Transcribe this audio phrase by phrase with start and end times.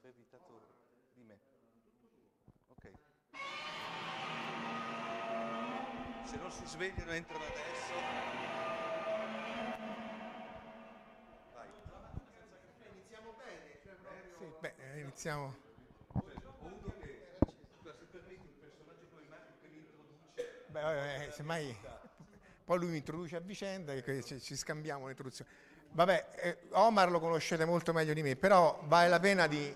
[0.00, 0.60] avrei evitato
[1.14, 1.38] di me.
[2.68, 2.90] Ok.
[6.24, 7.92] Se non si svegliano entrano adesso.
[11.52, 11.68] Vai.
[12.92, 14.38] Iniziamo bene, cioè proprio...
[14.38, 15.68] Sì, beh, eh, iniziamo.
[20.68, 21.76] Beh, eh, semmai
[22.64, 25.50] poi lui mi introduce a vicenda e ci, ci scambiamo l'introduzione.
[25.92, 29.74] Vabbè, eh, Omar lo conoscete molto meglio di me, però vale la pena di,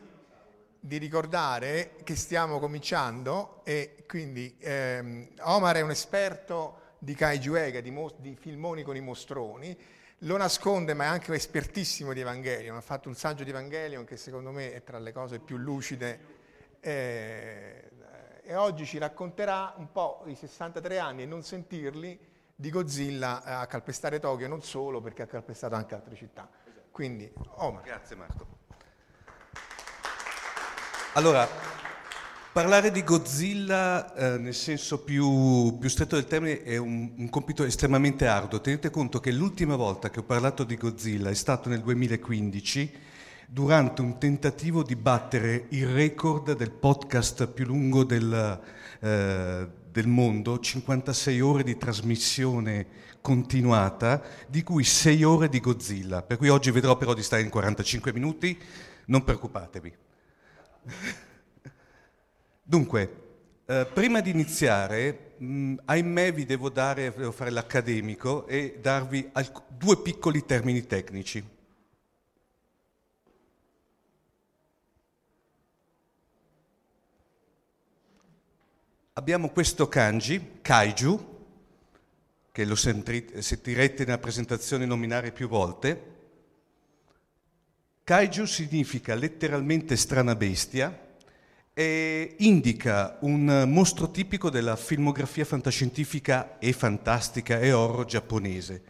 [0.85, 7.81] di ricordare che stiamo cominciando e quindi ehm, Omar è un esperto di Kaiju Ega,
[7.81, 9.75] di, mo- di filmoni con i mostroni,
[10.19, 14.19] lo nasconde ma è anche espertissimo di Evangelion, ha fatto un saggio di Evangelion che
[14.19, 16.21] secondo me è tra le cose più lucide
[16.81, 17.91] eh,
[18.43, 22.19] e oggi ci racconterà un po' i 63 anni e non sentirli
[22.55, 26.47] di Godzilla a calpestare Tokyo, non solo perché ha calpestato anche altre città.
[26.91, 27.83] Quindi, Omar.
[27.85, 28.64] Grazie Marco.
[31.17, 31.49] Allora,
[32.53, 37.63] parlare di Godzilla eh, nel senso più, più, stretto del termine è un, un, compito
[37.63, 38.61] estremamente arduo.
[38.61, 42.93] Tenete conto che l'ultima volta che ho parlato di Godzilla è stato nel 2015
[43.47, 48.61] durante un tentativo di battere il record del podcast più lungo del,
[48.99, 52.87] eh, del mondo, 56 ore di trasmissione
[53.21, 56.23] continuata, di cui 6 ore di Godzilla.
[56.23, 58.59] Per cui oggi vedrò però di stare in 45 minuti,
[59.07, 60.03] non preoccupatevi.
[62.63, 63.23] Dunque,
[63.67, 69.63] eh, prima di iniziare, mh, ahimè vi devo, dare, devo fare l'accademico e darvi alc-
[69.69, 71.53] due piccoli termini tecnici.
[79.15, 81.33] abbiamo questo kanji, kaiju,
[82.51, 86.13] che lo sentirete nella presentazione nominare più volte.
[88.05, 91.17] Kaiju significa letteralmente strana bestia
[91.73, 98.83] e indica un mostro tipico della filmografia fantascientifica e fantastica e horror giapponese.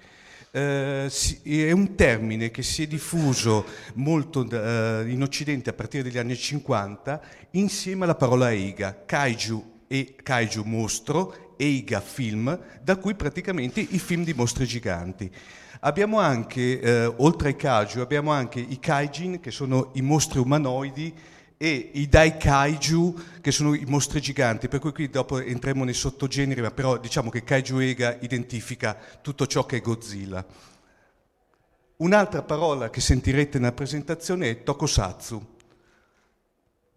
[0.50, 1.08] Eh,
[1.44, 3.64] è un termine che si è diffuso
[3.94, 9.04] molto eh, in Occidente a partire dagli anni 50 insieme alla parola eiga.
[9.06, 15.30] Kaiju e Kaiju Mostro, Eiga Film, da cui praticamente i film di mostri giganti.
[15.86, 21.14] Abbiamo anche, eh, oltre ai Kaiju, abbiamo anche i Kaijin, che sono i mostri umanoidi,
[21.58, 25.92] e i Dai Kaiju, che sono i mostri giganti, per cui qui dopo entriamo nei
[25.92, 30.42] sottogeneri, ma però diciamo che Kaiju Ega identifica tutto ciò che è Godzilla.
[31.96, 35.46] Un'altra parola che sentirete nella presentazione è Tokusatsu.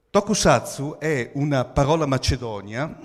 [0.09, 2.97] Tokusatsu è una parola macedonia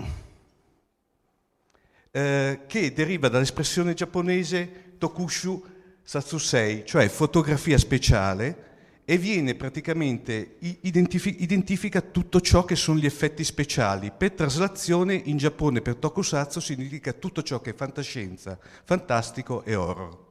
[2.13, 5.71] eh, che deriva dall'espressione giapponese tokushu
[6.03, 8.71] satsusei, cioè fotografia speciale,
[9.05, 14.13] e viene praticamente, identifi- identifica tutto ciò che sono gli effetti speciali.
[14.17, 20.31] Per traslazione in Giappone per tokusatsu significa tutto ciò che è fantascienza, fantastico e horror.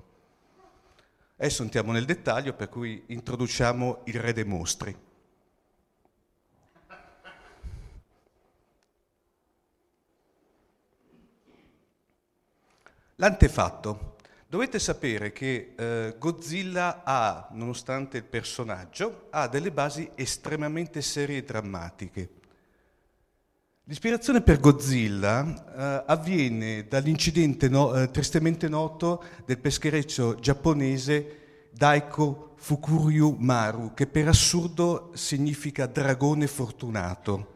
[1.36, 4.96] Adesso entriamo nel dettaglio, per cui introduciamo il re dei mostri.
[13.16, 14.11] L'antefatto.
[14.52, 21.44] Dovete sapere che eh, Godzilla ha, nonostante il personaggio, ha delle basi estremamente serie e
[21.46, 22.30] drammatiche.
[23.86, 33.38] L'ispirazione per Godzilla eh, avviene dall'incidente no, eh, tristemente noto del peschereccio giapponese Daiko Fukuryu
[33.40, 37.51] Maru, che per assurdo significa dragone fortunato.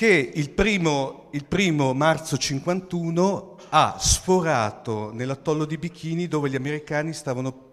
[0.00, 7.12] Che il primo, il primo marzo 51 ha sforato nell'atollo di Bikini dove gli americani
[7.12, 7.72] stavano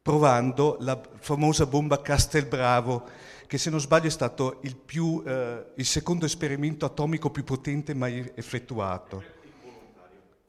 [0.00, 3.08] provando la famosa bomba Castelbravo,
[3.48, 7.92] che se non sbaglio è stato il, più, eh, il secondo esperimento atomico più potente
[7.92, 9.24] mai effettuato.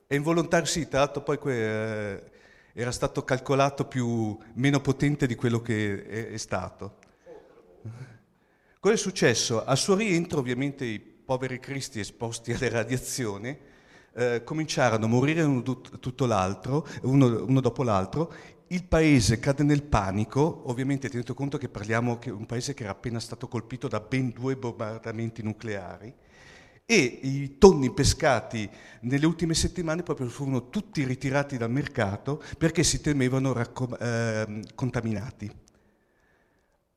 [0.06, 2.24] È involontario, sì, tra l'altro poi eh,
[2.72, 6.98] era stato calcolato più, meno potente di quello che è, è stato.
[8.80, 9.66] Cosa è successo?
[9.66, 13.58] Al suo rientro ovviamente i poveri cristi esposti alle radiazioni
[14.14, 15.64] eh, cominciarono a morire uno,
[17.02, 18.34] uno, uno, dopo l'altro,
[18.68, 22.94] il paese cade nel panico, ovviamente tenendo conto che parliamo di un paese che era
[22.94, 26.14] appena stato colpito da ben due bombardamenti nucleari,
[26.88, 28.70] e i tonni pescati
[29.02, 35.52] nelle ultime settimane proprio furono tutti ritirati dal mercato perché si temevano raccom- eh, contaminati.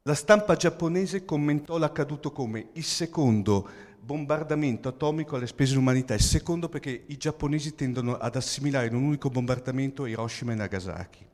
[0.03, 3.69] La stampa giapponese commentò l'accaduto come il secondo
[4.09, 9.03] bombardamento atomico alle spese dell'umanità e secondo perché i giapponesi tendono ad assimilare in un
[9.03, 11.27] unico bombardamento Hiroshima e Nagasaki.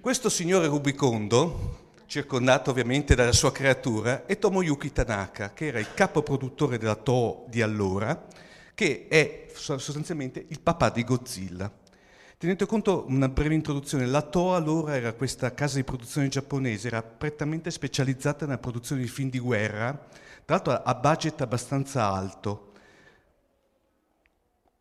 [0.00, 6.22] Questo signore rubicondo, circondato ovviamente dalla sua creatura, è Tomoyuki Tanaka, che era il capo
[6.22, 8.26] produttore della Toho di allora,
[8.72, 11.70] che è sostanzialmente il papà di Godzilla.
[12.38, 17.02] Tenete conto, una breve introduzione, la Toho allora era questa casa di produzione giapponese, era
[17.02, 19.90] prettamente specializzata nella produzione di film di guerra,
[20.44, 22.74] tra l'altro a budget abbastanza alto.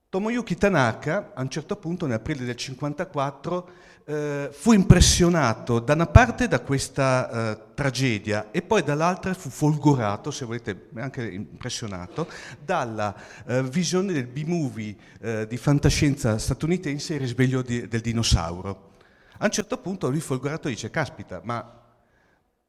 [0.09, 3.69] Tomoyuki Tanaka, a un certo punto, nell'aprile del 1954,
[4.09, 10.31] eh, fu impressionato da una parte da questa eh, tragedia e poi dall'altra fu folgorato,
[10.31, 12.29] se volete anche impressionato,
[12.63, 13.13] dalla
[13.45, 18.91] eh, visione del B-movie eh, di fantascienza statunitense Il risveglio di, del dinosauro.
[19.39, 21.83] A un certo punto lui folgorato dice, caspita, ma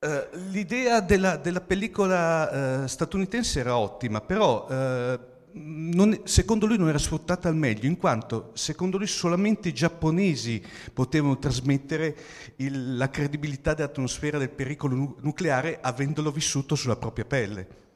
[0.00, 4.66] eh, l'idea della, della pellicola eh, statunitense era ottima, però
[5.52, 10.62] non, secondo lui non era sfruttata al meglio, in quanto secondo lui solamente i giapponesi
[10.92, 12.16] potevano trasmettere
[12.56, 17.86] il, la credibilità dell'atmosfera del pericolo nu- nucleare avendolo vissuto sulla propria pelle.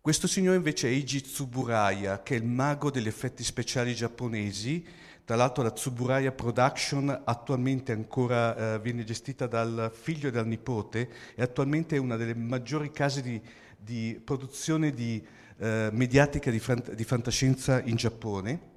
[0.00, 4.84] Questo signore invece è Eiji Tsuburaya, che è il mago degli effetti speciali giapponesi.
[5.24, 11.08] Tra l'altro la Tsuburaya Production attualmente ancora eh, viene gestita dal figlio e dal nipote
[11.34, 13.40] e attualmente è una delle maggiori case di
[13.84, 15.22] di produzione di,
[15.58, 18.72] eh, mediatica di, fant- di fantascienza in Giappone,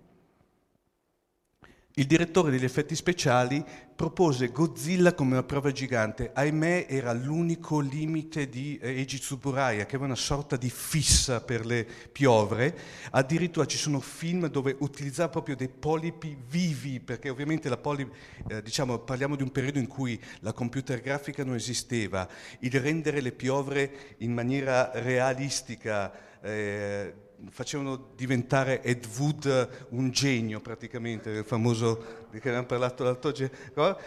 [1.97, 3.63] il direttore degli effetti speciali
[3.95, 6.29] propose Godzilla come una prova gigante.
[6.31, 11.65] Ahimè era l'unico limite di eh, Eiji Tsuburaya, che aveva una sorta di fissa per
[11.65, 12.77] le piovre.
[13.09, 18.15] Addirittura ci sono film dove utilizzava proprio dei polipi vivi, perché ovviamente la polipi,
[18.47, 22.27] eh, diciamo, parliamo di un periodo in cui la computer grafica non esisteva.
[22.59, 27.13] Il rendere le piovre in maniera realistica, eh,
[27.49, 33.97] facevano diventare Ed Wood un genio praticamente, il famoso di cui abbiamo parlato l'altro giorno.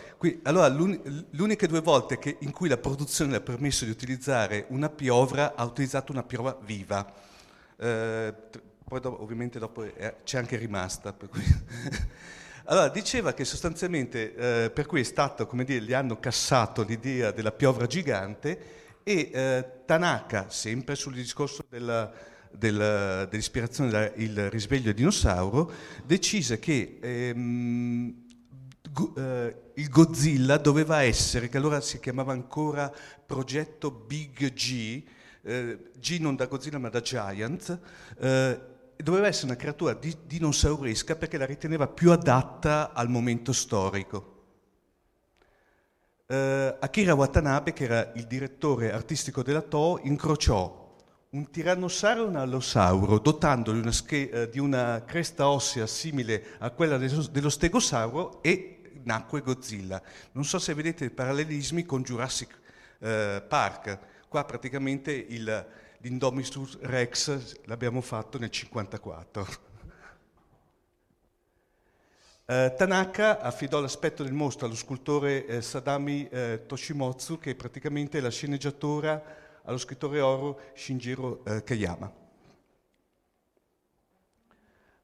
[0.42, 5.54] Allora, l'unica due volte che, in cui la produzione ha permesso di utilizzare una piovra,
[5.54, 7.12] ha utilizzato una piovra viva.
[7.76, 8.34] Eh,
[8.84, 11.14] poi dopo, ovviamente dopo è, c'è anche rimasta.
[12.64, 14.34] allora, diceva che sostanzialmente
[14.64, 19.30] eh, per cui è stato, come dire, gli hanno cassato l'idea della piovra gigante e
[19.32, 22.12] eh, Tanaka, sempre sul discorso della
[22.50, 25.73] del, dell'ispirazione del risveglio dinosauro,
[26.04, 28.14] decise che ehm,
[28.92, 32.92] go, eh, il Godzilla doveva essere, che allora si chiamava ancora
[33.25, 35.02] progetto Big G,
[35.42, 37.78] eh, G non da Godzilla ma da Giant,
[38.19, 38.61] eh,
[38.97, 44.37] doveva essere una creatura di, dinosauresca perché la riteneva più adatta al momento storico.
[46.30, 50.79] Uh, Akira Watanabe, che era il direttore artistico della Toho, incrociò
[51.30, 56.70] un tirannosauro e un allosauro, dotandoli una sche- eh, di una cresta ossea simile a
[56.70, 60.02] quella dello stegosauro e nacque Godzilla.
[60.32, 62.58] Non so se vedete i parallelismi con Jurassic
[62.99, 63.99] eh, Park.
[64.26, 65.66] Qua praticamente il,
[65.99, 69.68] l'Indominus Rex l'abbiamo fatto nel 1954.
[72.46, 78.20] Eh, Tanaka affidò l'aspetto del mostro allo scultore eh, Sadami eh, Toshimotsu, che praticamente è
[78.20, 82.21] la sceneggiatura allo scrittore oro Shinjiro eh, Kayama.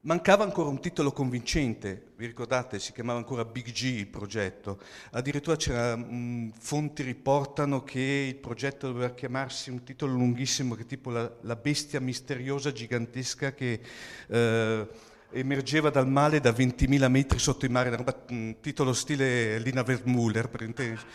[0.07, 4.79] Mancava ancora un titolo convincente, vi ricordate, si chiamava ancora Big G il progetto,
[5.11, 5.57] addirittura
[5.97, 11.29] mh, mm, fonti riportano che il progetto doveva chiamarsi un titolo lunghissimo che tipo la,
[11.41, 13.81] la bestia misteriosa gigantesca che
[14.27, 14.87] eh,
[15.31, 17.93] emergeva dal male da 20.000 metri sotto il mare,
[18.29, 21.05] un titolo stile Lina Wertmuller per intenderci.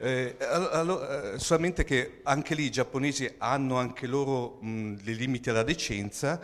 [0.00, 5.50] Eh, allora, eh, solamente che anche lì i giapponesi hanno anche loro mh, dei limiti
[5.50, 6.40] alla decenza.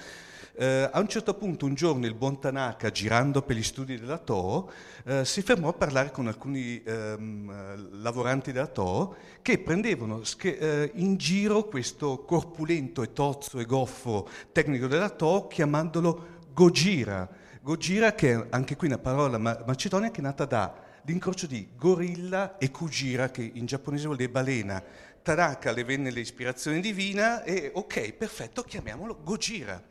[0.56, 4.18] Eh, a un certo punto, un giorno, il buon Tanaka, girando per gli studi della
[4.18, 4.70] Toho,
[5.04, 11.16] eh, si fermò a parlare con alcuni ehm, lavoranti della Toho che prendevano eh, in
[11.16, 17.28] giro questo corpulento e tozzo e goffo tecnico della Toho chiamandolo Gojira.
[17.62, 22.58] Gojira, che è anche qui una parola macedonia che è nata da l'incrocio di gorilla
[22.58, 24.82] e kujira, che in giapponese vuol dire balena.
[25.22, 29.82] Tanaka le venne l'ispirazione divina e ok, perfetto, chiamiamolo Gojira.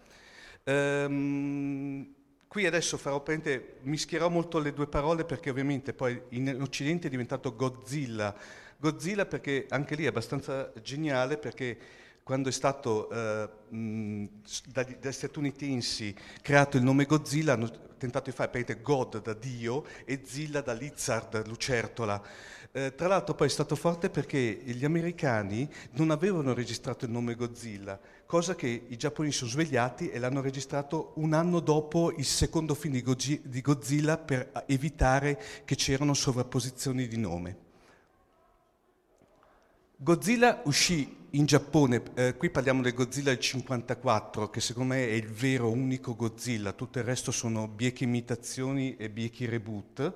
[0.66, 2.14] Um,
[2.48, 7.10] qui adesso farò prendere, mischierò molto le due parole perché ovviamente poi in Occidente è
[7.10, 8.36] diventato Godzilla.
[8.78, 11.78] Godzilla perché anche lì è abbastanza geniale perché
[12.24, 18.50] quando è stato eh, dagli, dagli, statunitensi creato il nome Godzilla, hanno tentato di fare,
[18.52, 22.22] vedete, God da Dio e Zilla da Lizard, lucertola.
[22.72, 27.36] Eh, tra l'altro poi è stato forte perché gli americani non avevano registrato il nome
[27.36, 32.74] Godzilla, cosa che i giapponesi sono svegliati e l'hanno registrato un anno dopo il secondo
[32.74, 37.63] film di Godzilla per evitare che c'erano sovrapposizioni di nome.
[40.04, 45.12] Godzilla uscì in Giappone, eh, qui parliamo del Godzilla del 54, che secondo me è
[45.14, 50.14] il vero unico Godzilla, tutto il resto sono bieche imitazioni e biechi reboot.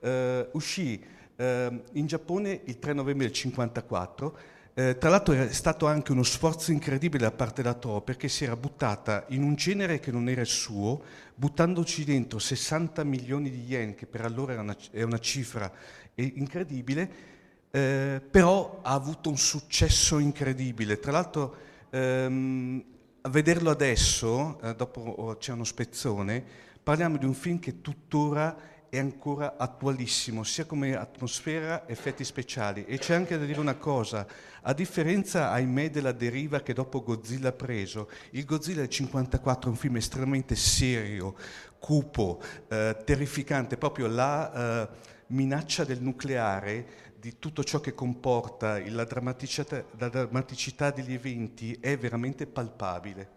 [0.00, 1.02] Eh, uscì
[1.34, 4.38] eh, in Giappone il 3 novembre del 54.
[4.74, 8.44] Eh, tra l'altro è stato anche uno sforzo incredibile da parte della Toho perché si
[8.44, 11.02] era buttata in un genere che non era il suo,
[11.34, 15.72] buttandoci dentro 60 milioni di yen, che per allora è una, è una cifra
[16.16, 17.31] incredibile,
[17.74, 21.00] eh, però ha avuto un successo incredibile.
[21.00, 21.56] Tra l'altro,
[21.90, 22.84] ehm,
[23.22, 26.44] a vederlo adesso, eh, dopo c'è uno spezzone,
[26.82, 32.84] parliamo di un film che tuttora è ancora attualissimo, sia come atmosfera, effetti speciali.
[32.84, 34.26] E c'è anche da dire una cosa,
[34.60, 39.72] a differenza, ahimè, della deriva che dopo Godzilla ha preso, il Godzilla del 54 è
[39.72, 41.36] un film estremamente serio,
[41.78, 44.52] cupo, eh, terrificante, proprio la
[44.82, 44.88] eh,
[45.28, 51.96] minaccia del nucleare di tutto ciò che comporta la drammaticità, la drammaticità degli eventi è
[51.96, 53.30] veramente palpabile.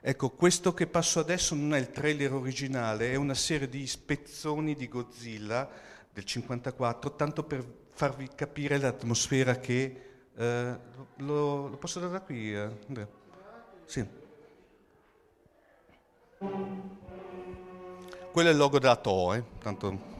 [0.00, 4.74] Ecco, questo che passo adesso non è il trailer originale, è una serie di spezzoni
[4.74, 5.70] di Godzilla
[6.12, 10.06] del 54, tanto per farvi capire l'atmosfera che...
[10.34, 10.78] Eh,
[11.18, 13.08] lo, lo, posso dare da qui, eh, Andrea?
[13.84, 14.04] Sì.
[18.32, 20.11] Quello è il logo della TOE, eh, tanto...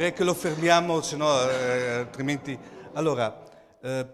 [0.00, 2.58] direi che lo fermiamo, se eh, altrimenti...
[2.94, 3.44] Allora,
[3.82, 4.06] eh,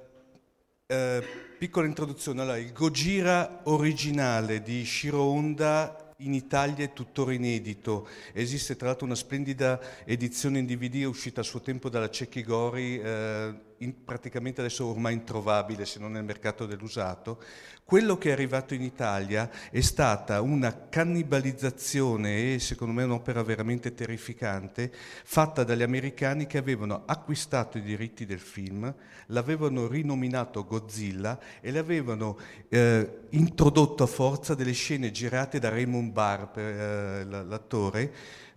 [0.84, 1.24] eh,
[1.56, 2.40] piccola introduzione.
[2.40, 8.08] Allora, il Gojira originale di Shiro Honda in Italia è tuttora inedito.
[8.32, 12.98] Esiste tra l'altro una splendida edizione in DVD uscita a suo tempo dalla Cecchi Gori,
[12.98, 17.42] eh, in, praticamente adesso ormai introvabile se non nel mercato dell'usato,
[17.84, 23.94] quello che è arrivato in Italia è stata una cannibalizzazione e secondo me un'opera veramente
[23.94, 28.92] terrificante fatta dagli americani che avevano acquistato i diritti del film,
[29.26, 32.36] l'avevano rinominato Godzilla e l'avevano
[32.68, 38.12] eh, introdotto a forza delle scene girate da Raymond Barr, eh, l'attore,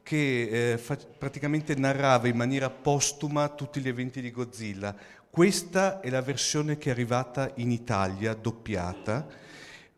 [0.09, 4.95] che eh, fa- praticamente narrava in maniera postuma tutti gli eventi di Godzilla.
[5.29, 9.27] Questa è la versione che è arrivata in Italia, doppiata.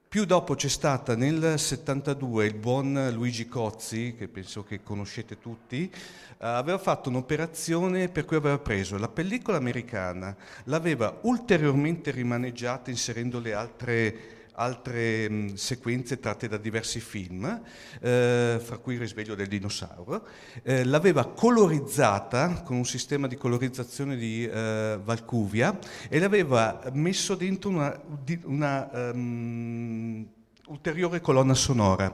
[0.10, 5.89] Più dopo c'è stata nel 72 il buon Luigi Cozzi, che penso che conoscete tutti,
[5.89, 5.96] eh,
[6.39, 13.53] aveva fatto un'operazione per cui aveva preso la pellicola americana, l'aveva ulteriormente rimaneggiata inserendo le
[13.53, 17.62] altre altre mh, sequenze tratte da diversi film,
[18.00, 20.25] eh, fra cui il risveglio del dinosauro,
[20.63, 25.77] eh, l'aveva colorizzata con un sistema di colorizzazione di eh, Valcuvia
[26.10, 28.01] e l'aveva messo dentro una,
[28.43, 30.25] una um,
[30.67, 32.13] ulteriore colonna sonora.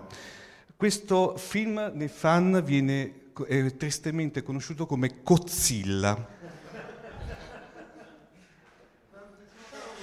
[0.76, 6.36] Questo film nei fan viene è tristemente conosciuto come Godzilla.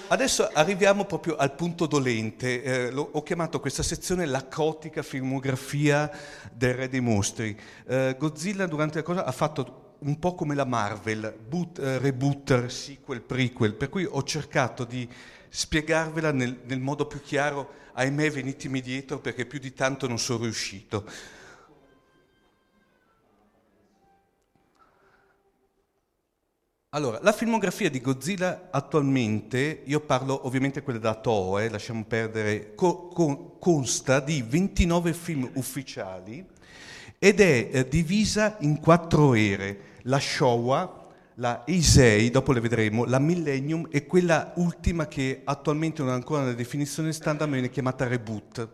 [0.07, 2.63] Adesso arriviamo proprio al punto dolente.
[2.63, 6.11] Eh, ho chiamato questa sezione la caotica filmografia
[6.53, 7.59] del Re dei Mostri.
[7.87, 12.67] Eh, Godzilla durante la cosa ha fatto un po' come la Marvel, boot, eh, reboot,
[12.67, 15.09] sequel, prequel, per cui ho cercato di
[15.49, 17.83] spiegarvela nel, nel modo più chiaro.
[17.95, 21.09] Ahimè, venitemi dietro perché più di tanto non sono riuscito.
[26.95, 32.77] Allora, la filmografia di Godzilla attualmente, io parlo ovviamente quella da Toho, eh, lasciamo perdere,
[32.77, 36.47] co- co- consta di 29 film ufficiali
[37.19, 41.09] ed è eh, divisa in quattro ere, la Showa,
[41.39, 46.42] la Eisei, dopo le vedremo, la Millennium e quella ultima che attualmente non ha ancora
[46.42, 48.68] una definizione standard ma viene chiamata Reboot.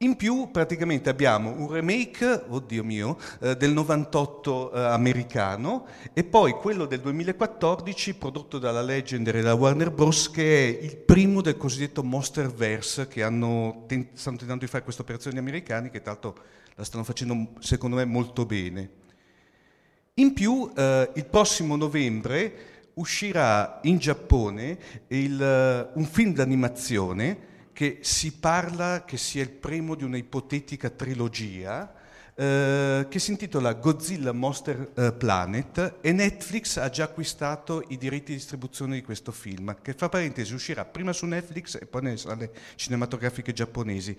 [0.00, 6.52] In più praticamente abbiamo un remake, oddio mio, eh, del 98 eh, americano e poi
[6.52, 10.30] quello del 2014 prodotto dalla Legend e dalla Warner Bros.
[10.30, 15.34] che è il primo del cosiddetto Monsterverse che tent- stanno tentando di fare questa operazione
[15.34, 16.36] gli americani che tra l'altro
[16.76, 18.90] la stanno facendo secondo me molto bene.
[20.14, 27.47] In più eh, il prossimo novembre uscirà in Giappone il, uh, un film d'animazione
[27.78, 31.94] che si parla che sia il primo di una ipotetica trilogia
[32.34, 38.32] eh, che si intitola Godzilla Monster eh, Planet e Netflix ha già acquistato i diritti
[38.32, 42.16] di distribuzione di questo film, che fra parentesi uscirà prima su Netflix e poi nelle
[42.16, 44.16] sale cinematografiche giapponesi.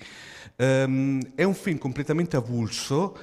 [0.55, 3.17] Um, è un film completamente avulso,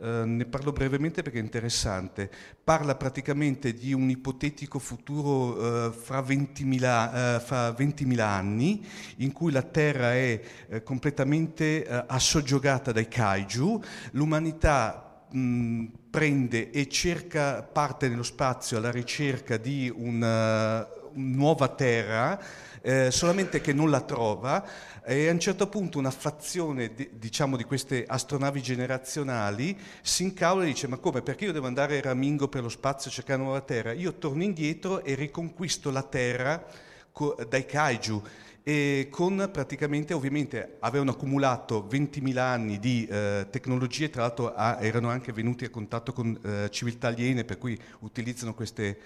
[0.00, 2.30] Uh, ne parlo brevemente perché è interessante.
[2.64, 8.82] Parla praticamente di un ipotetico futuro uh, fra, 20.000, uh, fra 20.000 anni
[9.16, 10.40] in cui la Terra è
[10.82, 13.82] completamente assoggiogata dai kaiju,
[14.12, 22.42] l'umanità mh, prende e cerca, parte nello spazio alla ricerca di una, una nuova Terra,
[22.82, 24.64] eh, solamente che non la trova
[25.04, 30.64] e a un certo punto una fazione di, diciamo, di queste astronavi generazionali si incavola
[30.64, 33.40] e dice ma come perché io devo andare a Ramingo per lo spazio a cercare
[33.40, 33.92] una nuova Terra?
[33.92, 36.64] Io torno indietro e riconquisto la Terra
[37.12, 38.22] co- dai kaiju
[38.62, 45.08] e con praticamente ovviamente avevano accumulato 20.000 anni di eh, tecnologie, tra l'altro ah, erano
[45.08, 48.98] anche venuti a contatto con eh, civiltà aliene per cui utilizzano queste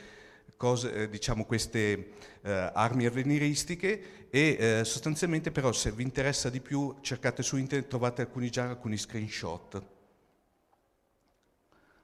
[0.57, 6.61] cose, eh, diciamo queste eh, armi avveniristiche e eh, sostanzialmente però se vi interessa di
[6.61, 9.83] più cercate su internet, trovate alcuni, già alcuni screenshot.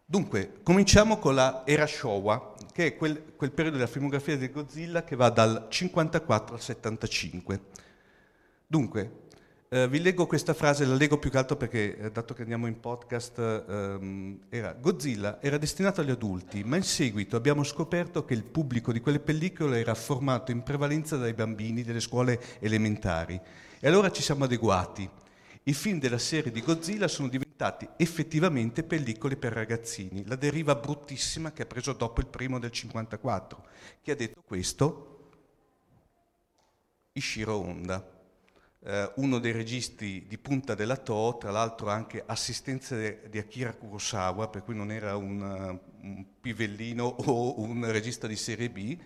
[0.05, 5.05] Dunque, cominciamo con la era Showa, che è quel, quel periodo della filmografia di Godzilla
[5.05, 7.61] che va dal 54 al 75.
[8.67, 9.11] Dunque,
[9.73, 12.67] eh, vi leggo questa frase, la leggo più che altro perché, eh, dato che andiamo
[12.67, 18.35] in podcast, ehm, era Godzilla era destinato agli adulti, ma in seguito abbiamo scoperto che
[18.35, 23.41] il pubblico di quelle pellicole era formato in prevalenza dai bambini delle scuole elementari.
[23.79, 25.09] E allora ci siamo adeguati.
[25.63, 30.27] I film della serie di Godzilla sono diventati effettivamente pellicole per ragazzini.
[30.27, 33.65] La deriva bruttissima che ha preso dopo il primo del 54.
[34.03, 35.29] Chi ha detto questo?
[37.13, 38.10] Ishiro Honda
[38.83, 44.49] eh, uno dei registi di punta della Toho, tra l'altro anche assistenza di Akira Kurosawa,
[44.49, 48.97] per cui non era un, uh, un pivellino o un regista di serie B.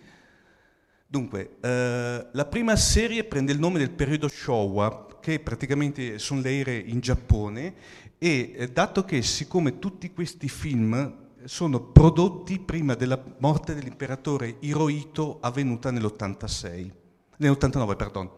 [1.07, 6.59] Dunque, eh, la prima serie prende il nome del periodo Showa, che praticamente sono le
[6.59, 7.75] ere in Giappone,
[8.17, 15.37] e eh, dato che siccome tutti questi film sono prodotti prima della morte dell'imperatore Hirohito
[15.41, 16.91] avvenuta nell'86,
[17.37, 18.35] nell'89, perdono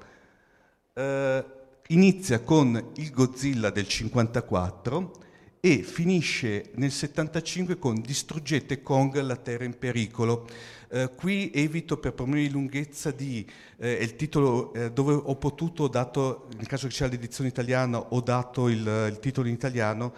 [0.98, 1.46] eh,
[1.90, 5.26] inizia con il Godzilla del 54
[5.60, 10.48] e finisce nel 75 con Distruggete Kong, la Terra in pericolo.
[10.90, 13.46] Eh, qui evito per problemi di lunghezza di
[13.78, 18.00] eh, il titolo eh, dove ho potuto, ho dato, nel caso che sia l'edizione italiana,
[18.00, 20.14] ho dato il, il titolo in italiano.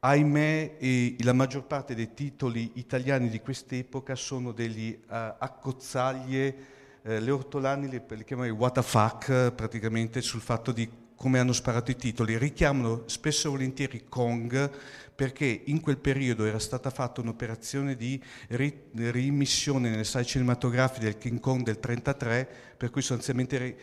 [0.00, 6.74] Ahimè, e la maggior parte dei titoli italiani di quest'epoca sono degli uh, accozzaglie
[7.06, 11.52] eh, le ortolani le, le chiamano i the fuck praticamente sul fatto di come hanno
[11.52, 14.70] sparato i titoli, richiamano spesso e volentieri Kong
[15.14, 21.16] perché in quel periodo era stata fatta un'operazione di ri- riimmissione nelle sale cinematografiche del
[21.16, 23.76] King Kong del 1933, per cui sostanzialmente ri-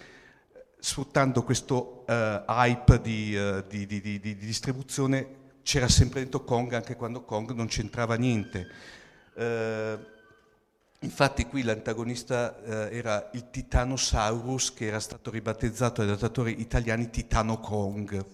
[0.78, 6.96] sfruttando questo uh, hype di, uh, di, di, di, distribuzione c'era sempre dentro Kong anche
[6.96, 8.68] quando Kong non c'entrava niente.
[9.34, 10.13] Uh,
[11.04, 17.60] Infatti qui l'antagonista eh, era il Titanosaurus che era stato ribattezzato dai datatori italiani Titano
[17.60, 18.26] Kong.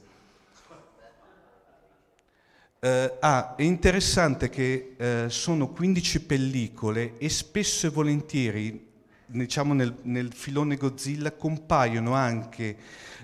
[2.79, 8.87] Eh, ah, è interessante che eh, sono 15 pellicole e spesso e volentieri,
[9.25, 12.77] diciamo nel, nel filone Godzilla, compaiono anche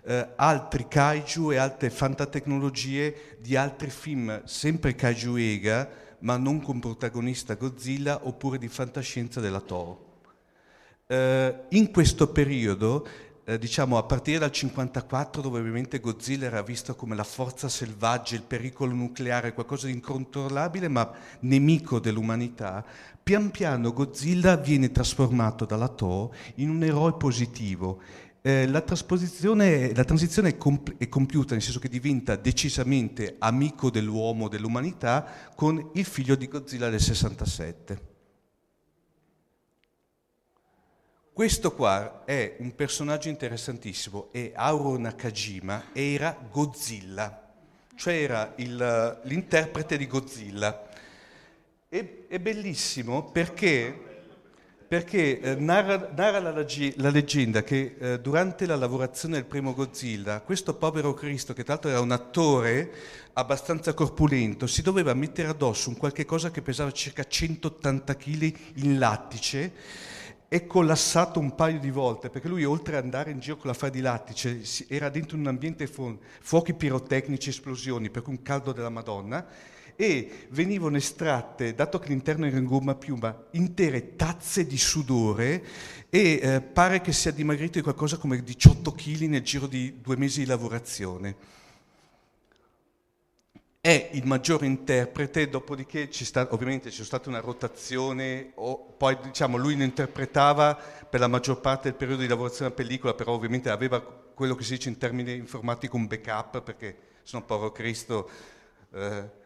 [0.06, 5.90] eh, altri kaiju e altre fantatecnologie di altri film, sempre kaiju Ega,
[6.20, 10.04] ma non con protagonista Godzilla, oppure di fantascienza della Toro.
[11.08, 13.08] Eh, in questo periodo
[13.48, 18.34] eh, diciamo a partire dal 1954 dove ovviamente Godzilla era visto come la forza selvaggia,
[18.34, 22.84] il pericolo nucleare, qualcosa di incontrollabile ma nemico dell'umanità,
[23.22, 28.02] pian piano Godzilla viene trasformato dalla Toho in un eroe positivo.
[28.46, 34.48] Eh, la, la, transizione è, comp- è, compiuta nel senso che diventa decisamente amico dell'uomo,
[34.48, 38.02] dell'umanità, con il figlio di Godzilla del 67.
[41.34, 47.52] Questo qua è un personaggio interessantissimo e Auro Nakajima era Godzilla,
[47.96, 50.88] cioè era il, l'interprete di Godzilla.
[51.90, 54.05] E, è bellissimo perché,
[54.88, 60.42] perché eh, narra, narra la, la, leggenda che eh, durante la lavorazione del primo Godzilla,
[60.42, 62.92] questo povero Cristo, che tra l'altro era un attore
[63.34, 69.00] abbastanza corpulento, si doveva mettere addosso un qualche cosa che pesava circa 180 kg in
[69.00, 69.74] lattice
[70.48, 73.74] è collassato un paio di volte perché lui oltre ad andare in giro con la
[73.74, 78.72] fa di lattice era dentro un ambiente fu- fuochi pirotecnici, esplosioni, per cui un caldo
[78.72, 79.46] della Madonna
[79.96, 85.64] e venivano estratte, dato che l'interno era in gomma piuma, intere tazze di sudore
[86.10, 90.18] e eh, pare che sia dimagrito di qualcosa come 18 kg nel giro di due
[90.18, 91.54] mesi di lavorazione.
[93.80, 99.78] È il maggiore interprete, dopodiché sta, ovviamente c'è stata una rotazione, o, poi diciamo, lui
[99.78, 104.02] lo interpretava per la maggior parte del periodo di lavorazione della pellicola, però ovviamente aveva
[104.02, 108.30] quello che si dice in termini informatici un backup, perché se no povero Cristo...
[108.92, 109.44] Eh,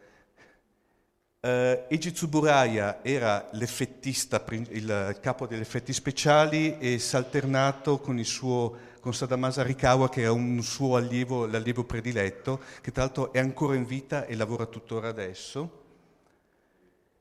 [1.42, 8.26] Uh, Eiji Tsuburaya era il capo degli effetti speciali e si è alternato con il
[8.26, 13.38] suo con Sadamasa Rikawa che era un suo allievo, l'allievo prediletto, che tra l'altro è
[13.38, 15.78] ancora in vita e lavora tuttora adesso.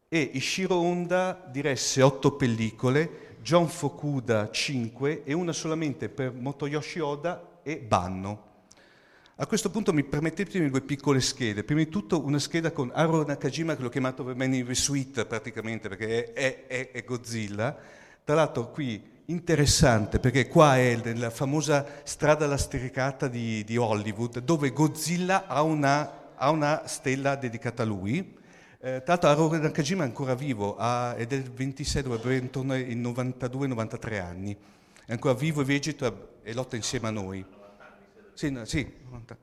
[0.09, 7.61] E Ishiro Honda diresse otto pellicole, John Fokuda cinque e una solamente per Motoyoshi Oda
[7.63, 8.47] e Banno.
[9.41, 11.63] A questo punto mi permettetemi due piccole schede.
[11.63, 15.25] Prima di tutto una scheda con Aro Nakajima, che l'ho chiamato per me in suite
[15.25, 17.73] praticamente, perché è, è, è Godzilla.
[18.21, 24.71] Tra l'altro qui interessante perché qua è la famosa strada lastricata di, di Hollywood dove
[24.71, 28.35] Godzilla ha una, ha una, stella dedicata a lui.
[28.81, 32.93] Eh, tra l'altro Haruo Nakajima è ancora vivo, ha, è del 26, dovrebbe intorno ai
[32.93, 34.57] 92-93 anni.
[35.05, 37.45] È ancora vivo e vegeto e lotta insieme a noi.
[38.39, 39.37] Sì, no, sì, 90.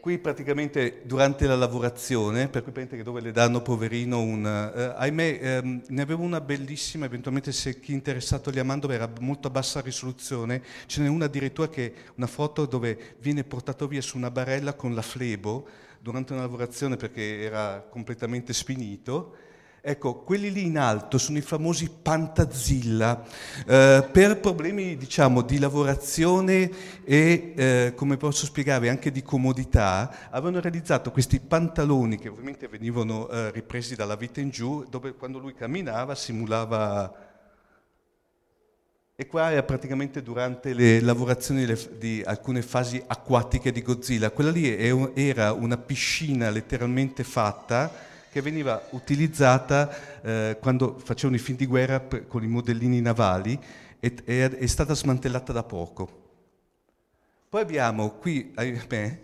[0.00, 4.46] Qui praticamente durante la lavorazione, per cui che dove le danno poverino un...
[4.46, 9.10] Eh, ahimè, ehm, ne avevo una bellissima, eventualmente se chi è interessato li amando era
[9.18, 14.02] molto a bassa risoluzione, ce n'è una addirittura che una foto dove viene portato via
[14.02, 15.66] su una barella con la flebo
[15.98, 19.34] durante una lavorazione perché era completamente sfinito
[19.84, 23.20] Ecco, quelli lì in alto sono i famosi Pantazilla.
[23.66, 26.70] Eh, per problemi, diciamo, di lavorazione
[27.02, 33.28] e, eh, come posso spiegare, anche di comodità, avevano realizzato questi pantaloni che ovviamente venivano
[33.28, 37.12] eh, ripresi dalla vita in giù, dove quando lui camminava simulava...
[39.16, 41.66] E qua era praticamente durante le lavorazioni
[41.98, 44.30] di alcune fasi acquatiche di Godzilla.
[44.30, 44.72] Quella lì
[45.12, 52.00] era una piscina letteralmente fatta che veniva utilizzata eh, quando facevano i film di guerra
[52.00, 53.60] per, con i modellini navali
[54.00, 56.20] e è, è, stata smantellata da poco.
[57.46, 59.20] Poi abbiamo qui, ahimè,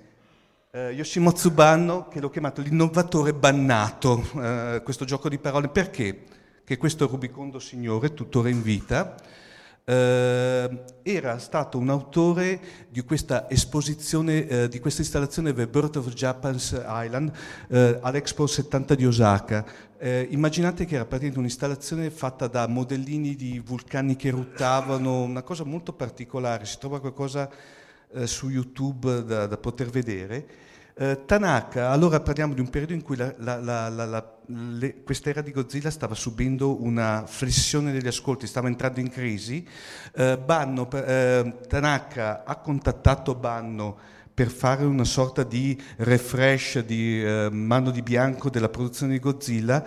[0.70, 5.70] eh, Yoshimotsu Banno, che l'ho chiamato l'innovatore bannato, eh, questo gioco di parole.
[5.70, 6.24] Perché?
[6.62, 9.16] Che questo rubicondo signore, tuttora in vita,
[9.88, 16.12] eh, era stato un autore di questa esposizione, eh, di questa installazione The Birth of
[16.12, 17.32] Japan's Island
[17.68, 19.64] eh, all'Expo 70 di Osaka.
[19.96, 25.64] Eh, immaginate che era praticamente un'installazione fatta da modellini di vulcani che eruttavano, una cosa
[25.64, 27.50] molto particolare, si trova qualcosa
[28.12, 30.46] eh, su YouTube da, da poter vedere.
[31.00, 35.52] Eh, Tanaka, allora parliamo di un periodo in cui la, la, la, le, quest'era di
[35.52, 39.64] Godzilla stava subendo una flessione degli ascolti, stava entrando in crisi.
[40.12, 43.96] Eh, Banno, eh, Tanaka ha contattato Banno
[44.34, 49.84] per fare una sorta di refresh, di eh, mano di bianco della produzione di Godzilla.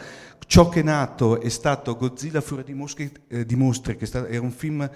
[0.48, 4.40] Ciò che è nato è stato Godzilla Furia di Mostri, eh, di mostri che era
[4.40, 4.90] un film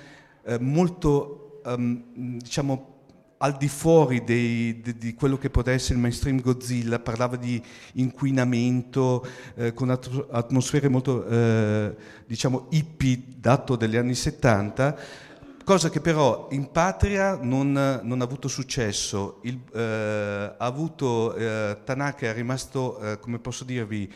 [0.46, 2.95] eh, molto, um, diciamo,
[3.38, 7.62] al di fuori dei, di, di, quello che poteva essere il mainstream Godzilla, parlava di
[7.94, 11.96] inquinamento eh, con at- atmosfere molto eh,
[12.26, 14.98] diciamo hippie dato degli anni 70,
[15.66, 17.72] cosa che però in patria non,
[18.04, 19.40] non ha avuto successo.
[19.44, 24.12] Il, eh, ha avuto, eh, Tanaka è rimasto, eh, come posso dirvi,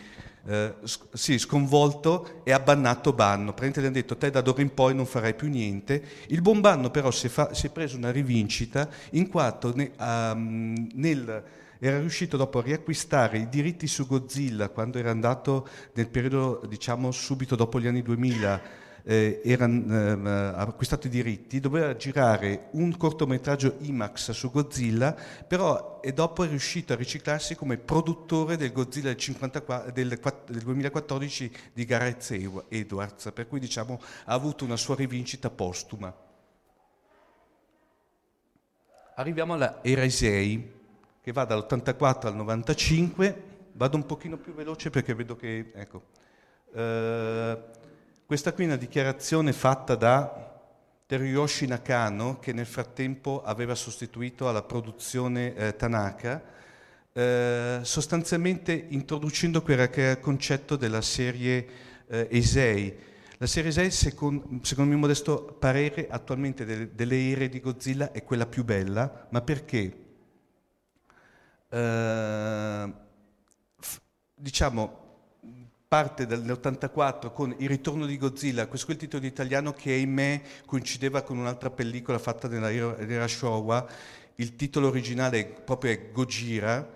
[0.50, 0.74] eh,
[1.14, 3.54] sì, sconvolto e abbannato Banno.
[3.54, 6.04] Praticamente gli hanno detto te da d'ora in poi non farai più niente.
[6.30, 9.92] Il buon Banno però si è, fa, si è preso una rivincita in quanto ne,
[10.00, 11.44] um, nel,
[11.78, 17.12] era riuscito dopo a riacquistare i diritti su Godzilla quando era andato nel periodo diciamo
[17.12, 23.78] subito dopo gli anni 2000 eh, era eh, acquistato i diritti, doveva girare un cortometraggio
[23.80, 25.18] IMAX su Godzilla,
[25.48, 30.62] però e dopo è riuscito a riciclarsi come produttore del Godzilla del, 54, del, del
[30.62, 32.38] 2014 di Gareth
[32.70, 36.16] Edwards, per cui diciamo, ha avuto una sua rivincita postuma.
[39.16, 40.72] Arriviamo alla Era Isei,
[41.20, 45.72] che va dall'84 al 95, vado un pochino più veloce perché vedo che...
[45.74, 46.04] Ecco,
[46.74, 47.78] eh,
[48.30, 50.62] questa qui è una dichiarazione fatta da
[51.08, 56.40] Teruyoshi Nakano, che nel frattempo aveva sostituito alla produzione eh, Tanaka,
[57.12, 61.68] eh, sostanzialmente introducendo quello il concetto della serie
[62.06, 62.96] eh, Eisei.
[63.40, 68.12] La serie Eisei, secondo, secondo il mio modesto parere, attualmente delle, delle ere di Godzilla
[68.12, 70.06] è quella più bella, ma perché?
[71.72, 72.94] Uh,
[73.80, 74.02] f-
[74.36, 74.99] diciamo,
[75.90, 81.24] parte dell'84 con Il ritorno di Godzilla, questo è il titolo italiano che ahimè coincideva
[81.24, 83.88] con un'altra pellicola fatta nella era Showa,
[84.36, 86.88] il titolo originale proprio è Gojira,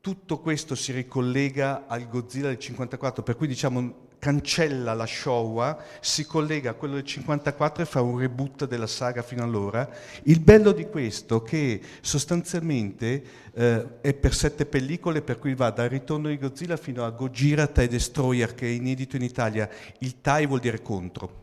[0.00, 6.24] tutto questo si ricollega al Godzilla del 54, per cui diciamo cancella la Showa, si
[6.26, 9.88] collega a quello del 54 e fa un reboot della saga fino allora.
[10.24, 15.70] Il bello di questo è che sostanzialmente eh, è per sette pellicole, per cui va
[15.70, 19.68] dal ritorno di Godzilla fino a Gojira Tai Destroyer, che è inedito in Italia.
[19.98, 21.38] Il Tai vuol dire contro.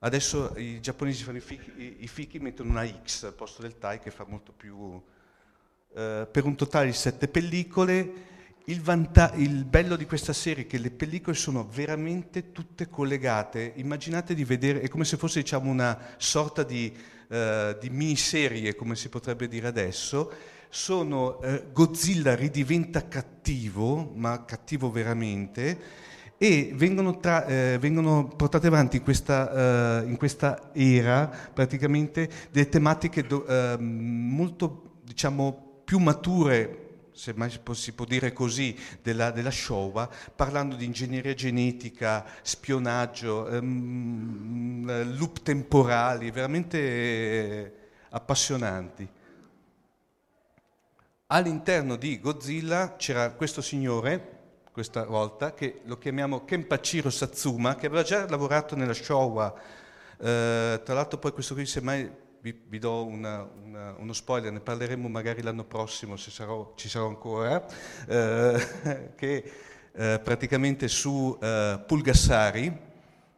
[0.00, 3.98] Adesso i giapponesi fanno i fichi, i, fichi mettono una X al posto del Tai
[4.00, 5.00] che fa molto più...
[5.94, 8.26] Eh, per un totale di sette pellicole
[8.68, 13.72] il, vanta- il, bello di questa serie è che le pellicole sono veramente tutte collegate.
[13.76, 16.92] Immaginate di vedere, è come se fosse diciamo, una sorta di,
[17.28, 20.30] uh, di, miniserie, come si potrebbe dire adesso.
[20.68, 28.98] Sono, uh, Godzilla ridiventa cattivo, ma cattivo veramente, e vengono, tra, eh, vengono, portate avanti
[28.98, 36.86] in questa, uh, in questa, era praticamente delle tematiche do, uh, molto diciamo, più mature
[37.18, 45.16] se mai si può dire così, della, della Showa, parlando di ingegneria genetica, spionaggio, ehm,
[45.16, 49.08] loop temporali, veramente appassionanti.
[51.26, 54.36] All'interno di Godzilla c'era questo signore,
[54.70, 59.52] questa volta, che lo chiamiamo Kenpachiro Satsuma, che aveva già lavorato nella Showa,
[60.18, 64.60] eh, tra l'altro poi questo qui semmai vi, vi do una, una, uno spoiler, ne
[64.60, 67.64] parleremo magari l'anno prossimo se sarò, ci sarò ancora,
[68.06, 69.52] eh, che
[69.92, 72.66] eh, praticamente su eh, Pulgassari,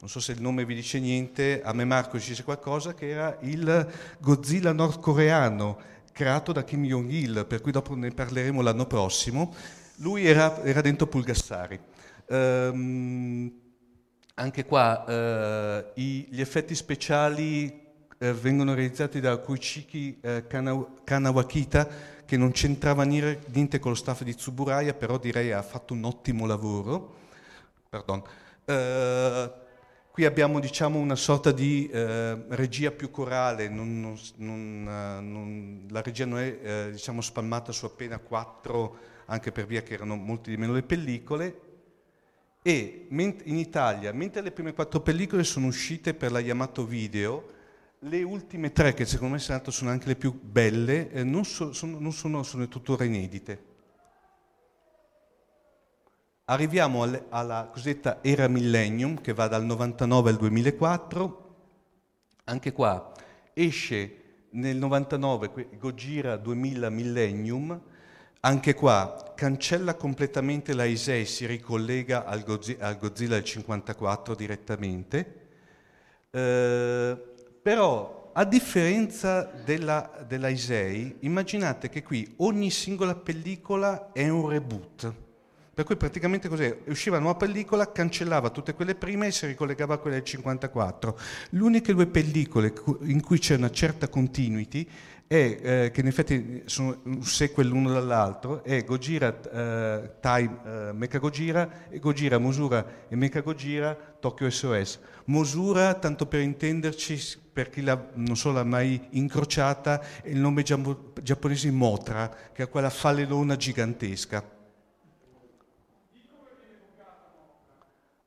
[0.00, 3.08] non so se il nome vi dice niente, a me Marco ci dice qualcosa, che
[3.08, 3.86] era il
[4.18, 5.78] Godzilla nordcoreano
[6.12, 9.54] creato da Kim Jong-il, per cui dopo ne parleremo l'anno prossimo.
[9.96, 11.78] Lui era, era dentro Pulgassari.
[12.28, 13.52] Um,
[14.34, 17.89] anche qua uh, i, gli effetti speciali
[18.22, 20.46] eh, vengono realizzati da Koichiki eh,
[21.04, 21.88] Kanawakita,
[22.26, 26.44] che non c'entrava niente con lo staff di Tsuburaya, però direi ha fatto un ottimo
[26.44, 27.16] lavoro.
[28.66, 29.52] Eh,
[30.10, 36.02] qui abbiamo diciamo, una sorta di eh, regia più corale, non, non, non, eh, la
[36.02, 40.58] regia non è diciamo, spalmata su appena quattro, anche per via che erano molti di
[40.58, 41.60] meno le pellicole,
[42.60, 47.58] e in Italia, mentre le prime quattro pellicole sono uscite per la Yamato Video,
[48.04, 51.98] le ultime tre, che secondo me sono anche le più belle, eh, non, so, sono,
[51.98, 53.68] non sono, sono, tuttora inedite.
[56.44, 61.48] Arriviamo alle, alla cosiddetta era millennium, che va dal 99 al 2004.
[62.44, 63.12] Anche qua
[63.52, 64.14] esce
[64.50, 67.80] nel 99 Gojira 2000 Millennium,
[68.40, 72.42] anche qua cancella completamente la Isei, si ricollega al
[72.80, 75.48] al Godzilla del 54 direttamente.
[76.30, 77.29] Eh,
[77.62, 85.14] però, a differenza della, della Isei, immaginate che qui ogni singola pellicola è un reboot.
[85.72, 86.76] Per cui praticamente cos'è?
[86.86, 91.18] Usciva una nuova pellicola, cancellava tutte quelle prime e si ricollegava a quelle del 54.
[91.50, 94.86] Le uniche due pellicole in cui c'è una certa continuity
[95.26, 100.92] è, eh, che in effetti sono un sequel l'uno dall'altro, è Gojira eh, Time eh,
[100.92, 104.98] Mecha Gojira e Gojira Mosura e Mecha Gojira Tokyo SOS.
[105.26, 107.16] Mosura, tanto per intenderci,
[107.60, 112.88] per chi non so l'ha mai incrociata, è il nome giapponese Motra, che è quella
[112.88, 114.58] falelona gigantesca.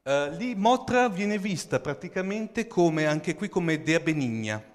[0.04, 4.73] Uh, lì Motra viene vista praticamente come, anche qui, come Dea Benigna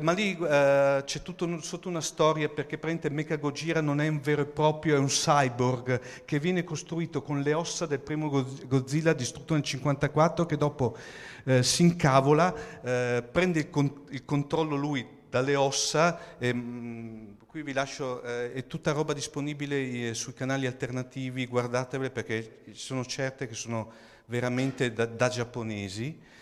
[0.00, 4.18] ma lì eh, c'è tutto sotto una storia perché praticamente Mecha Gojira non è un
[4.18, 9.12] vero e proprio, è un cyborg che viene costruito con le ossa del primo Godzilla
[9.12, 10.96] distrutto nel 1954 che dopo
[11.44, 16.38] eh, si incavola, eh, prende il, con- il, controllo lui dalle ossa.
[16.38, 21.44] E, mh, mm, qui vi lascio, eh, è tutta roba disponibile eh, sui canali alternativi,
[21.44, 23.92] guardatevele perché sono certe che sono
[24.24, 26.32] veramente da, da giapponesi.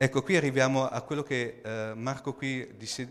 [0.00, 2.64] Ecco, qui arriviamo a quello che eh, Marco qui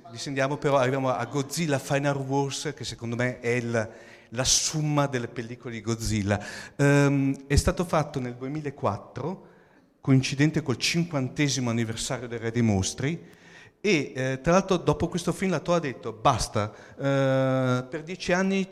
[0.09, 3.89] discendiamo, però arriviamo a Godzilla Final Wars, che secondo me è il,
[4.29, 6.41] la summa delle pellicole di Godzilla.
[6.77, 9.47] Um, è stato fatto nel 2004,
[9.99, 13.21] coincidente col cinquantesimo anniversario del Re dei Mostri,
[13.81, 18.31] e eh, tra l'altro dopo questo film la Toa ha detto basta, eh, per dieci
[18.31, 18.65] anni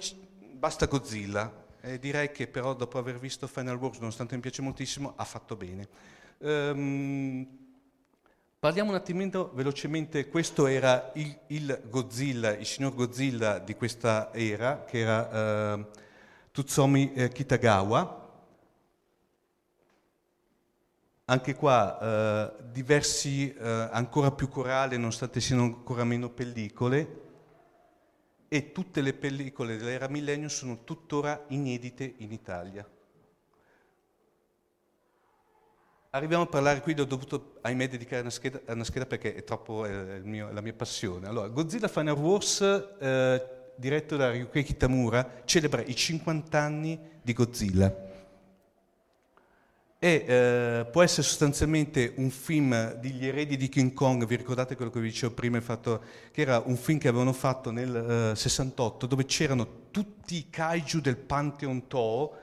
[0.54, 1.63] basta Godzilla.
[1.82, 5.58] E direi che però dopo aver visto Final Wars, nonostante mi piace moltissimo, ha fatto
[5.58, 5.88] bene.
[6.38, 7.64] Um,
[8.65, 14.86] Parliamo un attimino velocemente, questo era il, il, Godzilla, il signor Godzilla di questa era,
[14.86, 15.86] che era eh,
[16.51, 18.41] Tsutomi eh, Kitagawa.
[21.25, 27.21] Anche qua eh, diversi, eh, ancora più corale, nonostante siano ancora meno pellicole,
[28.47, 32.94] e tutte le pellicole dell'era Millennium sono tuttora inedite in Italia.
[36.15, 39.84] Arriviamo a parlare qui, ho dovuto, ahimè, dedicare una scheda, una scheda perché è troppo
[39.84, 41.28] è mio, la mia passione.
[41.28, 47.93] Allora, Godzilla Final Wars, eh, diretto da Ryuhei Kitamura, celebra i 50 anni di Godzilla.
[49.99, 54.91] E eh, può essere sostanzialmente un film degli eredi di King Kong, vi ricordate quello
[54.91, 56.01] che vi dicevo prima, fatto,
[56.32, 61.01] che era un film che avevano fatto nel eh, 68, dove c'erano tutti i kaiju
[61.01, 62.38] del Pantheon Toho,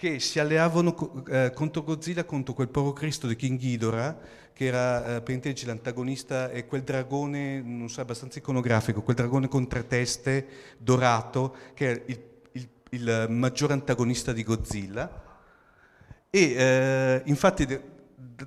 [0.00, 4.18] che si alleavano eh, contro Godzilla, contro quel povero Cristo di King Ghidorah,
[4.54, 9.68] che era eh, per l'antagonista, e quel dragone, non so, abbastanza iconografico, quel dragone con
[9.68, 10.46] tre teste,
[10.78, 12.20] dorato, che è il,
[12.52, 15.22] il, il maggiore antagonista di Godzilla.
[16.30, 17.66] E eh, infatti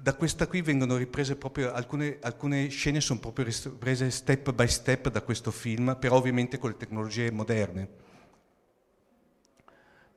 [0.01, 5.09] da questa qui vengono riprese proprio alcune, alcune, scene sono proprio riprese step by step
[5.09, 8.02] da questo film, però ovviamente con le tecnologie moderne.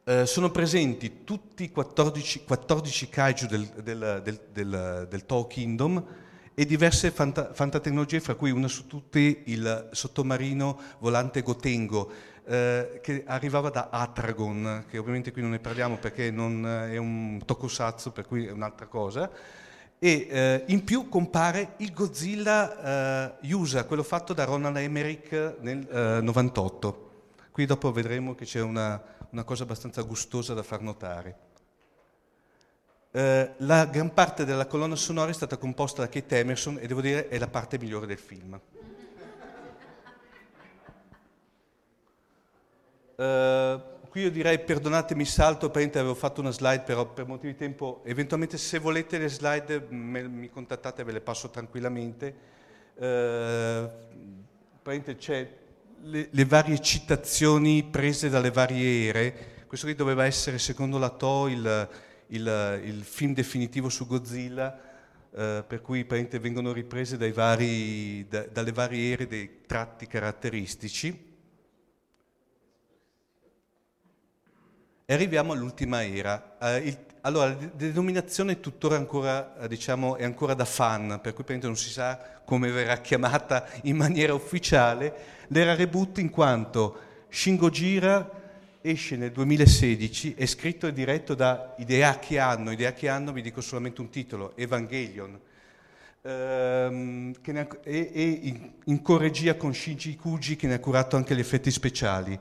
[0.09, 6.05] Eh, sono presenti tutti i 14, 14 kaiju del, del, del, del, del Toho Kingdom
[6.55, 12.09] e diverse fanta, fantatecnologie, fra cui una su tutte il sottomarino volante Gotengo,
[12.45, 17.41] eh, che arrivava da Atragon, che ovviamente qui non ne parliamo perché non è un
[17.45, 19.29] tokusatsu, per cui è un'altra cosa.
[19.99, 26.21] E eh, in più compare il Godzilla eh, USA, quello fatto da Ronald Emmerich nel
[26.23, 26.89] 98.
[27.41, 29.03] Eh, qui dopo vedremo che c'è una,
[29.37, 31.37] una cosa abbastanza gustosa da far notare.
[33.11, 37.03] Eh, la gran parte della colonna sonora è stata composta da Kate Emerson e devo
[37.03, 38.59] dire è la parte migliore del film.
[43.17, 47.59] Eh, qui io direi perdonatemi salto, praticamente avevo fatto una slide però per motivi di
[47.59, 52.35] tempo, eventualmente se volete le slide me, mi contattate ve le passo tranquillamente.
[52.95, 53.91] Eh,
[55.19, 55.65] c'è
[56.03, 59.65] le, le, varie citazioni prese dalle varie ere.
[59.67, 61.89] Questo qui doveva essere, secondo la To, il,
[62.29, 64.79] il, il film definitivo su Godzilla,
[65.35, 66.05] eh, per cui
[66.39, 71.35] vengono riprese vari, da, dalle varie ere dei tratti caratteristici.
[75.05, 76.57] E arriviamo all'ultima era.
[76.59, 81.59] Eh, il, allora, la denominazione è tuttora ancora, diciamo, è ancora da fan, per cui
[81.61, 85.13] non si sa come verrà chiamata in maniera ufficiale,
[85.49, 88.31] l'era reboot in quanto Shin Gojira
[88.81, 94.01] esce nel 2016, è scritto e diretto da Hideaki Anno, Hideaki Anno vi dico solamente
[94.01, 95.37] un titolo, Evangelion,
[96.23, 101.35] ehm, che e, e in, in corregia con Shinji Kuji che ne ha curato anche
[101.35, 102.39] gli effetti speciali.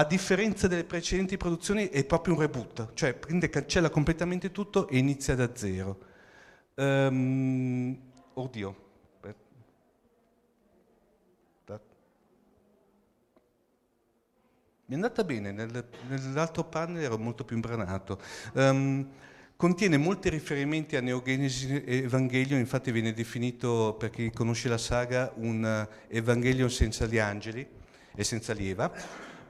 [0.00, 4.96] A differenza delle precedenti produzioni è proprio un reboot, cioè prende, cancella completamente tutto e
[4.96, 5.98] inizia da zero.
[6.76, 8.00] Um,
[8.32, 8.88] oddio,
[14.86, 18.20] Mi è andata bene, nel, nell'altro panel ero molto più imbranato.
[18.54, 19.06] Um,
[19.54, 25.64] contiene molti riferimenti a Neogenesi Evangelion, infatti viene definito, per chi conosce la saga, un
[25.64, 27.64] eh, Evangelion senza gli angeli
[28.16, 28.92] e senza l'Eva,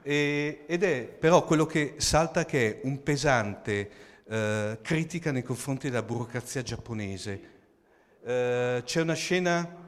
[0.03, 3.89] e, ed è però quello che salta che è un pesante
[4.25, 7.41] eh, critica nei confronti della burocrazia giapponese.
[8.23, 9.79] Eh, c'è una scena...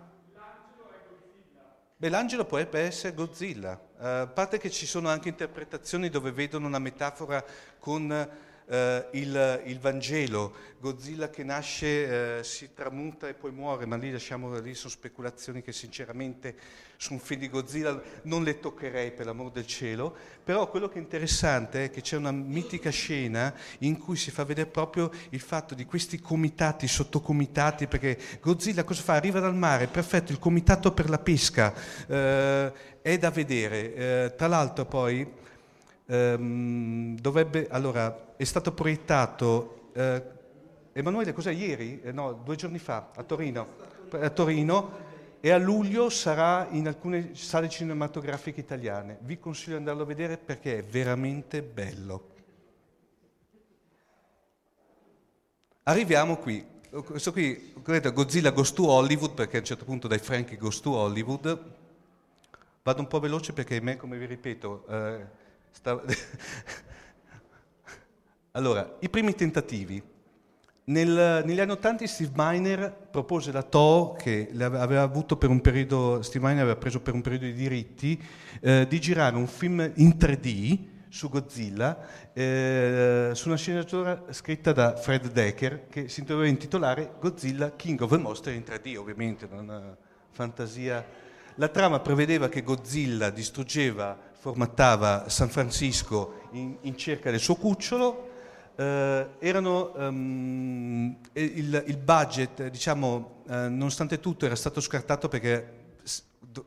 [1.95, 6.67] Beh, l'angelo potrebbe essere Godzilla, uh, a parte che ci sono anche interpretazioni dove vedono
[6.67, 7.41] una metafora
[7.79, 8.29] con
[8.67, 14.11] eh, il, il, Vangelo, Godzilla che nasce, eh, si tramuta e poi muore, ma lì
[14.11, 16.55] lasciamo, lì sono speculazioni che sinceramente
[16.97, 20.99] su un film di Godzilla non le toccherei per l'amor del cielo, però quello che
[20.99, 25.41] è interessante è che c'è una mitica scena in cui si fa vedere proprio il
[25.41, 29.13] fatto di questi comitati, sottocomitati, perché Godzilla cosa fa?
[29.15, 31.73] Arriva dal mare, perfetto, il comitato per la pesca,
[32.07, 33.93] eh, è da vedere.
[33.93, 35.41] Eh, tra l'altro poi
[36.05, 40.23] ehm, dovrebbe, allora, è stato proiettato, eh,
[40.93, 42.01] Emanuele, cos'è ieri?
[42.01, 43.67] Eh, no, due giorni fa, a Torino,
[44.11, 49.17] a Torino e a luglio sarà in alcune sale cinematografiche italiane.
[49.21, 52.29] Vi consiglio di andarlo a vedere perché è veramente bello.
[55.83, 56.65] Arriviamo qui.
[56.89, 60.79] Questo qui, vedete, Godzilla Goes to Hollywood, perché a un certo punto dai Frankie Goes
[60.79, 61.71] to Hollywood.
[62.83, 65.25] Vado un po' veloce perché me, come vi ripeto, eh,
[65.73, 66.03] Stava...
[68.51, 70.01] allora, i primi tentativi.
[70.85, 76.21] Nel, negli anni Ottanta Steve Miner propose la Toho, che aveva avuto per un periodo,
[76.21, 78.21] Steve Miner aveva preso per un periodo di diritti,
[78.61, 81.97] eh, di girare un film in 3D su Godzilla,
[82.33, 88.11] eh, su una sceneggiatura scritta da Fred Decker, che si doveva intitolare Godzilla King of
[88.11, 89.95] the Monster in 3D, ovviamente, una
[90.31, 91.05] fantasia.
[91.55, 98.31] La trama prevedeva che Godzilla distruggeva formattava San Francisco in, in cerca del suo cucciolo,
[98.75, 106.01] eh, erano, um, il, il, budget, diciamo, eh, nonostante tutto era stato scartato perché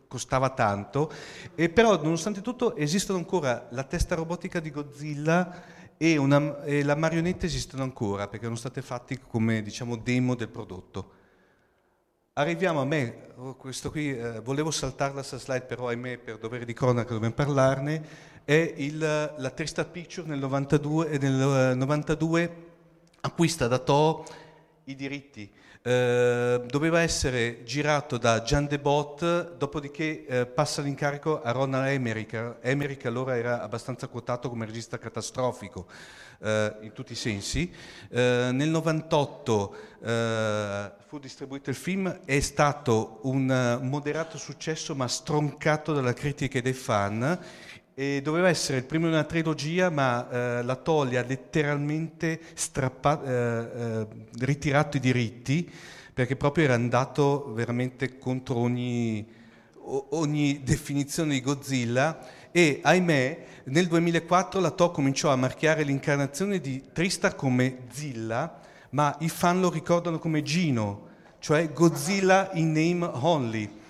[0.09, 1.13] costava tanto,
[1.55, 5.63] e però nonostante tutto esistono ancora la testa robotica di Godzilla
[5.99, 10.49] e, una, e la marionetta esistono ancora perché sono state fatte come diciamo, demo del
[10.49, 11.16] prodotto.
[12.39, 16.67] Arriviamo a me, oh, questo qui, eh, volevo saltare la slide, però ahimè per dovere
[16.67, 18.05] di cronaca dobbiamo parlarne,
[18.45, 22.51] è il, la Trista Picture nel 92, e nel 92 eh,
[23.23, 24.27] acquista da Toho
[24.85, 25.51] i diritti.
[25.81, 32.57] Eh, doveva essere girato da Gian Debot, dopodiché eh, passa l'incarico a Ronald Emmerich.
[32.61, 35.87] Emmerich allora era abbastanza quotato come regista catastrofico
[36.41, 37.71] eh, in tutti i sensi.
[38.09, 45.09] Eh, nel 98 eh, fu distribuito il film, è stato un eh, moderato successo ma
[45.09, 47.39] stroncato dalla critica e dai fan
[47.99, 53.25] e doveva essere il primo di una trilogia, ma eh, la Toglia ha letteralmente strappato,
[53.25, 54.07] eh, eh,
[54.41, 55.73] ritirato i diritti
[56.13, 59.27] perché proprio era andato veramente contro ogni,
[60.11, 62.19] ogni definizione di Godzilla
[62.57, 69.15] e ahimè nel 2004 la To cominciò a marchiare l'incarnazione di Tristar come Zilla, ma
[69.19, 73.81] i fan lo ricordano come Gino, cioè Godzilla in name only.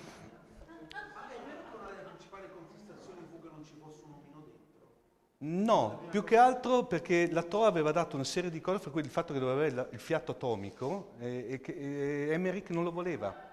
[5.37, 8.99] No, più che altro perché la TOA aveva dato una serie di cose, fra cui
[8.99, 12.91] il fatto che doveva avere il fiato atomico e, e che e Emmerich non lo
[12.91, 13.46] voleva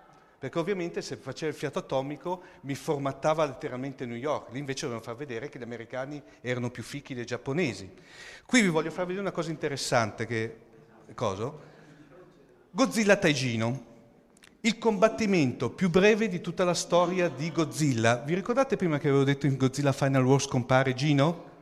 [0.45, 5.03] perché ovviamente se faceva il fiato atomico mi formattava letteralmente New York, lì invece dovevano
[5.03, 7.91] far vedere che gli americani erano più fichi dei giapponesi.
[8.45, 10.57] Qui vi voglio far vedere una cosa interessante, che...
[11.15, 11.51] Cosa?
[12.71, 13.85] Godzilla Taigino,
[14.61, 18.17] il combattimento più breve di tutta la storia di Godzilla.
[18.17, 21.53] Vi ricordate prima che avevo detto in Godzilla Final Wars compare Gino?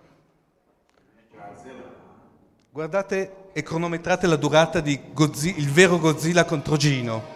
[2.68, 7.31] Guardate e cronometrate la durata di Godzilla, il vero Godzilla contro Gino.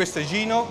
[0.00, 0.66] Questo è Gino.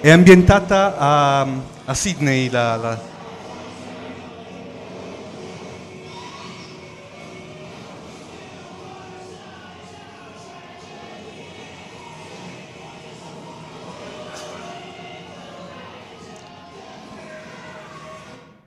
[0.00, 1.40] È ambientata a,
[1.86, 3.13] a Sydney la, la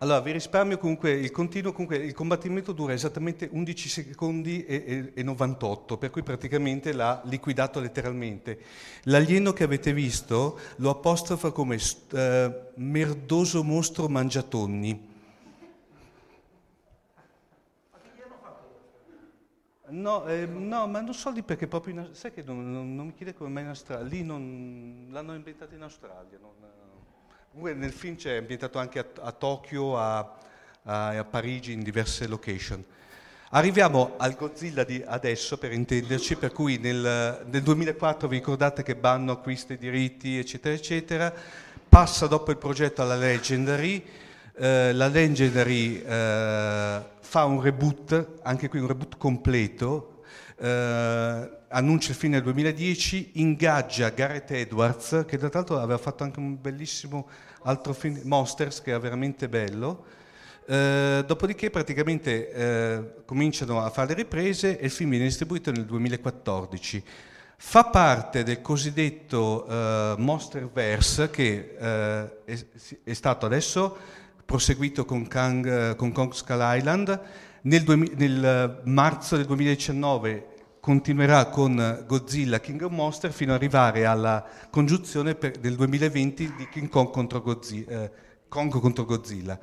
[0.08, 5.12] Allora, vi risparmio comunque il continuo, comunque il combattimento dura esattamente 11 secondi e, e,
[5.14, 8.58] e 98, per cui praticamente l'ha liquidato letteralmente.
[9.04, 11.78] L'alieno che avete visto lo apostrofa come
[12.14, 15.16] eh, merdoso mostro mangiatonni.
[19.90, 23.08] No, eh, no, ma non so lì perché proprio in, sai che non, non, non
[23.08, 26.38] mi chiede come mai in Australia, lì non, l'hanno ambientato in Australia.
[26.40, 26.54] Non,
[27.58, 30.38] comunque nel film c'è ambientato anche a, a Tokyo, a,
[30.84, 32.84] a, a, Parigi, in diverse location.
[33.50, 38.96] Arriviamo al Godzilla di adesso, per intenderci, per cui nel, nel 2004 vi ricordate che
[38.96, 41.34] Banno acquista i diritti, eccetera, eccetera,
[41.90, 44.06] passa dopo il progetto alla Legendary,
[44.56, 50.22] eh, la Legendary eh, fa un reboot, anche qui un reboot completo,
[50.60, 56.40] eh, annuncia il fine del 2010, ingaggia Gareth Edwards, che tra l'altro aveva fatto anche
[56.40, 57.28] un bellissimo
[57.64, 60.06] altro film, Monsters, che era veramente bello.
[60.70, 65.86] Eh, dopodiché praticamente eh, cominciano a fare le riprese e il film viene distribuito nel
[65.86, 67.04] 2014.
[67.60, 72.66] Fa parte del cosiddetto uh, Monsterverse che uh, è,
[73.04, 73.98] è, stato adesso
[74.46, 77.20] proseguito con, Kang, con Kong Skull Island.
[77.62, 80.57] Nel, duemi- nel, marzo del 2019
[80.88, 86.70] continuerà con Godzilla King of Monster fino ad arrivare alla congiunzione per, del 2020 di
[86.70, 88.12] King Kong contro Godzilla, eh,
[88.48, 89.60] Kong contro Godzilla.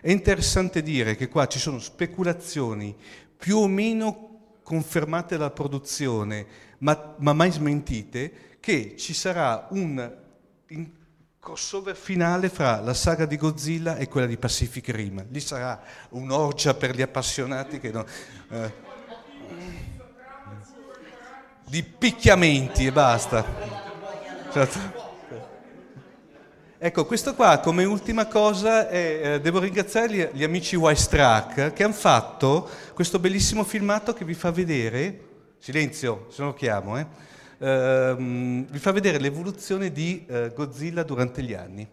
[0.00, 2.94] È interessante dire che qua ci sono speculazioni
[3.36, 6.46] più o meno confermate dalla produzione,
[6.78, 10.16] ma, ma mai smentite, che ci sarà un
[11.40, 15.26] crossover finale fra la saga di Godzilla e quella di Pacific Rim.
[15.30, 18.04] Lì sarà un'orgia per gli appassionati che non,
[18.50, 18.86] eh,
[21.68, 23.44] di picchiamenti e basta.
[24.52, 25.06] Certo.
[26.80, 31.82] Ecco, questo qua come ultima cosa è, eh, devo ringraziare gli, gli amici Wisetrack che
[31.82, 35.24] hanno fatto questo bellissimo filmato che vi fa vedere,
[35.58, 37.06] silenzio se non lo chiamo, eh,
[37.58, 41.88] ehm, vi fa vedere l'evoluzione di eh, Godzilla durante gli anni.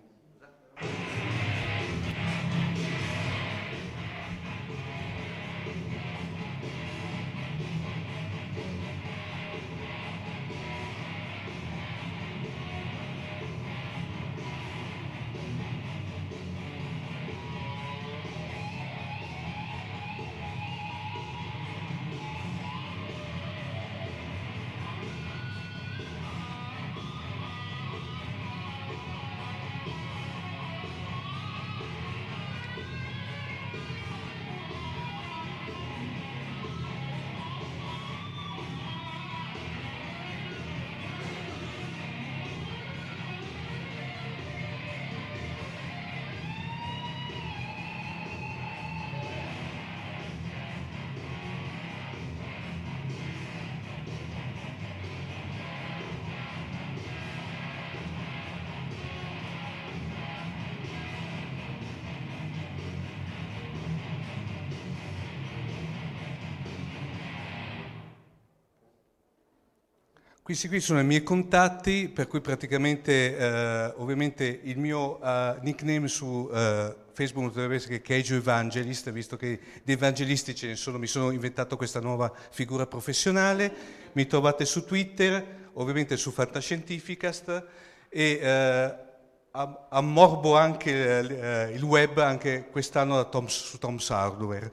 [70.45, 76.07] Questi qui sono i miei contatti, per cui praticamente eh, ovviamente il mio uh, nickname
[76.07, 81.07] su uh, Facebook dovrebbe essere Keiju Evangelist, visto che di evangelisti ce ne sono, mi
[81.07, 83.73] sono inventato questa nuova figura professionale.
[84.11, 87.65] Mi trovate su Twitter, ovviamente su Fantascientificast
[88.07, 88.95] e eh,
[89.89, 94.71] ammorbo anche eh, il web anche quest'anno su Tom's Hardware.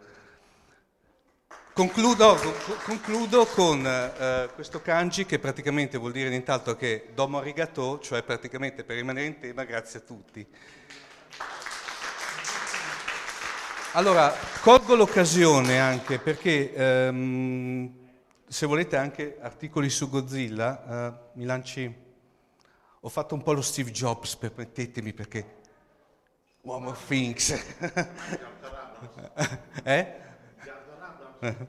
[1.74, 2.36] Concludo,
[2.84, 8.84] concludo con eh, questo kanji che praticamente vuol dire nient'altro che domo arigato, cioè praticamente
[8.84, 10.46] per rimanere in tema grazie a tutti.
[13.92, 17.90] Allora, colgo l'occasione anche perché ehm,
[18.46, 22.00] se volete anche articoli su Godzilla, eh, mi lanci...
[23.04, 25.60] Ho fatto un po' lo Steve Jobs, permettetemi, perché...
[26.60, 27.50] Uomo of Things.
[29.84, 30.20] eh?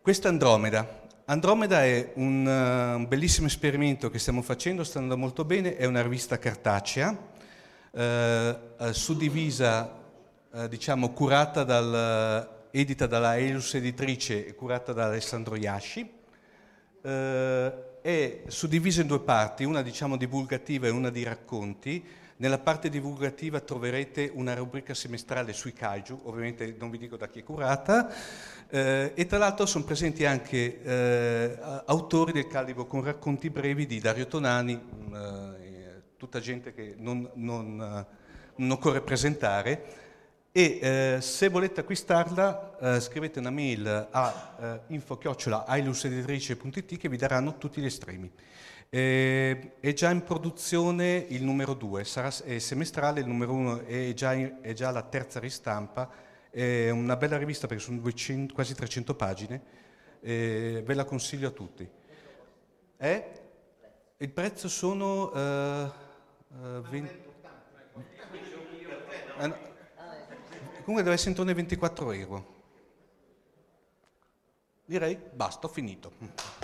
[0.00, 1.02] Questa Andromeda.
[1.24, 5.84] Andromeda è un, uh, un, bellissimo esperimento che stiamo facendo, sta andando molto bene, è
[5.86, 7.32] una rivista cartacea,
[7.90, 8.58] eh,
[8.92, 10.02] suddivisa,
[10.52, 16.12] eh, diciamo, curata dal, edita dalla Elus editrice e curata da Alessandro Iasci.
[17.02, 22.06] Eh, è suddivisa in due parti, una diciamo divulgativa e una di racconti.
[22.36, 27.38] Nella parte divulgativa troverete una rubrica semestrale sui kaiju, ovviamente non vi dico da chi
[27.38, 28.12] è curata,
[28.68, 34.00] eh, e tra l'altro sono presenti anche eh, autori del calibro con racconti brevi di
[34.00, 38.04] Dario Tonani, mm, eh, tutta gente che non, non, eh,
[38.56, 40.02] non occorre presentare,
[40.50, 47.58] e eh, se volete acquistarla eh, scrivete una mail a eh, info-ailuseditrice.it che vi daranno
[47.58, 48.28] tutti gli estremi.
[48.96, 54.72] Eh, è già in produzione il numero 2, sarà semestrale, il numero 1 è è
[54.72, 56.08] già la terza ristampa
[56.48, 59.62] È una bella rivista perché sono 200, quasi 300 pagine,
[60.20, 61.90] e ve la consiglio a tutti.
[62.96, 63.30] È,
[64.16, 65.24] il prezzo sono...
[65.32, 65.90] Uh,
[66.88, 67.18] 20,
[67.96, 69.58] uh, no,
[70.84, 72.62] comunque deve essere intorno ai 24 euro.
[74.84, 76.63] Direi basta, ho finito.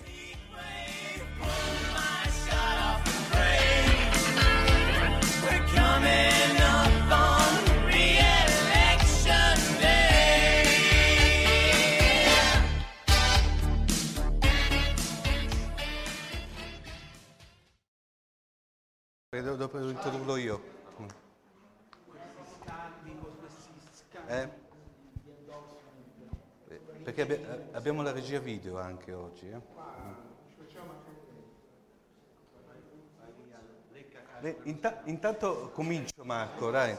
[19.33, 20.61] Dopo lo introdurrò io.
[24.27, 24.49] Eh?
[27.01, 29.47] Perché abbi- abbiamo la regia video anche oggi.
[29.47, 29.61] Eh?
[34.41, 36.93] Beh, inta- intanto comincio Marco, dai.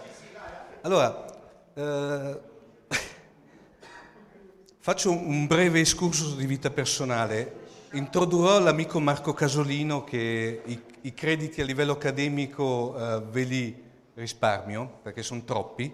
[0.80, 1.26] Allora,
[1.74, 2.40] eh,
[4.80, 7.60] faccio un breve escursus di vita personale.
[7.90, 13.82] Introdurrò l'amico Marco Casolino che i, i crediti a livello accademico eh, ve li
[14.14, 15.92] risparmio perché sono troppi.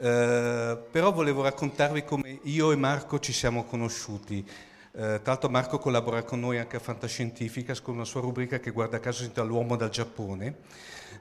[0.00, 4.46] Eh, però volevo raccontarvi come io e Marco ci siamo conosciuti.
[4.92, 8.70] Eh, tra l'altro Marco collabora con noi anche a Fantascientifica con una sua rubrica che
[8.70, 10.56] guarda caso si intitola L'uomo dal Giappone.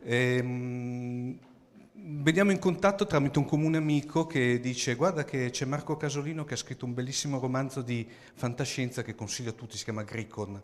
[0.04, 1.38] Ehm,
[1.94, 6.54] veniamo in contatto tramite un comune amico che dice guarda che c'è Marco Casolino che
[6.54, 10.62] ha scritto un bellissimo romanzo di fantascienza che consiglio a tutti, si chiama Gricon.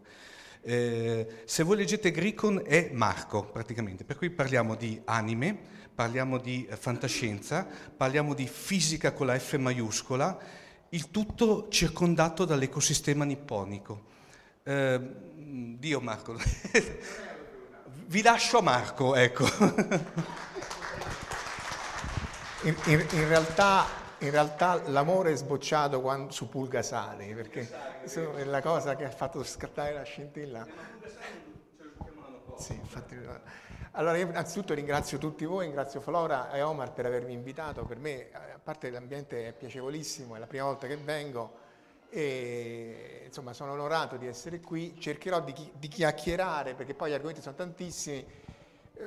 [0.65, 5.57] Eh, se voi leggete Gricon è Marco praticamente, per cui parliamo di anime,
[5.93, 10.37] parliamo di eh, fantascienza, parliamo di fisica con la F maiuscola,
[10.89, 14.11] il tutto circondato dall'ecosistema nipponico.
[14.63, 14.99] Eh,
[15.35, 16.37] Dio Marco,
[18.07, 19.45] vi lascio a Marco, ecco.
[22.63, 23.85] In, in, in, realtà,
[24.25, 27.69] in, realtà, l'amore è sbocciato quando, su Pulgasani, perché
[28.03, 30.65] è la cosa che ha fatto scattare la scintilla.
[32.57, 33.17] Sì, infatti,
[33.91, 38.29] allora io innanzitutto ringrazio tutti voi, ringrazio Flora e Omar per avermi invitato, per me
[38.31, 41.61] a parte l'ambiente è piacevolissimo, è la prima volta che vengo
[42.09, 47.41] e insomma sono onorato di essere qui, cercherò di, di chiacchierare perché poi gli argomenti
[47.41, 48.25] sono tantissimi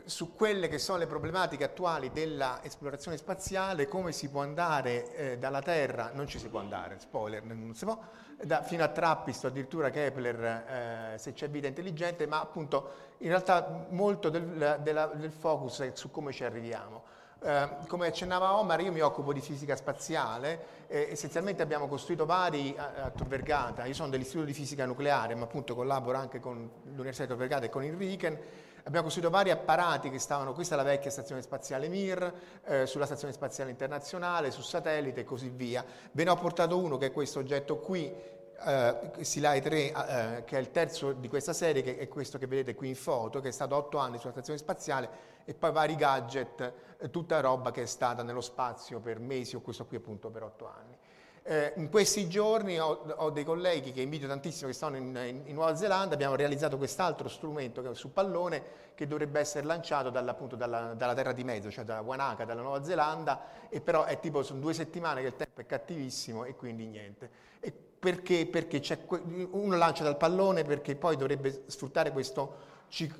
[0.05, 5.63] su quelle che sono le problematiche attuali dell'esplorazione spaziale, come si può andare eh, dalla
[5.63, 7.99] Terra, non ci si può andare, spoiler, non si può,
[8.43, 13.87] da, fino a Trappist, addirittura Kepler, eh, se c'è vita intelligente, ma appunto in realtà
[13.91, 17.15] molto del, della, del focus è su come ci arriviamo.
[17.39, 22.75] Eh, come accennava Omar, io mi occupo di fisica spaziale, eh, essenzialmente abbiamo costruito vari
[22.77, 26.69] a, a Tor Vergata, io sono dell'Istituto di Fisica Nucleare, ma appunto collaboro anche con
[26.83, 28.39] l'Università di Tor Vergata e con il RICEN,
[28.87, 32.33] abbiamo costruito vari apparati che stavano, questa è la vecchia stazione spaziale Mir,
[32.65, 35.85] eh, sulla stazione spaziale internazionale, su satellite e così via.
[36.13, 40.57] Ve ne ho portato uno che è questo oggetto qui, Uh, Silai 3, uh, che
[40.57, 43.49] è il terzo di questa serie, che è questo che vedete qui in foto, che
[43.49, 45.11] è stato otto anni sulla stazione spaziale,
[45.45, 49.61] e poi vari gadget, uh, tutta roba che è stata nello spazio per mesi o
[49.61, 50.97] questo qui appunto per otto anni.
[51.49, 55.43] Eh, in questi giorni ho, ho, dei colleghi che invito tantissimo che stanno in, in,
[55.45, 58.63] in, Nuova Zelanda, abbiamo realizzato quest'altro strumento che su pallone
[58.97, 62.63] che dovrebbe essere lanciato dalla, appunto, dalla, dalla terra di mezzo, cioè da Wanaka, dalla
[62.63, 66.57] Nuova Zelanda, e però è tipo, sono due settimane che il tempo è cattivissimo e
[66.57, 67.31] quindi niente.
[67.61, 68.47] E perché?
[68.47, 68.83] Perché
[69.51, 72.45] uno lancia dal pallone perché poi dovrebbe sfruttare questa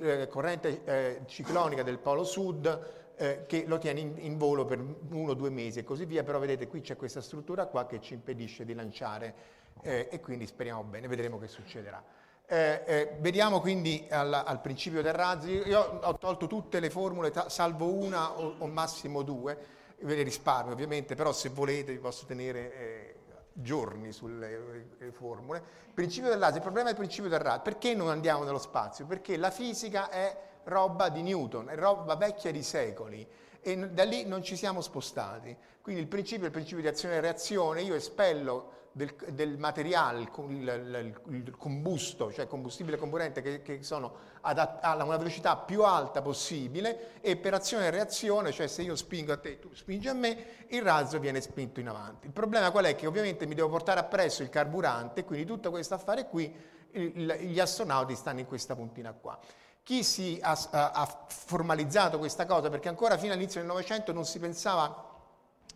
[0.01, 4.79] eh, corrente eh, ciclonica del polo sud eh, che lo tiene in, in, volo per
[4.79, 8.01] uno o due mesi e così via, però vedete qui c'è questa struttura qua che
[8.01, 9.35] ci impedisce di lanciare
[9.83, 12.03] eh, e quindi speriamo bene, vedremo che succederà.
[12.49, 17.33] Eh, eh, vediamo quindi al, al, principio del razzo, io ho tolto tutte le formule,
[17.49, 19.59] salvo una o, o massimo due,
[20.01, 23.15] ve le risparmio ovviamente, però se volete vi posso tenere eh,
[23.53, 25.63] giorni sulle formule.
[25.87, 28.59] Il principio del laser, il problema è il principio del razzo, perché non andiamo nello
[28.59, 29.07] spazio?
[29.07, 30.37] Perché la fisica è
[30.67, 33.27] roba di Newton, è roba vecchia di secoli
[33.61, 35.57] e da lì non ci siamo spostati.
[35.81, 40.21] Quindi il principio è il principio di azione e reazione, io espello del, del materiale,
[40.21, 45.83] il, il, il, combusto, cioè combustibile comburente, che, che sono ad, a una velocità più
[45.83, 49.75] alta possibile e per azione e reazione, cioè se io spingo a te e tu
[49.75, 52.27] spingi a me, il razzo viene spinto in avanti.
[52.27, 52.95] Il problema qual è?
[52.95, 56.53] Che ovviamente mi devo portare appresso il carburante, quindi tutto questo affare qui,
[56.93, 59.39] il, gli astronauti stanno in questa puntina qua.
[59.87, 62.69] Chi si ha, ha formalizzato questa cosa?
[62.69, 65.05] Perché ancora fino all'inizio del Novecento non si pensava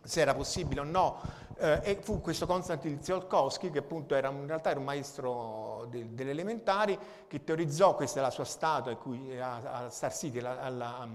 [0.03, 1.21] se era possibile o no
[1.57, 6.13] eh, e fu questo Konstantin Tsiolkovsky, che appunto era, in realtà era un maestro de,
[6.13, 10.59] delle elementari, che teorizzò, questa è la sua statua cui, a, a, Star City, alla,
[10.59, 11.07] alla,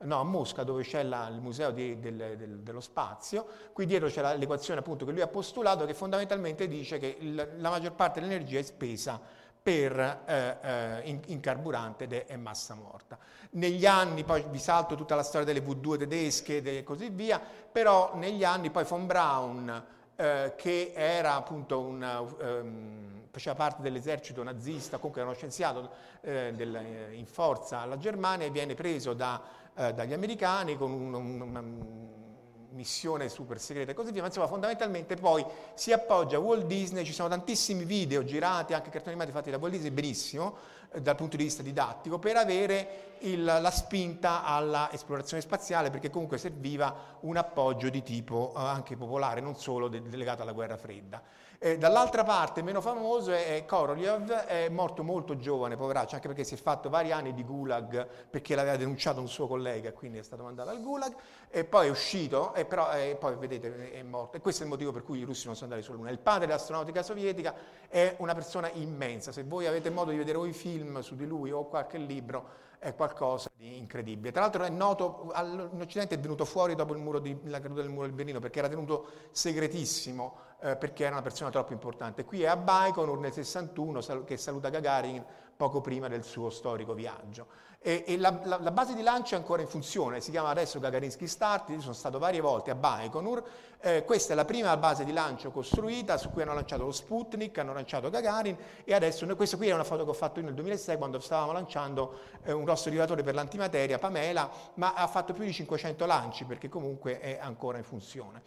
[0.00, 3.46] no, a Mosca, dove c'è la, il museo di, del, del, dello spazio.
[3.72, 7.70] Qui dietro c'è l'equazione appunto che lui ha postulato, che fondamentalmente dice che il, la
[7.70, 13.16] maggior parte dell'energia è spesa per, eh, eh, in, in, carburante ed è, massa morta.
[13.52, 18.14] Negli anni, poi vi salto tutta la storia delle V2 tedesche e così via, però
[18.14, 19.84] negli anni poi von Braun,
[20.16, 25.90] eh, che era appunto un, um, faceva parte dell'esercito nazista, comunque era uno scienziato
[26.20, 29.40] eh, del, eh, in forza alla Germania, viene preso da,
[29.74, 32.33] eh, dagli americani con un, un, un
[32.74, 35.44] missione super segreta e così via, ma insomma fondamentalmente poi
[35.74, 39.58] si appoggia a Walt Disney, ci sono tantissimi video girati, anche cartoni animati fatti da
[39.58, 40.56] Walt Disney benissimo,
[40.92, 46.38] eh, dal punto di vista didattico, per avere il, la spinta all'esplorazione spaziale, perché comunque
[46.38, 51.22] serviva un appoggio di tipo eh, anche popolare, non solo de- delegato alla guerra fredda.
[51.64, 56.44] Eh, dall'altra parte, meno famoso, è, è Korolev, è morto molto giovane, poveraccio, anche perché
[56.44, 60.22] si è fatto vari anni di gulag perché l'aveva denunciato un suo collega, quindi è
[60.22, 61.14] stato mandato al gulag,
[61.48, 64.36] e poi è uscito, e però e poi vedete è morto.
[64.36, 66.10] E questo è il motivo per cui i russi non sono andati sulla Luna.
[66.10, 67.54] Il padre dell'astronautica sovietica
[67.88, 71.24] è una persona immensa, se voi avete modo di vedere o i film su di
[71.24, 74.30] lui o qualche libro, è qualcosa di incredibile.
[74.30, 78.04] Tra l'altro è noto, in Occidente è venuto fuori dopo di, la caduta del muro
[78.04, 82.24] del Berlino perché era tenuto segretissimo eh, perché era una persona troppo importante.
[82.24, 85.22] Qui è a Baikonur nel 61 sal- che saluta Gagarin
[85.56, 87.46] poco prima del suo storico viaggio.
[87.86, 90.80] E, e la, la, la, base di lancio è ancora in funzione, si chiama adesso
[90.80, 93.44] Gagarinsky Start, io sono stato varie volte a Baikonur,
[93.78, 97.58] eh, questa è la prima base di lancio costruita su cui hanno lanciato lo Sputnik,
[97.58, 100.54] hanno lanciato Gagarin e adesso, questa qui è una foto che ho fatto io nel
[100.54, 105.44] 2006 quando stavamo lanciando eh, un grosso rilevatore per l'antimateria, Pamela, ma ha fatto più
[105.44, 108.40] di 500 lanci perché comunque è ancora in funzione.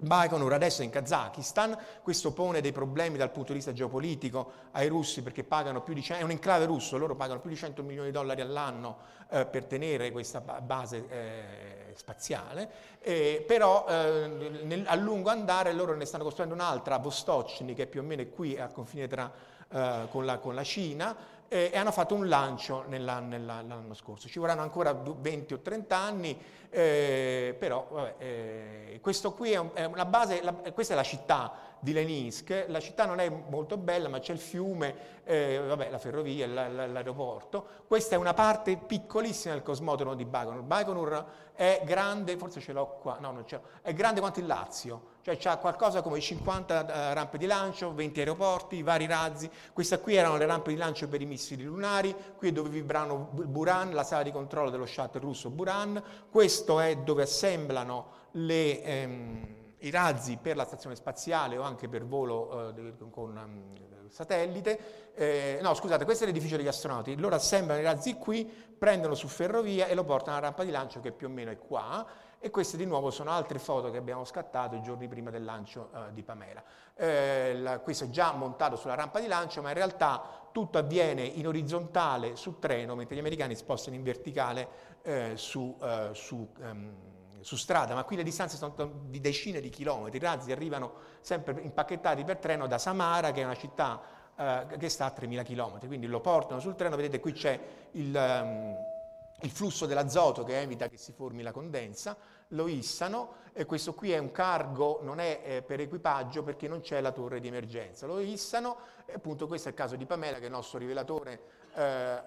[0.00, 4.88] Baikonur adesso è in Kazakistan, questo pone dei problemi dal punto di vista geopolitico ai
[4.88, 7.82] russi perché pagano più di 100, è un enclave russo, loro pagano più di 100
[7.82, 8.96] milioni di dollari all'anno
[9.28, 12.70] eh, per tenere questa base eh, spaziale,
[13.00, 18.00] eh, però nel, a lungo andare loro ne stanno costruendo un'altra a Vostocni che più
[18.00, 19.30] o meno è qui al confine tra,
[19.70, 21.14] eh, con, la, con la Cina,
[21.52, 24.28] e hanno fatto un lancio nella, nella, l'anno scorso.
[24.28, 26.40] Ci vorranno ancora 20 o 30 anni,
[26.70, 31.02] eh, però vabbè, eh, questo qui è, un, è una base, la, questa è la
[31.02, 35.90] città di Leninsk, la città non è molto bella ma c'è il fiume, eh, vabbè,
[35.90, 41.24] la ferrovia, la, la, l'aeroporto, questa è una parte piccolissima del cosmodromo di Baikonur, Baikonur
[41.52, 45.09] è grande, forse ce l'ho qua, no non ce l'ho, è grande quanto il Lazio,
[45.22, 50.14] cioè c'ha qualcosa come 50 uh, rampe di lancio, 20 aeroporti, vari razzi, queste qui
[50.14, 54.04] erano le rampe di lancio per i missili lunari, qui è dove vibravano Buran, la
[54.04, 60.38] sala di controllo dello shuttle russo Buran, questo è dove assemblano le, ehm, i razzi
[60.40, 66.04] per la stazione spaziale o anche per volo eh, con um, satellite, eh, no scusate,
[66.04, 68.44] questo è l'edificio degli astronauti, loro assemblano i razzi qui,
[68.78, 71.58] prendono su ferrovia e lo portano alla rampa di lancio che più o meno è
[71.58, 72.06] qua,
[72.42, 75.90] e queste di nuovo sono altre foto che abbiamo scattato i giorni prima del lancio
[75.94, 76.64] eh, di Pamela.
[76.94, 81.22] Eh, la, questo è già montato sulla rampa di lancio, ma in realtà tutto avviene
[81.22, 84.68] in orizzontale su treno, mentre gli americani spostano in verticale
[85.02, 86.94] eh, su, eh, su, um,
[87.40, 91.60] su, strada, ma qui le distanze sono di decine di chilometri, i razzi arrivano sempre
[91.60, 94.00] impacchettati per treno da Samara, che è una città
[94.34, 97.60] eh, che sta a 3.000 km, quindi lo portano sul treno, vedete qui c'è
[97.92, 98.14] il...
[98.14, 98.98] Um,
[99.42, 102.16] il flusso dell'azoto che evita che si formi la condensa,
[102.48, 106.80] lo issano e questo qui è un cargo, non è eh, per equipaggio perché non
[106.80, 108.76] c'è la torre di emergenza, lo issano
[109.06, 111.40] e appunto questo è il caso di Pamela che è il nostro rivelatore
[111.74, 112.20] eh, eh,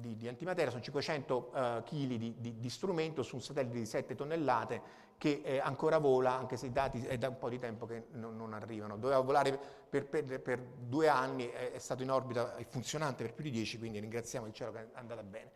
[0.00, 4.14] di, di, antimateria, sono 500 kg di, di, di, strumento su un satellite di 7
[4.14, 7.86] tonnellate che eh, ancora vola anche se i dati è da un po' di tempo
[7.86, 9.58] che non, non arrivano, doveva volare
[9.88, 13.50] per, per, per due anni, è, è, stato in orbita, è funzionante per più di
[13.50, 15.50] 10 quindi ringraziamo il cielo che è andata bene.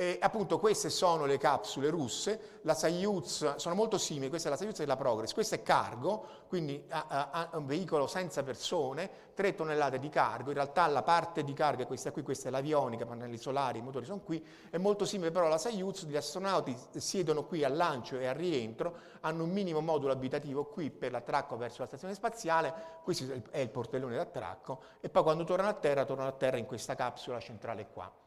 [0.00, 4.56] E appunto queste sono le capsule russe, la Soyuz sono molto simili, questa è la
[4.56, 10.08] Soyuz della Progress, questo è cargo, quindi ha, un veicolo senza persone, 3 tonnellate di
[10.08, 13.80] cargo, in realtà la parte di cargo è questa qui, questa è l'avionica, pannelli solari,
[13.80, 17.76] i motori sono qui, è molto simile però alla Soyuz, gli astronauti siedono qui al
[17.76, 22.14] lancio e al rientro, hanno un minimo modulo abitativo qui per l'attracco verso la stazione
[22.14, 22.72] spaziale,
[23.02, 26.64] questo è il portellone d'attracco e poi quando tornano a terra tornano a terra in
[26.64, 28.19] questa capsula centrale qua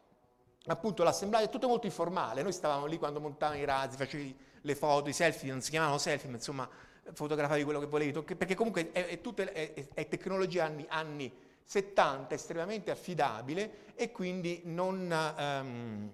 [0.67, 4.75] appunto l'assemblaggio è tutto molto informale, noi stavamo lì quando montavamo i razzi, facevi le
[4.75, 6.69] foto, i selfie, non si chiamavano selfie, ma insomma
[7.11, 11.31] fotografavi quello che volevi, perché comunque è, è, tutta, è, è tecnologia anni, anni,
[11.63, 15.33] 70, estremamente affidabile e quindi non...
[15.37, 16.11] Um,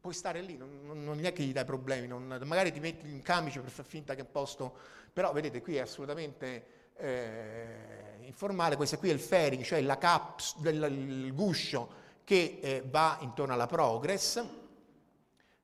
[0.00, 3.08] puoi stare lì, non, non, non, è che gli dai problemi, non, magari ti metti
[3.08, 4.76] in camice per far finta che è un posto,
[5.12, 10.58] però vedete qui è assolutamente eh, informale, questo qui è il fairing, cioè la caps,
[10.58, 14.42] del, il guscio che eh, va intorno alla Progress,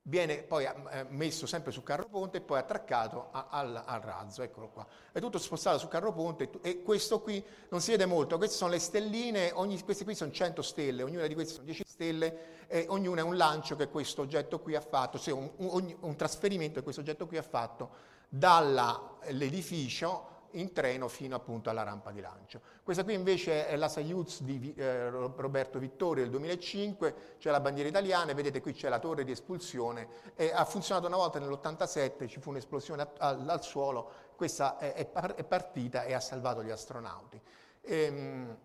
[0.08, 4.40] viene poi eh, messo sempre sul carro ponte e poi attraccato a, al, al, razzo,
[4.42, 4.86] eccolo qua.
[5.12, 8.70] È tutto spostato sul carro ponte e questo qui non si vede molto, queste sono
[8.70, 12.86] le stelline, ogni, queste qui sono 100 stelle, ognuna di queste sono 10 stelle e
[12.88, 16.76] ognuna è un lancio che questo oggetto qui ha fatto, cioè un, un, un trasferimento
[16.76, 17.90] che questo oggetto qui ha fatto
[18.30, 22.60] dall'edificio in treno fino appunto alla rampa di lancio.
[22.82, 27.88] Questa qui invece è la Soyuz di eh, Roberto Vittorio del 2005, c'è la bandiera
[27.88, 32.40] italiana, vedete qui c'è la torre di espulsione, e ha funzionato una volta nell'87, ci
[32.40, 37.40] fu un'esplosione al, al suolo, questa è, è, partita e ha salvato gli astronauti.
[37.82, 38.56] Ehm,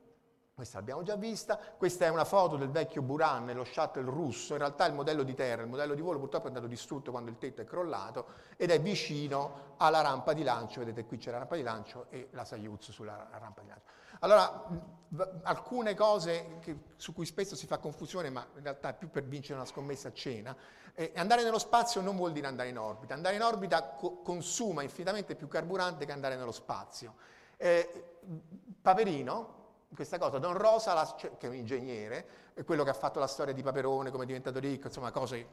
[0.54, 4.60] questa l'abbiamo già vista, questa è una foto del vecchio Buran, lo shuttle russo, in
[4.60, 7.39] realtà il modello di terra, il modello di volo purtroppo è andato distrutto quando il
[7.39, 11.56] tetto è crollato ed è vicino alla rampa di lancio, vedete qui c'è la rampa
[11.56, 13.86] di lancio e la Soyuz sulla rampa di lancio.
[14.20, 19.10] Allora, alcune cose che, su cui spesso si fa confusione, ma in realtà è più
[19.10, 20.56] per vincere una scommessa a cena,
[20.93, 24.84] eh, andare nello spazio non vuol dire andare in orbita, andare in orbita co- consuma
[24.84, 27.16] infinitamente più carburante che andare nello spazio.
[27.58, 28.20] Eh,
[28.82, 29.62] Paperino,
[29.94, 30.38] questa cosa.
[30.38, 33.62] Don Rosa, cioè, che è un ingegnere, è quello che ha fatto la storia di
[33.62, 35.48] Paperone, come è diventato ricco, insomma cose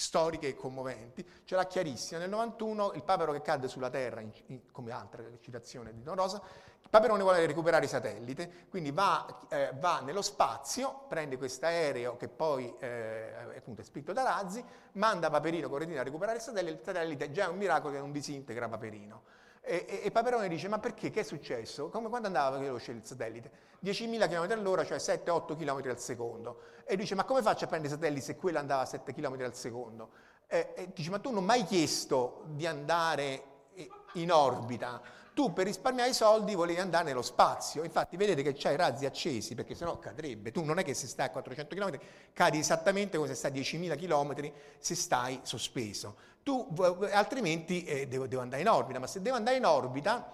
[0.00, 2.18] storiche e commoventi, ce l'ha chiarissima.
[2.18, 6.14] Nel 91 il papero che cadde sulla Terra, in, in, come altra citazione di Don
[6.14, 6.40] Rosa,
[6.82, 12.16] il Paperone vuole recuperare i satelliti, quindi va, eh, va nello spazio, prende questo aereo
[12.16, 16.78] che poi eh, appunto è spinto da razzi, manda Paperino Corredino a recuperare il satellite,
[16.78, 19.22] il satellite è già un miracolo che non disintegra Paperino.
[19.62, 21.10] E, e, e, Paperone dice, ma perché?
[21.10, 21.88] Che è successo?
[21.90, 23.50] Come quando andava veloce il satellite?
[23.84, 26.60] 10.000 km all'ora, cioè 7-8 km al secondo.
[26.84, 29.40] E dice, ma come faccio a prendere i satelliti se quello andava a 7 km
[29.42, 30.10] al secondo?
[30.46, 33.44] E, e dice, ma tu non hai mai chiesto di andare
[34.14, 35.00] in orbita?
[35.40, 39.06] Tu per risparmiare i soldi volevi andare nello spazio, infatti vedete che c'hai i razzi
[39.06, 40.52] accesi perché sennò cadrebbe.
[40.52, 41.98] Tu non è che se stai a 400 km
[42.34, 46.16] cadi esattamente come se stai a 10.000 km se stai sospeso.
[46.42, 46.68] Tu,
[47.12, 50.30] altrimenti eh, devo, devo andare in orbita, ma se devo andare in orbita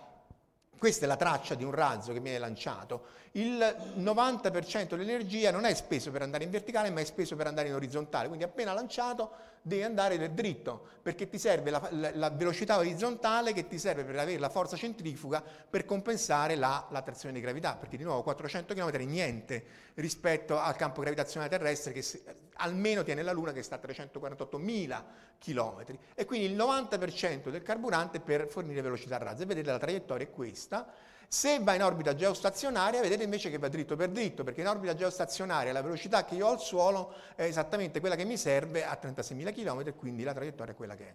[0.76, 3.04] questa è la traccia di un razzo che viene lanciato.
[3.32, 3.58] Il
[3.98, 7.74] 90% dell'energia non è speso per andare in verticale, ma è speso per andare in
[7.74, 8.26] orizzontale.
[8.26, 9.30] Quindi appena lanciato
[9.66, 14.16] devi andare dritto, perché ti serve la, la, la, velocità orizzontale che ti serve per
[14.16, 18.90] avere la forza centrifuga per compensare la, trazione di gravità, perché di nuovo 400 km
[18.92, 19.64] è niente
[19.94, 22.22] rispetto al campo gravitazionale terrestre che se,
[22.58, 25.02] almeno tiene la Luna che sta a 348.000
[25.40, 29.42] km e quindi il 90% del carburante per fornire velocità a razzo.
[29.42, 30.86] E vedete la traiettoria è questa
[31.28, 34.94] se va in orbita geostazionaria, vedete invece che va dritto per dritto, perché in orbita
[34.94, 38.98] geostazionaria la velocità che io ho al suolo è esattamente quella che mi serve a
[39.00, 41.14] 36.000 km, quindi la traiettoria è quella che è.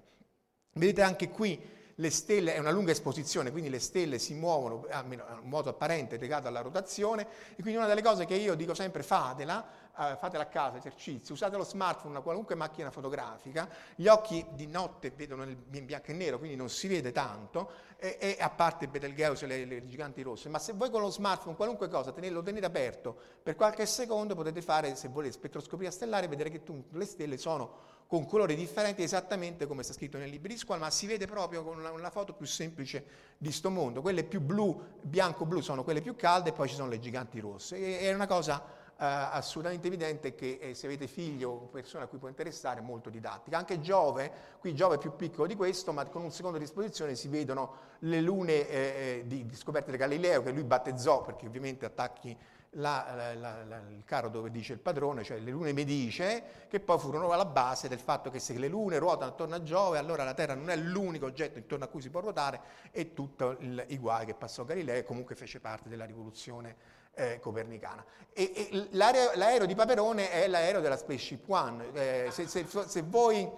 [0.73, 5.23] Vedete anche qui le stelle, è una lunga esposizione, quindi le stelle si muovono almeno
[5.41, 9.03] in modo apparente legato alla rotazione e quindi una delle cose che io dico sempre
[9.03, 9.65] fatela,
[9.97, 14.67] eh, fatela a casa, esercizi, usate lo smartphone, una qualunque macchina fotografica, gli occhi di
[14.67, 18.87] notte vedono in bianco e nero, quindi non si vede tanto, e, e a parte
[18.87, 22.41] Betelgeuse le, le, giganti rosse, ma se voi con lo smartphone qualunque cosa tenete, lo
[22.41, 26.83] tenete aperto per qualche secondo potete fare, se volete, spettroscopia stellare e vedere che tu,
[26.91, 30.89] le stelle sono con colori differenti esattamente come sta scritto nei libri di scuola, ma
[30.89, 33.05] si vede proprio con una, una foto più semplice
[33.37, 34.01] di sto mondo.
[34.01, 37.77] Quelle più blu, bianco-blu sono quelle più calde e poi ci sono le giganti rosse.
[37.77, 38.61] E, è una cosa
[39.03, 43.09] assolutamente evidente che eh, se avete figli o persone a cui può interessare è molto
[43.09, 43.57] didattica.
[43.57, 47.15] Anche Giove, qui Giove è più piccolo di questo, ma con un secondo di esposizione
[47.15, 51.47] si vedono le lune eh, eh di, di scoperte di Galileo che lui battezzò perché
[51.47, 52.37] ovviamente attacchi
[52.75, 56.99] la, la, la, il carro dove dice il padrone, cioè le lune medice, che poi
[56.99, 60.33] furono alla base del fatto che se le lune ruotano attorno a Giove, allora la
[60.33, 64.25] Terra non è l'unico oggetto intorno a cui si può ruotare e tutto i guai
[64.25, 68.03] che passò Galileo e comunque fece parte della rivoluzione eh, copernicana.
[68.33, 71.91] E, e l'aereo, di Paperone è l'aereo della Spaceship One.
[71.93, 73.49] Eh, se, se, se, voi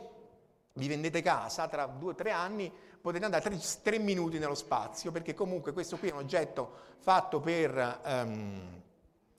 [0.73, 5.11] vi vendete casa tra due o tre anni potete andare tre, tre, minuti nello spazio
[5.11, 7.99] perché comunque questo qui è un oggetto fatto per...
[8.05, 8.81] Um,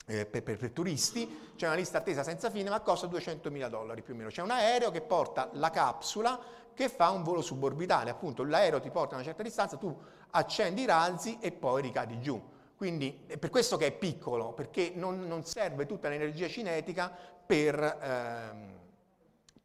[0.07, 3.69] eh, per, per, per, turisti, c'è una lista attesa senza fine, ma costa 200 mila
[3.69, 4.29] dollari più o meno.
[4.29, 6.39] C'è un aereo che porta la capsula
[6.75, 9.97] che fa un volo suborbitale, appunto l'aereo ti porta a una certa distanza, tu
[10.31, 12.39] accendi i razzi e poi ricadi giù.
[12.75, 17.09] Quindi è per questo che è piccolo, perché non, non serve tutta l'energia cinetica
[17.45, 18.79] per, ehm,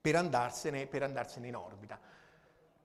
[0.00, 1.98] per, andarsene, per andarsene in orbita.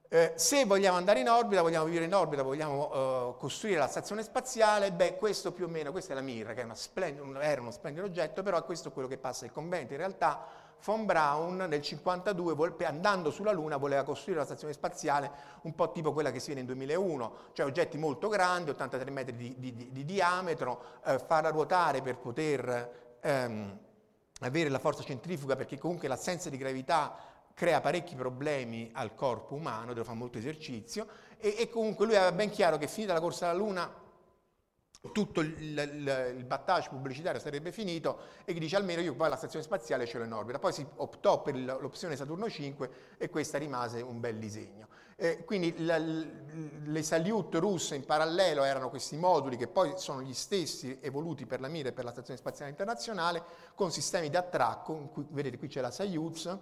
[0.08, 4.24] Eh, se vogliamo andare in orbita, vogliamo vivere in orbita, vogliamo eh, costruire la stazione
[4.24, 6.62] spaziale, beh, questo più o meno, questa è la Mir, che
[7.42, 9.94] era uno splendido oggetto, però questo è quello che passa il convento.
[9.94, 10.48] In realtà
[10.84, 16.14] von Braun nel 1952, andando sulla Luna, voleva costruire la stazione spaziale un po' tipo
[16.14, 19.92] quella che si vede in 2001, cioè oggetti molto grandi, 83 metri di, di, di,
[19.92, 23.80] di diametro, eh, farla ruotare per poter ehm,
[24.42, 27.16] avere la forza centrifuga, perché comunque l'assenza di gravità
[27.54, 31.08] crea parecchi problemi al corpo umano, dove fa molto esercizio,
[31.38, 34.04] e, e comunque lui aveva ben chiaro che finita la corsa alla Luna
[35.12, 39.64] tutto il, il, il, battage pubblicitario sarebbe finito e dice almeno io poi la stazione
[39.64, 40.60] spaziale ce l'ho in orbita.
[40.60, 44.88] Poi si optò per l'opzione Saturno 5 e questa rimase un bel disegno.
[45.18, 50.34] Eh, quindi la, le Salyut russe in parallelo erano questi moduli che poi sono gli
[50.34, 53.42] stessi evoluti per la Mir e per la Stazione Spaziale Internazionale
[53.76, 56.58] con sistemi di attracco, cui, vedete qui c'è la Soyuz,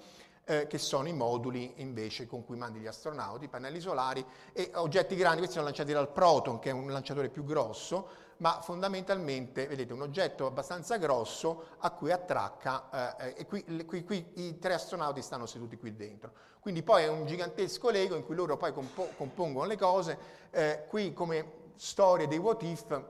[0.46, 5.16] eh, che sono i moduli invece con cui mandi gli astronauti, pannelli solari e oggetti
[5.16, 9.94] grandi, questi sono lanciati dal Proton che è un lanciatore più grosso, ma fondamentalmente vedete
[9.94, 15.22] un oggetto abbastanza grosso a cui attracca eh, e qui, qui, qui, i tre astronauti
[15.22, 16.32] stanno seduti qui dentro.
[16.60, 20.18] Quindi poi è un gigantesco Lego in cui loro poi compo- compongono le cose,
[20.52, 23.02] eh, qui come storie dei what if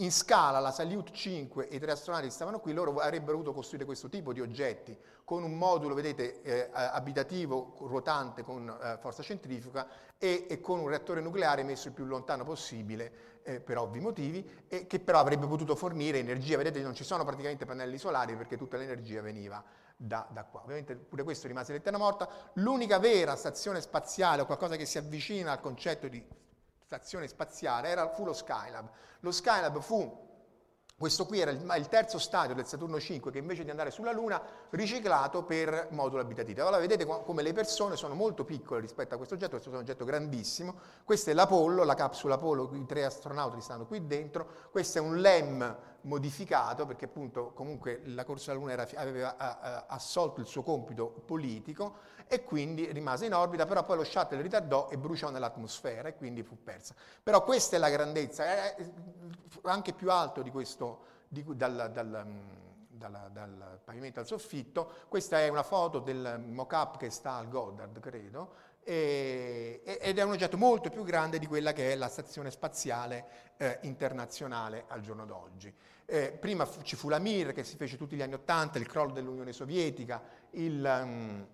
[0.00, 3.84] in scala la Salyut 5 e i tre astronauti stavano qui, loro avrebbero dovuto costruire
[3.84, 9.86] questo tipo di oggetti con un modulo, vedete, eh, abitativo ruotante con eh, forza centrifuga
[10.16, 14.64] e, e, con un reattore nucleare messo il più lontano possibile eh, per ovvi motivi
[14.68, 16.56] e che però avrebbe potuto fornire energia.
[16.56, 19.62] Vedete, non ci sono praticamente pannelli solari perché tutta l'energia veniva
[19.96, 20.62] da, da qua.
[20.62, 22.28] Ovviamente pure questo rimase lettera morta.
[22.54, 26.24] L'unica vera stazione spaziale o qualcosa che si avvicina al concetto di
[26.88, 28.88] stazione spaziale era, fu lo Skylab.
[29.20, 30.26] Lo Skylab fu
[30.96, 34.10] questo qui era il, il, terzo stadio del Saturno 5 che invece di andare sulla
[34.10, 36.62] Luna riciclato per modulo abitativo.
[36.62, 39.80] Allora vedete come le persone sono molto piccole rispetto a questo oggetto, questo è un
[39.80, 40.74] oggetto grandissimo.
[41.04, 44.48] Questa è l'Apollo, la capsula Apollo, i tre astronauti stanno qui dentro.
[44.72, 49.58] Questo è un LEM modificato perché appunto comunque la corsa alla Luna era, aveva a,
[49.60, 54.40] a, assolto il suo compito politico e quindi rimase in orbita, però poi lo shuttle
[54.42, 56.94] ritardò e bruciò nell'atmosfera e quindi fu persa.
[57.22, 58.76] Però questa è la grandezza, è
[59.62, 62.26] anche più alto di questo, di, dal, dal,
[62.88, 64.90] dal, dal, pavimento al soffitto.
[65.08, 70.32] Questa è una foto del mock-up che sta al Goddard, credo, e, ed è un
[70.32, 75.24] oggetto molto più grande di quella che è la stazione spaziale eh, internazionale al giorno
[75.24, 75.74] d'oggi.
[76.04, 78.86] Eh, prima fu, ci fu la Mir che si fece tutti gli anni Ottanta, il
[78.86, 81.00] crollo dell'Unione Sovietica, il...
[81.02, 81.46] Um,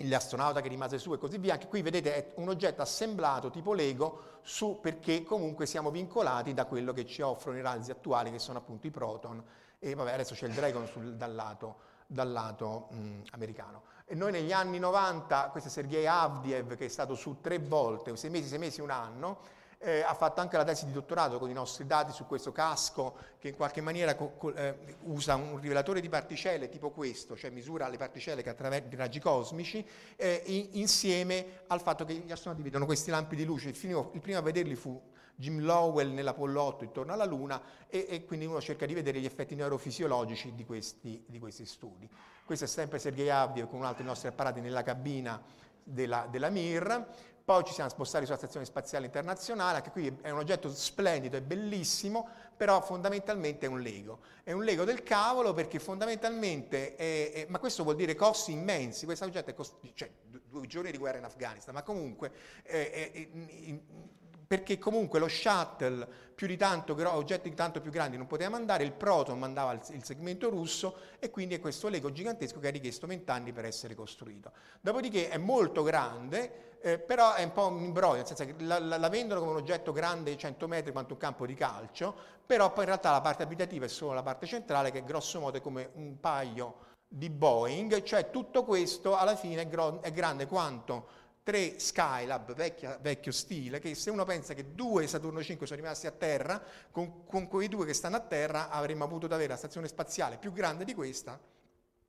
[0.00, 1.54] l'astronauta che rimase su e così via.
[1.54, 6.66] Anche qui vedete è un oggetto assemblato tipo Lego su, perché comunque siamo vincolati da
[6.66, 9.42] quello che ci offrono i razzi attuali che sono appunto i Proton
[9.78, 11.76] e vabbè adesso c'è il Dragon sul, dal lato,
[12.06, 13.82] dal lato mh, americano.
[14.04, 18.14] E noi negli anni 90, questo è Sergei Avdiev che è stato su tre volte,
[18.16, 19.40] sei mesi, sei mesi, un anno,
[19.78, 23.16] eh, ha fatto anche la tesi di dottorato con i nostri dati su questo casco
[23.38, 27.50] che in qualche maniera co- co- eh, usa un rivelatore di particelle tipo questo, cioè
[27.50, 32.32] misura le particelle che attraverso i raggi cosmici, eh, in- insieme al fatto che gli
[32.32, 33.68] astronauti vedono questi lampi di luce.
[33.68, 35.00] Il, primo, il primo a vederli fu
[35.38, 39.26] Jim Lowell nell'Apollo 8 intorno alla Luna e, e, quindi uno cerca di vedere gli
[39.26, 42.08] effetti neurofisiologici di questi, di questi studi.
[42.44, 45.42] Questo è sempre Sergei Avdiev con dei nostri apparati nella cabina
[45.86, 47.06] della, della Mir.
[47.44, 51.42] Poi ci siamo spostati sulla Stazione Spaziale Internazionale, anche qui è un oggetto splendido e
[51.42, 54.18] bellissimo, però fondamentalmente è un Lego.
[54.42, 59.04] È un Lego del cavolo perché fondamentalmente, è, è, ma questo vuol dire costi immensi,
[59.04, 62.32] questo oggetto è cost- cioè due giorni di guerra in Afghanistan, ma comunque
[62.62, 63.28] è,
[64.46, 68.92] perché comunque lo shuttle più di tanto, oggetti tanto più grandi non poteva mandare, il
[68.92, 73.30] Proton mandava il, segmento russo e quindi è questo Lego gigantesco che ha richiesto 20
[73.30, 74.52] anni per essere costruito.
[74.80, 78.78] Dopodiché è molto grande, Eh, però è un po' un imbroglio, nel senso che la,
[78.78, 82.14] la, la, vendono come un oggetto grande di 100 metri quanto un campo di calcio,
[82.44, 85.56] però poi in realtà la parte abitativa è solo la parte centrale che grosso modo
[85.56, 90.46] è come un paio di Boeing, cioè tutto questo alla fine è, gro- è grande
[90.46, 91.08] quanto
[91.46, 96.08] tre Skylab vecchia, vecchio stile, che se uno pensa che due Saturno 5 sono rimasti
[96.08, 99.86] a terra, con, con quei due che stanno a terra avremmo potuto avere la stazione
[99.86, 101.38] spaziale più grande di questa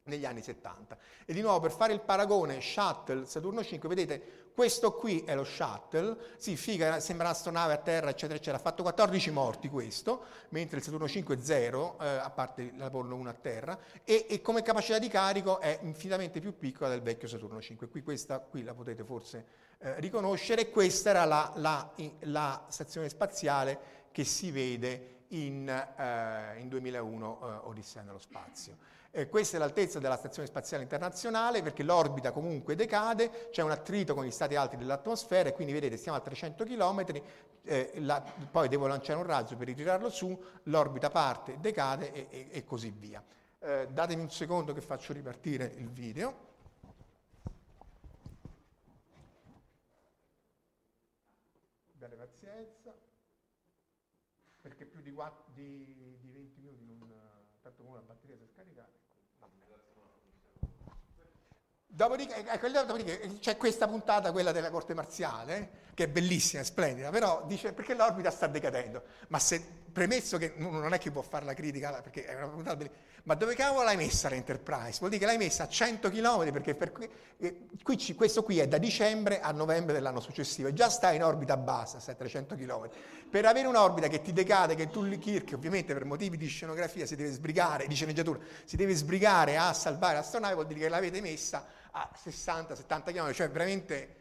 [0.06, 0.98] negli anni 70.
[1.24, 5.44] E di nuovo per fare il paragone Shuttle Saturno 5, vedete questo qui è lo
[5.44, 8.58] shuttle, sì, figa, sembra un'astronave a terra, eccetera, eccetera.
[8.58, 13.14] Ha fatto 14 morti questo, mentre il Saturno 5 è 0, eh, a parte l'Apollo
[13.18, 17.28] 1 a terra, e, e, come capacità di carico è infinitamente più piccola del vecchio
[17.28, 17.88] Saturno 5.
[17.88, 19.46] Qui questa qui la potete forse
[19.78, 20.72] eh, riconoscere.
[20.72, 27.68] Questa era la, la, la, stazione spaziale che si vede in, eh, in 2001 eh,
[27.68, 28.76] Odissea nello spazio.
[29.18, 34.14] Eh, questa è l'altezza della Stazione Spaziale Internazionale perché l'orbita comunque decade, c'è un attrito
[34.14, 37.24] con gli stati alti dell'atmosfera e quindi vedete stiamo a 300 km,
[37.64, 42.48] eh, la, poi devo lanciare un razzo per ritirarlo su, l'orbita parte, decade e, e,
[42.52, 43.24] e così via.
[43.58, 46.46] Eh, datemi un secondo che faccio ripartire il video.
[51.94, 52.94] Bene pazienza,
[54.62, 57.12] perché più di, 4, di, di 20 minuti non,
[57.64, 59.06] tanto come la batteria si è scaricata.
[61.98, 67.10] Dopodiché, ecco, dopodiché, c'è questa puntata, quella della corte marziale, che è bellissima, è splendida,
[67.10, 69.02] però dice perché l'orbita sta decadendo.
[69.30, 72.88] Ma se premesso che non è che può fare la critica, perché è una puntata
[73.24, 75.00] ma dove cavolo l'hai messa l'Enterprise?
[75.00, 78.44] Vuol dire che l'hai messa a 100 km, perché per qui, eh, qui ci, questo
[78.44, 82.14] qui è da dicembre a novembre dell'anno successivo, e già sta in orbita bassa, a
[82.14, 82.90] 300 km.
[83.28, 87.16] Per avere un'orbita che ti decade, che Tully Kirk, ovviamente per motivi di scenografia si
[87.16, 91.66] deve sbrigare, di sceneggiatura, si deve sbrigare a salvare l'astronave, vuol dire che l'avete messa
[91.90, 94.17] a 60-70 km, cioè veramente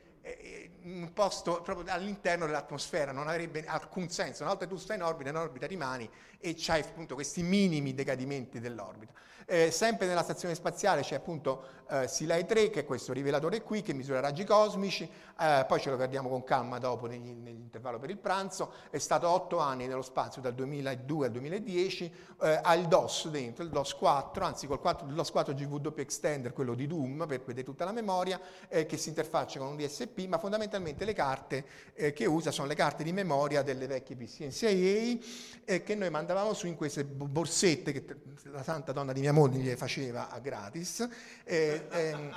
[0.83, 4.43] un posto proprio all'interno dell'atmosfera, non avrebbe alcun senso.
[4.43, 6.09] Una volta tu stai in orbita, in orbita rimani
[6.39, 9.13] e c'hai appunto questi minimi decadimenti dell'orbita.
[9.47, 13.83] Eh, sempre nella stazione spaziale c'è appunto eh, Silai 3, che è questo rivelatore qui,
[13.83, 15.09] che misura raggi cosmici,
[15.39, 19.29] eh, poi ce lo guardiamo con calma dopo negli, nell'intervallo per il pranzo, è stato
[19.29, 22.13] otto anni nello spazio dal 2002 al 2010,
[22.43, 25.93] eh, ha il DOS dentro, il DOS 4, anzi col 4, il DOS 4 GW
[25.97, 29.77] Extender, quello di Doom, per vedere tutta la memoria, eh, che si interfaccia con un
[29.77, 31.65] DSP, ma fondamentalmente le carte
[31.95, 36.53] eh, che usa sono le carte di memoria delle vecchie PC NCAA che noi mandavamo
[36.53, 38.05] su in queste borsette che
[38.51, 41.09] la santa donna di mia moglie gli faceva a gratis,
[41.45, 42.37] eh, ehm,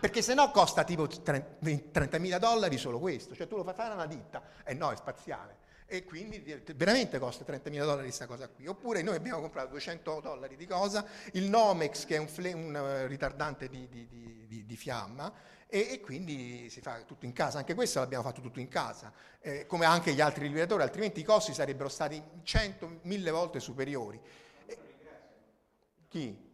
[0.00, 3.94] perché se no costa tipo 30.000 dollari solo questo, cioè tu lo fai fare a
[3.94, 5.64] una ditta, e eh no, è spaziale.
[5.88, 6.42] E quindi
[6.74, 8.66] veramente costa 30.000 dollari questa cosa qui.
[8.66, 12.74] Oppure noi abbiamo comprato 200 dollari di cosa, il Nomex che è un, fle- un
[12.74, 14.06] uh, ritardante di, di,
[14.46, 15.32] di, di fiamma,
[15.68, 17.58] e, e, quindi si fa tutto in casa.
[17.58, 21.24] Anche questo l'abbiamo fatto tutto in casa, eh, come anche gli altri rivelatori, altrimenti i
[21.24, 24.20] costi sarebbero stati 100, 1000 volte superiori.
[26.08, 26.45] Chi?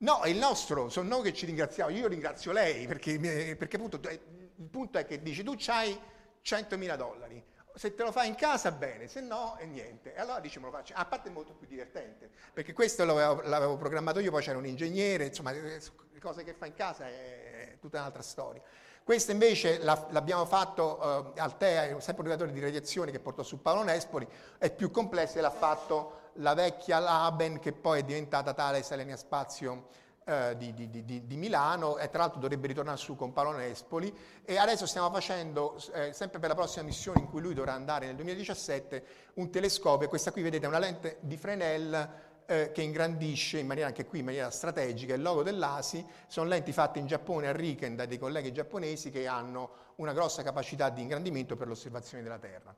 [0.00, 3.18] No, è il nostro, sono noi che ci ringraziamo, io ringrazio lei perché,
[3.58, 4.20] perché appunto eh,
[4.54, 5.98] il punto è che dici tu hai
[6.44, 7.44] 100.000 dollari,
[7.74, 10.14] se te lo fai in casa bene, se no è niente.
[10.14, 13.42] E allora dici me lo faccio, a parte è molto più divertente, perché questo l'avevo,
[13.42, 15.80] l'avevo programmato io, poi c'era un ingegnere, insomma le
[16.20, 18.62] cose che fa in casa è tutta un'altra storia.
[19.02, 23.82] Questo invece l'abbiamo fatto eh, al sempre un rilatore di radiazioni che portò su Paolo
[23.82, 28.82] Nespoli, è più complesso e l'ha fatto la vecchia Laben che poi è diventata tale
[28.82, 29.88] Selenia Spazio
[30.24, 34.14] eh, di, di, di, di, Milano e tra l'altro dovrebbe ritornare su con Paolo Nespoli
[34.44, 38.06] e adesso stiamo facendo, eh, sempre per la prossima missione in cui lui dovrà andare
[38.06, 39.04] nel 2017,
[39.34, 43.88] un telescopio, questa qui vedete è una lente di Fresnel eh, che ingrandisce in maniera
[43.88, 47.96] anche qui in maniera strategica il logo dell'ASI, sono lenti fatte in Giappone a Riken
[47.96, 52.74] da dei colleghi giapponesi che hanno una grossa capacità di ingrandimento per l'osservazione della Terra.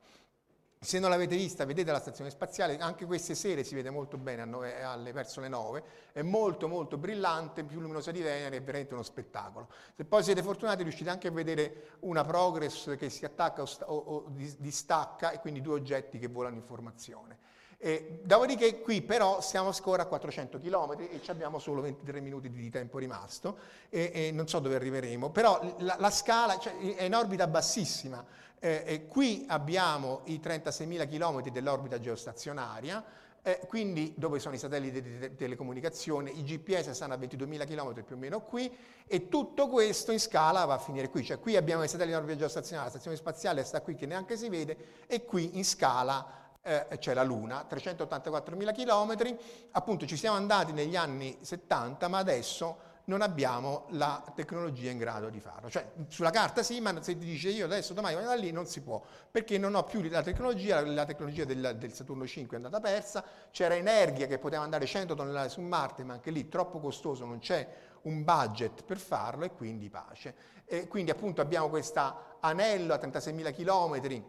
[0.83, 4.45] Se non l'avete vista, vedete la stazione spaziale, anche queste sere si vede molto bene
[4.45, 8.95] nove, alle, verso le 9, è molto molto brillante, più luminosa di Venere, è veramente
[8.95, 9.67] uno spettacolo.
[9.95, 13.95] Se poi siete fortunati riuscite anche a vedere una progress che si attacca o, o,
[13.95, 14.25] o
[14.57, 17.37] distacca e quindi due oggetti che volano in formazione.
[17.77, 22.69] E, dopodiché qui però siamo ancora a 400 km e abbiamo solo 23 minuti di
[22.71, 23.57] tempo rimasto
[23.89, 28.23] e, e non so dove arriveremo, però la, la scala cioè, è in orbita bassissima,
[28.63, 33.03] eh, qui abbiamo i 36.000 km dell'orbita geostazionaria,
[33.41, 38.03] eh, quindi dove sono i satelliti di te- telecomunicazione, i GPS stanno a 22.000 km
[38.03, 38.71] più o meno qui
[39.07, 42.21] e tutto questo in scala va a finire qui, cioè qui abbiamo i satelliti di
[42.21, 44.77] orbita geostazionaria, la stazione spaziale sta qui che neanche si vede
[45.07, 49.37] e qui in scala eh, c'è la Luna, 384.000 km,
[49.71, 55.29] appunto ci siamo andati negli anni 70 ma adesso non abbiamo la tecnologia in grado
[55.29, 55.69] di farlo.
[55.69, 58.65] Cioè, sulla carta sì, ma se ti dice io adesso domani vado da lì non
[58.65, 62.63] si può, perché non ho più la tecnologia, la tecnologia del, del Saturno 5 è
[62.63, 63.21] andata persa,
[63.51, 67.39] c'era Energia che poteva andare 100 tonnellate su Marte, ma anche lì troppo costoso, non
[67.39, 67.67] c'è
[68.03, 70.33] un budget per farlo e quindi pace.
[70.65, 74.23] E quindi appunto abbiamo questo anello a 36.000 km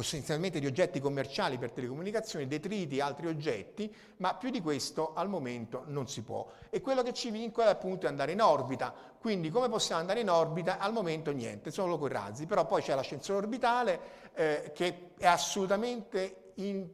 [0.00, 5.84] essenzialmente di oggetti commerciali per telecomunicazioni, detriti, altri oggetti, ma più di questo al momento
[5.86, 6.50] non si può.
[6.70, 8.94] E quello che ci vincola appunto è andare in orbita.
[9.18, 10.78] Quindi come possiamo andare in orbita?
[10.78, 14.00] Al momento niente, solo con i razzi, però poi c'è l'ascensore orbitale
[14.34, 16.88] eh, che è assolutamente in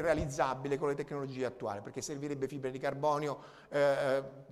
[0.00, 3.38] realizzabile con le tecnologie attuali, perché servirebbe fibra di carbonio,
[3.68, 4.50] eh, eh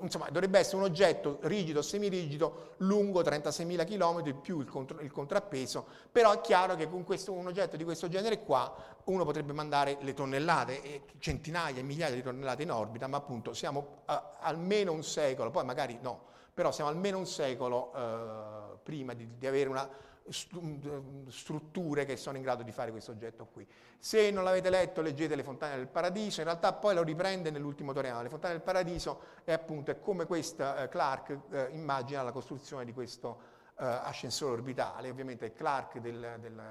[0.00, 5.86] insomma dovrebbe essere un oggetto rigido, semirigido, lungo 36.000 km più il, contro, il, contrappeso,
[6.10, 8.74] però è chiaro che con questo, un oggetto di questo genere qua
[9.04, 14.36] uno potrebbe mandare le tonnellate, centinaia, migliaia di tonnellate in orbita, ma appunto siamo a,
[14.40, 19.46] almeno un secolo, poi magari no, però siamo almeno un secolo eh, prima di, di
[19.46, 19.88] avere una
[20.30, 23.66] strutture che sono in grado di fare questo oggetto qui.
[23.98, 27.92] Se non l'avete letto, leggete Le Fontane del Paradiso, in realtà poi lo riprende nell'ultimo
[27.92, 28.22] teorema.
[28.22, 32.84] Le Fontane del Paradiso è appunto è come questa eh, Clark eh, immagina la costruzione
[32.84, 33.40] di questo
[33.78, 36.62] eh, ascensore orbitale, ovviamente Clark del, del,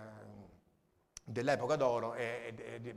[1.24, 2.94] dell'epoca d'oro è, è, è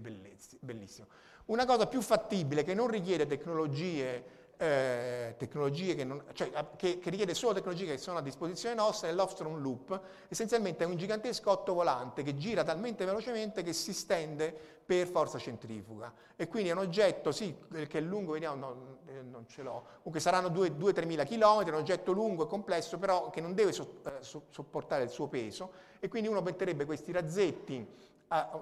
[0.60, 1.08] bellissimo.
[1.46, 7.08] Una cosa più fattibile che non richiede tecnologie eh, tecnologie che, non, cioè, che, che,
[7.08, 11.50] richiede solo tecnologie che sono a disposizione nostra, è l'Ofstrom Loop, essenzialmente è un gigantesco
[11.50, 14.54] otto volante che gira talmente velocemente che si stende
[14.84, 16.12] per forza centrifuga.
[16.36, 19.82] E quindi è un oggetto, sì, che è lungo, vediamo, no, eh, non ce l'ho,
[19.96, 23.72] comunque saranno 2-3 mila km, è un oggetto lungo e complesso, però che non deve
[23.72, 25.72] so, eh, so, sopportare il suo peso.
[26.00, 27.86] E quindi uno metterebbe questi razzetti,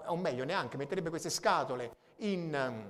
[0.07, 2.87] o meglio neanche, metterebbe queste scatole in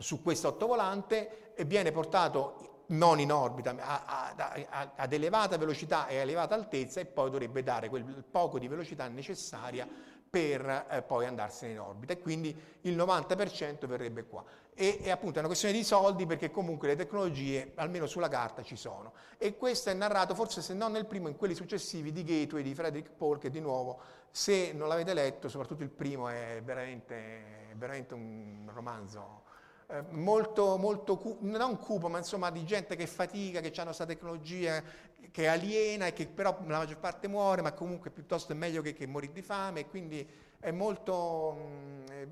[0.00, 6.06] su questo ottovolante e viene portato non in orbita, a, a, a, ad elevata velocità
[6.06, 9.86] e a elevata altezza e poi dovrebbe dare quel poco di velocità necessaria
[10.30, 14.42] per eh, poi andarsene in orbita e quindi il 90% verrebbe qua.
[14.72, 18.62] E, e, appunto è una questione di soldi perché comunque le tecnologie, almeno sulla carta,
[18.62, 19.12] ci sono.
[19.36, 22.74] E questo è narrato forse se non nel primo, in quelli successivi di Gateway di
[22.74, 24.00] Frederick Paul che di nuovo,
[24.30, 29.48] se non l'avete letto, soprattutto il primo è veramente, veramente un romanzo
[29.90, 34.06] eh, molto, molto cu- non cupo, ma insomma di gente che fatica, che hanno questa
[34.06, 34.82] tecnologia
[35.30, 38.94] che aliena e che però la maggior parte muore, ma comunque piuttosto è meglio che,
[38.94, 40.26] che morire di fame quindi
[40.58, 42.26] è molto mh, è,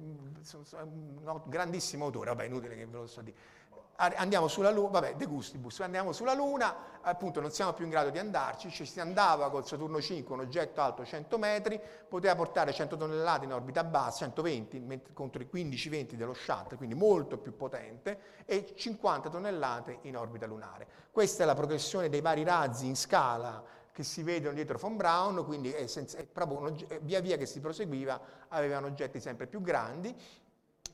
[0.83, 3.37] un grandissimo autore, vabbè inutile che ve lo so dire
[3.99, 8.11] andiamo sulla Luna, vabbè, De Gustibus, andiamo sulla Luna, appunto non siamo più in grado
[8.11, 12.73] di andarci, ci si andava col Saturno 5, un oggetto alto 100 metri, poteva portare
[12.73, 18.45] 100 tonnellate in orbita bassa, 120 contro i 15-20 dello shuttle, quindi molto più potente,
[18.45, 20.87] e 50 tonnellate in orbita lunare.
[21.11, 25.45] Questa è la progressione dei vari razzi in scala che si vedono dietro von Braun,
[25.45, 30.15] quindi è senza, è proprio via via che si proseguiva avevano oggetti sempre più grandi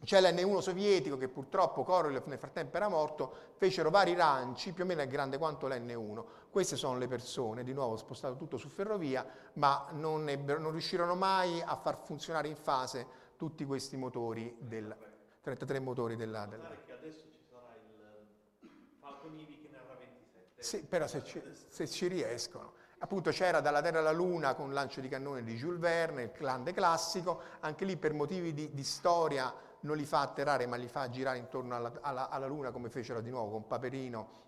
[0.04, 4.86] c'è l'N1 sovietico che purtroppo Korolev nel frattempo era morto, fecero vari ranci, più o
[4.86, 6.24] meno è grande quanto l'N1.
[6.50, 11.14] Queste sono le persone, di nuovo spostato tutto su ferrovia, ma non, ebbero, non riuscirono
[11.14, 13.06] mai a far funzionare in fase
[13.36, 14.94] tutti questi motori, del,
[15.40, 16.46] 33 motori della...
[16.46, 16.68] della...
[16.68, 18.68] adesso ci sarà il
[19.00, 20.62] Falcon Heavy che ne avrà 27.
[20.62, 22.72] Sì, però se ci, se ci riescono.
[22.98, 26.72] Appunto c'era dalla Terra alla Luna con lancio di cannone di Jules Verne, il grande
[26.72, 29.52] classico, anche lì per motivi di, di storia
[29.84, 33.20] non li fa atterrare ma li fa girare intorno alla, alla, alla Luna come fecero
[33.20, 34.42] di nuovo con Paperino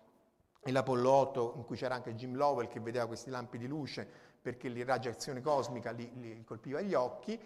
[0.63, 4.07] e l'Apollo 8 in cui c'era anche Jim Lovell che vedeva questi lampi di luce
[4.41, 7.39] perché l'irradiazione cosmica li, li colpiva gli occhi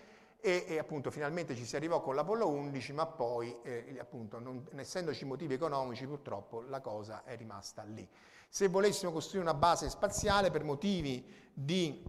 [0.43, 4.65] e, e, appunto finalmente ci si arrivò con l'Apollo 11 ma poi eh, appunto non
[4.76, 8.07] essendoci motivi economici purtroppo la cosa è rimasta lì.
[8.49, 11.23] Se volessimo costruire una base spaziale per motivi
[11.53, 12.03] di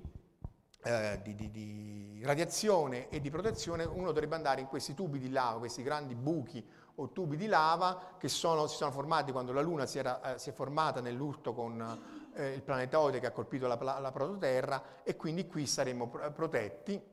[0.83, 5.31] eh, di, di, di, radiazione e di protezione, uno dovrebbe andare in questi tubi di
[5.31, 6.65] lava, questi grandi buchi
[6.97, 10.39] o tubi di lava che sono, si sono formati quando la Luna si, era, eh,
[10.39, 15.17] si è formata nell'urto con eh, il planetoide che ha colpito la, la, prototerra e
[15.17, 17.11] quindi qui saremmo protetti.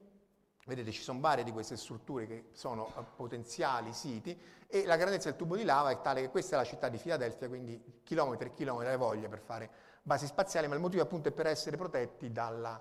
[0.65, 5.29] Vedete, ci sono varie di queste strutture che sono eh, potenziali siti e la grandezza
[5.29, 8.49] del tubo di lava è tale che questa è la città di Filadelfia, quindi chilometri
[8.49, 9.69] e chilometri alle voglia per fare
[10.03, 12.79] basi spaziali, ma il motivo appunto è per essere protetti dalla,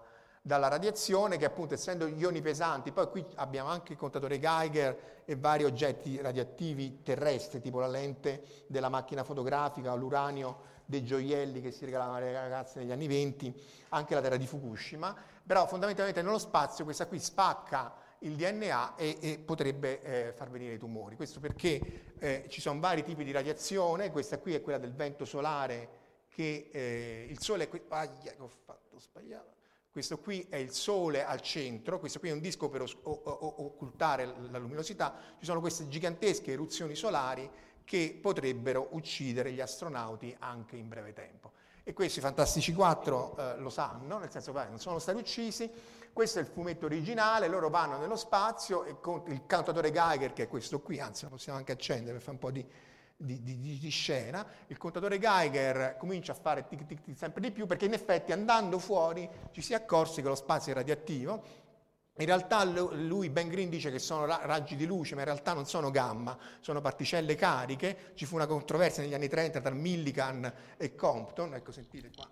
[0.48, 5.36] dalla radiazione che appunto essendo ioni pesanti, poi qui abbiamo anche il contatore Geiger e
[5.36, 11.84] vari oggetti radioattivi terrestri, tipo la lente della macchina fotografica, l'uranio dei gioielli che si
[11.84, 13.54] regalavano alle ragazze negli anni 20,
[13.90, 15.14] anche la terra di Fukushima,
[15.44, 20.72] però fondamentalmente nello spazio questa qui spacca il DNA e, e potrebbe eh, far venire
[20.72, 21.16] i tumori.
[21.16, 25.26] Questo perché eh, ci sono vari tipi di radiazione, questa qui è quella del vento
[25.26, 25.90] solare
[26.30, 27.80] che eh, il Sole è...
[27.88, 28.08] Ah,
[28.38, 29.57] ho fatto sbagliato.
[29.98, 33.20] Questo qui è il Sole al centro, questo qui è un disco per os- o-
[33.24, 35.12] o- occultare la luminosità.
[35.40, 37.50] Ci sono queste gigantesche eruzioni solari
[37.82, 41.50] che potrebbero uccidere gli astronauti anche in breve tempo.
[41.82, 45.68] E questi Fantastici 4 eh, lo sanno, nel senso che non sono stati uccisi.
[46.12, 50.44] Questo è il fumetto originale, loro vanno nello spazio e con il contatore Geiger, che
[50.44, 52.64] è questo qui, anzi lo possiamo anche accendere per fare un po' di,
[53.20, 57.50] di, di, di, scena, il contatore Geiger comincia a fare tic tic tic sempre di
[57.50, 61.66] più perché in effetti andando fuori ci si accorse che lo spazio è radioattivo
[62.20, 65.66] in realtà lui, Ben Green, dice che sono raggi di luce, ma in realtà non
[65.66, 68.12] sono gamma, sono particelle cariche.
[68.14, 71.54] Ci fu una controversia negli anni 30 tra Millikan e Compton.
[71.54, 72.28] Ecco, sentite qua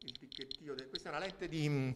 [0.00, 0.74] il ticchettio.
[0.74, 0.88] De...
[0.88, 1.94] Questa è una lente di,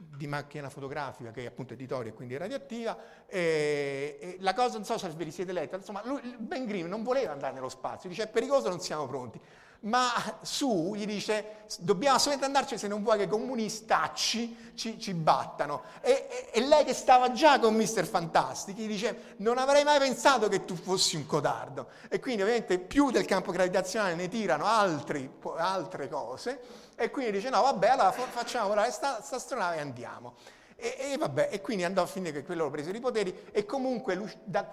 [0.00, 2.96] di, macchina fotografica che è appunto editoria e quindi radioattiva.
[3.26, 7.02] E, e la cosa, non so se vi siete letta, insomma, lui, Ben Green non
[7.02, 9.40] voleva andare nello spazio, dice è pericoloso, non siamo pronti
[9.82, 15.14] ma su gli dice dobbiamo assolutamente andarci se non vuoi che i comunistacci ci, ci
[15.14, 15.82] battano.
[16.02, 19.98] E, e, e, lei che stava già con Mister Fantastic gli dice non avrei mai
[19.98, 21.88] pensato che tu fossi un codardo.
[22.08, 26.60] E quindi ovviamente più del campo gravitazionale ne tirano altri, altre cose
[27.00, 30.34] e quindi dice no vabbè allora facciamo volare questa astronave e andiamo.
[30.76, 34.38] E, e, vabbè, e quindi andò a finire che quello prese i poteri e comunque
[34.44, 34.70] da,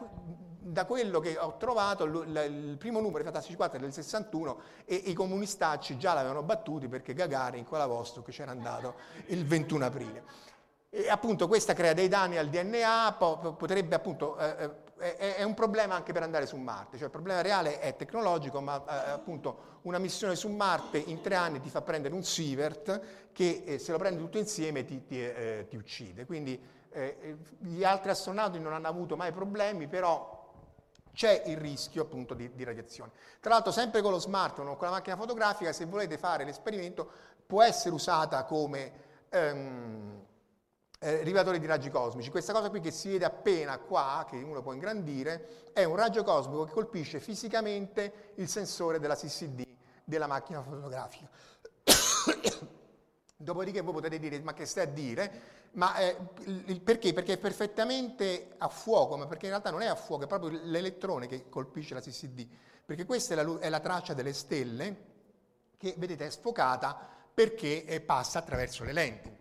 [0.57, 4.95] da quello che ho trovato, il primo numero di Fantastici 4 è del 61 e
[4.95, 8.95] i comunistacci già l'avevano battuti perché Gagarin quella vostra che c'era andato
[9.27, 10.23] il 21 aprile.
[10.89, 13.15] E appunto questa crea dei danni al DNA,
[13.57, 14.69] potrebbe appunto, eh,
[14.99, 18.61] eh è un problema anche per andare su Marte, cioè il problema reale è tecnologico,
[18.61, 23.02] ma eh, appunto una missione su Marte in tre anni ti fa prendere un Sievert
[23.32, 26.26] che eh, se lo prendi tutto insieme ti, ti, eh, ti uccide.
[26.26, 26.60] Quindi
[26.91, 30.36] eh, gli altri astronauti non hanno avuto mai problemi, però
[31.14, 33.11] c'è il rischio appunto di, di, radiazione.
[33.40, 37.10] Tra l'altro sempre con lo smartphone o con la macchina fotografica, se volete fare l'esperimento,
[37.45, 38.91] può essere usata come
[39.30, 40.26] ehm,
[40.99, 42.30] eh, rilevatore di raggi cosmici.
[42.30, 46.24] Questa cosa qui che si vede appena qua, che uno può ingrandire, è un raggio
[46.24, 49.65] cosmico che colpisce fisicamente il sensore della CCD
[50.03, 51.30] della macchina fotografica.
[53.36, 55.56] Dopodiché voi potete dire, ma che stai a dire?
[55.74, 57.14] Ma eh, il, perché?
[57.14, 60.60] Perché è perfettamente a fuoco, ma perché in realtà non è a fuoco, è proprio
[60.64, 62.48] l'elettrone che colpisce la CCD.
[62.86, 65.06] Perché questa è la, è la traccia delle stelle
[65.78, 66.98] che, vedete, è sfocata
[67.34, 69.36] perché eh, passa attraverso le lenti.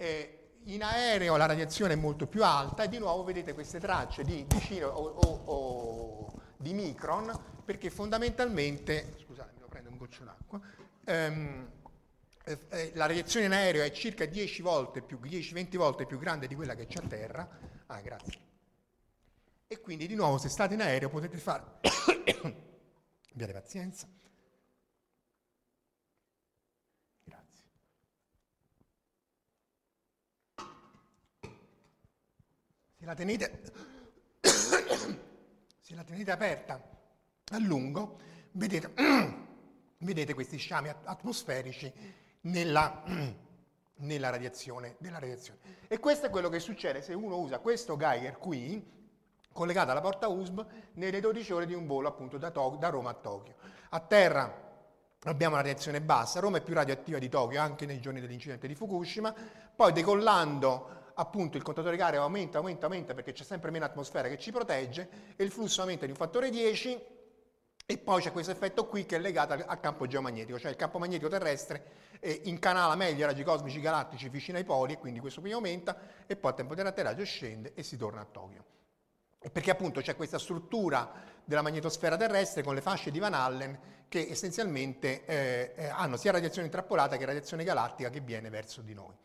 [0.00, 4.24] Eh, in aereo la radiazione è molto più alta e di nuovo vedete queste tracce
[4.24, 7.30] di vicino o, o, o di micron
[7.66, 10.58] perché fondamentalmente, scusate, lo prendo un goccio d'acqua,
[11.04, 11.70] ehm,
[12.44, 16.46] eh, eh, la radiazione in aereo è circa 10 volte più, 10-20 volte più grande
[16.46, 17.48] di quella che c'è a terra.
[17.86, 18.40] Ah, grazie.
[19.66, 21.64] E quindi di nuovo se state in aereo potete fare...
[23.32, 24.08] Abbiate pazienza.
[27.24, 27.64] Grazie.
[33.00, 33.62] Se la tenete,
[34.42, 36.78] se la tenete aperta
[37.50, 38.18] a lungo,
[38.52, 38.92] vedete,
[39.96, 41.90] vedete questi sciami atmosferici
[42.42, 43.02] nella,
[44.00, 45.60] nella radiazione, radiazione.
[45.88, 48.86] E questo è quello che succede se uno usa questo Geiger qui,
[49.50, 50.62] collegato alla porta USB,
[50.92, 53.54] nelle 12 ore di un volo appunto da, to- da Roma a Tokyo.
[53.88, 54.68] A terra
[55.22, 58.74] abbiamo una radiazione bassa, Roma è più radioattiva di Tokyo anche nei giorni dell'incidente di
[58.74, 59.34] Fukushima,
[59.74, 64.38] poi decollando appunto il contatore Geiger aumenta, aumenta, aumenta perché c'è sempre meno atmosfera che
[64.38, 67.18] ci protegge e il flusso aumenta di un fattore 10
[67.84, 70.98] e poi c'è questo effetto qui che è legato al campo geomagnetico, cioè il campo
[70.98, 71.84] magnetico terrestre
[72.20, 75.96] eh, incanala meglio i raggi cosmici galattici vicino ai poli e quindi questo qui aumenta
[76.26, 78.64] e poi il tempo di atterraggio scende e si torna a Tokyo.
[79.52, 81.10] Perché appunto c'è questa struttura
[81.44, 83.78] della magnetosfera terrestre con le fasce di Van Allen
[84.08, 88.94] che essenzialmente eh, eh, hanno sia radiazione intrappolata che radiazione galattica che viene verso di
[88.94, 89.16] noi.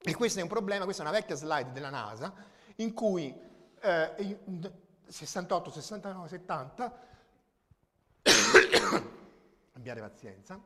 [0.00, 2.32] E questo è un problema, questa è una vecchia slide della NASA
[2.76, 3.34] in cui
[3.80, 4.38] eh,
[5.06, 7.06] 68, 69, 70
[9.74, 10.60] abbiate pazienza.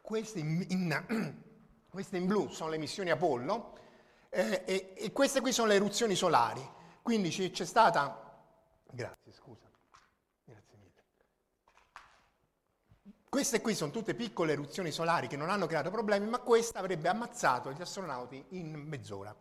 [0.00, 1.42] Queste in, in,
[1.90, 3.78] queste in, blu sono le missioni Apollo
[4.30, 6.66] eh, e, e, queste qui sono le eruzioni solari.
[7.02, 8.26] Quindi c'è stata...
[8.90, 9.70] Grazie, scusa.
[10.44, 11.02] Grazie mille.
[13.28, 17.08] Queste qui sono tutte piccole eruzioni solari che non hanno creato problemi, ma questa avrebbe
[17.08, 19.34] ammazzato gli astronauti in mezz'ora.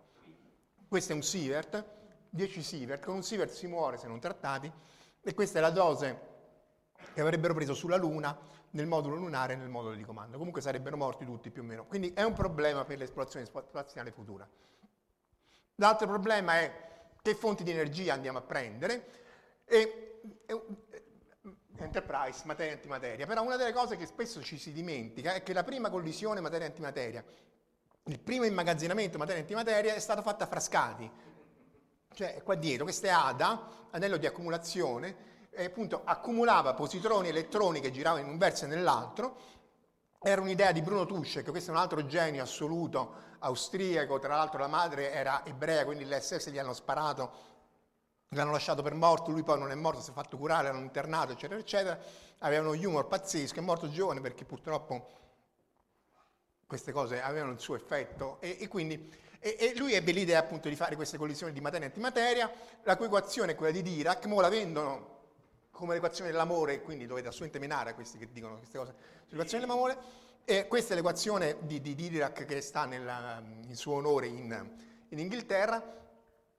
[0.87, 1.85] Questo è un sievert,
[2.29, 4.71] 10 sievert, con un sievert si muore se non trattati,
[5.21, 6.35] e questa è la dose
[7.13, 8.37] che avrebbero preso sulla Luna,
[8.71, 10.37] nel modulo lunare e nel modulo di comando.
[10.37, 11.85] Comunque sarebbero morti tutti più o meno.
[11.85, 14.47] Quindi è un problema per l'esplorazione spaziale futura.
[15.75, 16.85] L'altro problema è
[17.21, 19.09] che fonti di energia andiamo a prendere
[19.65, 20.21] e,
[21.79, 23.25] Enterprise, materia e antimateria.
[23.25, 27.23] Però una delle cose che spesso ci si dimentica è che la prima collisione materia-antimateria,
[28.05, 31.09] il primo immagazzinamento materia-antimateria è stato fatto a Frascati.
[32.13, 37.79] Cioè qua dietro, questo è ADA, anello di accumulazione, e appunto accumulava positroni e elettroni
[37.79, 39.37] che giravano in un verso e nell'altro.
[40.19, 44.59] Era un'idea di Bruno Tusce, che questo è un altro genio assoluto, austriaco, tra l'altro
[44.59, 47.55] la madre era ebrea, quindi l'SS gli hanno sparato
[48.29, 51.31] l'hanno lasciato per morto, lui poi non è morto, si è fatto curare, l'hanno internato,
[51.31, 51.99] eccetera, eccetera,
[52.39, 55.07] aveva uno humor pazzesco, è morto giovane perché purtroppo
[56.65, 58.37] queste cose avevano il suo effetto.
[58.41, 61.85] E, e quindi e, e, lui ebbe l'idea appunto di fare queste collisioni di materia
[61.85, 62.51] e antimateria,
[62.83, 65.15] la cui equazione è quella di Dirac, mo la vendono
[65.71, 68.95] come l'equazione dell'amore, quindi dovete assolutamente menare a questi che dicono queste cose
[69.27, 69.97] sull'equazione dell'amore,
[70.43, 74.69] e questa è l'equazione di, di Dirac che sta nella, in suo onore in,
[75.09, 75.81] in Inghilterra,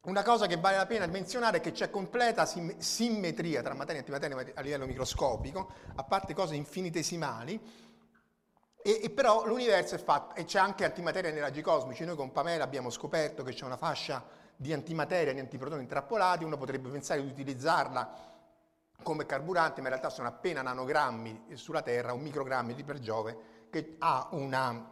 [0.02, 4.00] una cosa che vale la pena menzionare è che c'è completa sim- simmetria tra materia
[4.00, 7.60] e antimateria a livello microscopico, a parte cose infinitesimali,
[8.80, 12.04] e, e però l'universo è fatto, e c'è anche antimateria nei raggi cosmici.
[12.04, 14.24] Noi con Pamela abbiamo scoperto che c'è una fascia
[14.56, 18.36] di antimateria, di antiprotoni intrappolati, uno potrebbe pensare di utilizzarla
[19.02, 23.66] come carburante, ma in realtà sono appena nanogrammi sulla Terra, un microgrammi di per Giove,
[23.70, 24.90] che ha una,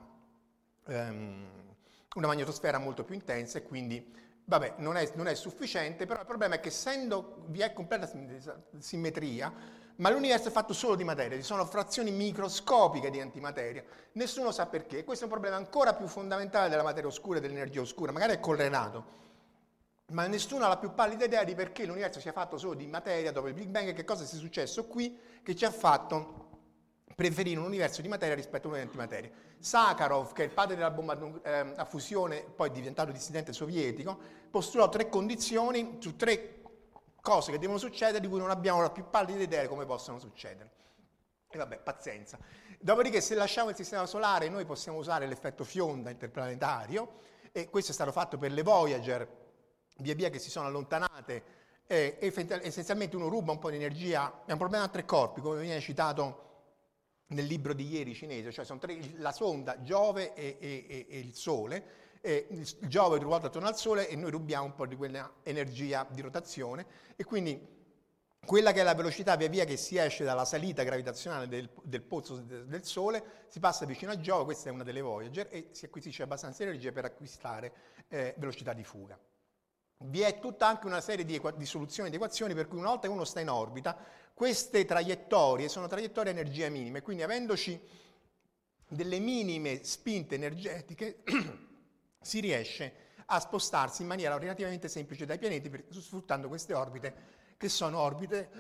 [0.85, 1.75] um,
[2.15, 4.15] una magnetosfera molto più intensa e quindi
[4.49, 8.09] Vabbè, non è, non è, sufficiente, però il problema è che essendo vi è completa
[8.79, 9.53] simmetria,
[9.97, 13.83] ma l'universo è fatto solo di materia, ci sono frazioni microscopiche di antimateria,
[14.13, 15.03] nessuno sa perché.
[15.03, 18.39] Questo è un problema ancora più fondamentale della materia oscura e dell'energia oscura, magari è
[18.39, 19.05] correlato,
[20.13, 23.33] ma nessuno ha la più pallida idea di perché l'universo sia fatto solo di materia
[23.33, 26.45] dopo il Big Bang e che cosa sia successo qui che ci ha fatto
[27.17, 29.31] preferire un universo di materia rispetto a uno di antimateria.
[29.59, 34.19] Sakharov, che è il padre della bomba eh, a fusione, poi diventato dissidente sovietico,
[34.51, 36.63] postulò tre condizioni su tre
[37.21, 40.19] cose che devono succedere di cui non abbiamo la più pallida idea di come possono
[40.19, 40.71] succedere.
[41.49, 42.39] E vabbè, pazienza.
[42.79, 47.15] Dopodiché, se lasciamo il sistema solare, noi possiamo usare l'effetto fionda interplanetario,
[47.51, 49.29] e questo è stato fatto per le Voyager,
[49.99, 51.43] via via che si sono allontanate,
[51.87, 55.61] e essenzialmente uno ruba un po' di energia, è un problema a tre corpi, come
[55.61, 56.46] viene citato
[57.29, 61.35] nel libro di ieri cinese, cioè sono tre, la sonda, Giove e, e, e il
[61.35, 65.35] Sole, e il Giove ruota attorno al Sole e noi rubiamo un po' di quella
[65.43, 66.87] energia di rotazione
[67.17, 67.75] e quindi
[68.45, 72.03] quella che è la velocità via via che si esce dalla salita gravitazionale del, del
[72.03, 75.85] pozzo del Sole, si passa vicino a Giove, questa è una delle Voyager, e si
[75.85, 77.73] acquisisce abbastanza energia per acquistare
[78.09, 79.19] eh, velocità di fuga.
[79.99, 83.07] Vi è tutta anche una serie di, di soluzioni di equazioni per cui una volta
[83.07, 83.97] che uno sta in orbita
[84.35, 87.81] queste traiettorie sono traiettorie a energia minima e quindi avendoci
[88.89, 91.23] delle minime spinte energetiche
[92.21, 97.15] si riesce a spostarsi in maniera relativamente semplice dai pianeti per, sfruttando queste orbite
[97.57, 98.51] che sono orbite,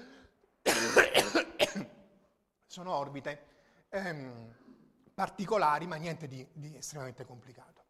[2.66, 3.46] sono orbite
[3.90, 4.54] ehm,
[5.14, 7.84] particolari ma niente di, di estremamente complicato.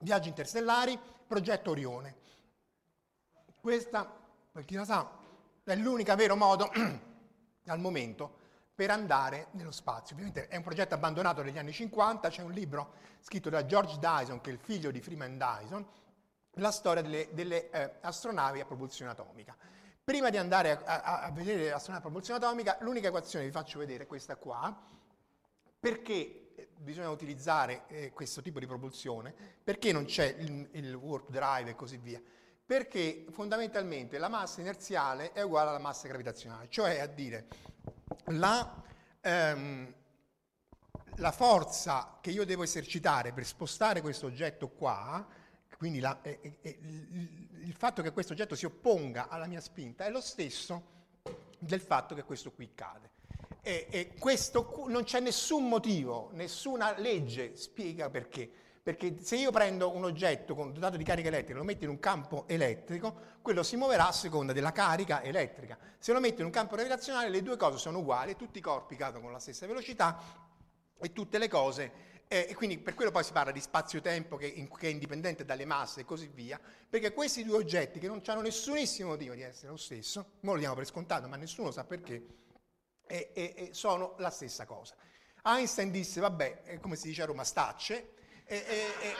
[0.00, 2.16] Viaggi interstellari, progetto Orione.
[3.66, 4.08] Questa,
[4.52, 5.10] per chi la sa,
[5.64, 6.70] è l'unico vero modo
[7.66, 8.36] al momento
[8.72, 10.14] per andare nello spazio.
[10.14, 14.40] Ovviamente è un progetto abbandonato negli anni 50, c'è un libro scritto da George Dyson,
[14.40, 15.84] che è il figlio di Freeman Dyson,
[16.58, 19.56] la storia delle, delle eh, astronavi a propulsione atomica.
[20.04, 23.50] Prima di andare a, a, a vedere le astronavi a propulsione atomica, l'unica equazione che
[23.50, 24.80] vi faccio vedere è questa qua,
[25.80, 29.34] perché eh, bisogna utilizzare eh, questo tipo di propulsione,
[29.64, 32.22] perché non c'è il, il warp drive e così via
[32.66, 37.46] perché fondamentalmente la massa inerziale è uguale alla massa gravitazionale, cioè a dire
[38.30, 38.82] la,
[39.20, 39.94] ehm,
[41.16, 45.24] la forza che io devo esercitare per spostare questo oggetto qua,
[45.78, 50.10] quindi la, eh, eh, il fatto che questo oggetto si opponga alla mia spinta è
[50.10, 50.94] lo stesso
[51.60, 53.10] del fatto che questo qui cade.
[53.62, 58.50] E, e questo non c'è nessun motivo, nessuna legge spiega perché.
[58.86, 61.98] Perché se io prendo un oggetto dotato di carica elettrica e lo metto in un
[61.98, 65.76] campo elettrico, quello si muoverà a seconda della carica elettrica.
[65.98, 68.94] Se lo metto in un campo gravitazionale, le due cose sono uguali, tutti i corpi
[68.94, 70.22] cadono con la stessa velocità
[71.00, 71.92] e tutte le cose
[72.28, 75.44] eh, e quindi per quello poi si parla di spazio-tempo che, in, che, è indipendente
[75.44, 79.42] dalle masse e così via, perché questi due oggetti che non hanno nessunissimo motivo di
[79.42, 82.24] essere lo stesso, noi lo diamo per scontato, ma nessuno sa perché,
[83.04, 84.94] e, e, sono la stessa cosa.
[85.42, 88.14] Einstein disse, vabbè, come si dice a Roma, stacce,
[88.46, 88.64] e,
[89.00, 89.14] e,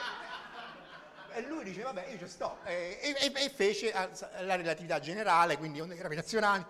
[1.33, 2.59] e, lui dice, vabbè, io ci sto.
[2.63, 3.91] E, fece
[4.41, 6.65] la relatività generale, quindi onde gravitazionali.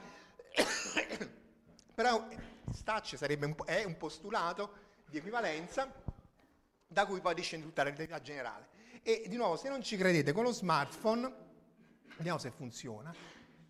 [1.93, 2.27] Però
[3.15, 5.91] sarebbe un, è un postulato di equivalenza
[6.87, 8.67] da cui poi discende tutta la relatività generale.
[9.03, 11.31] E di nuovo, se non ci credete, con lo smartphone,
[12.17, 13.13] vediamo se funziona,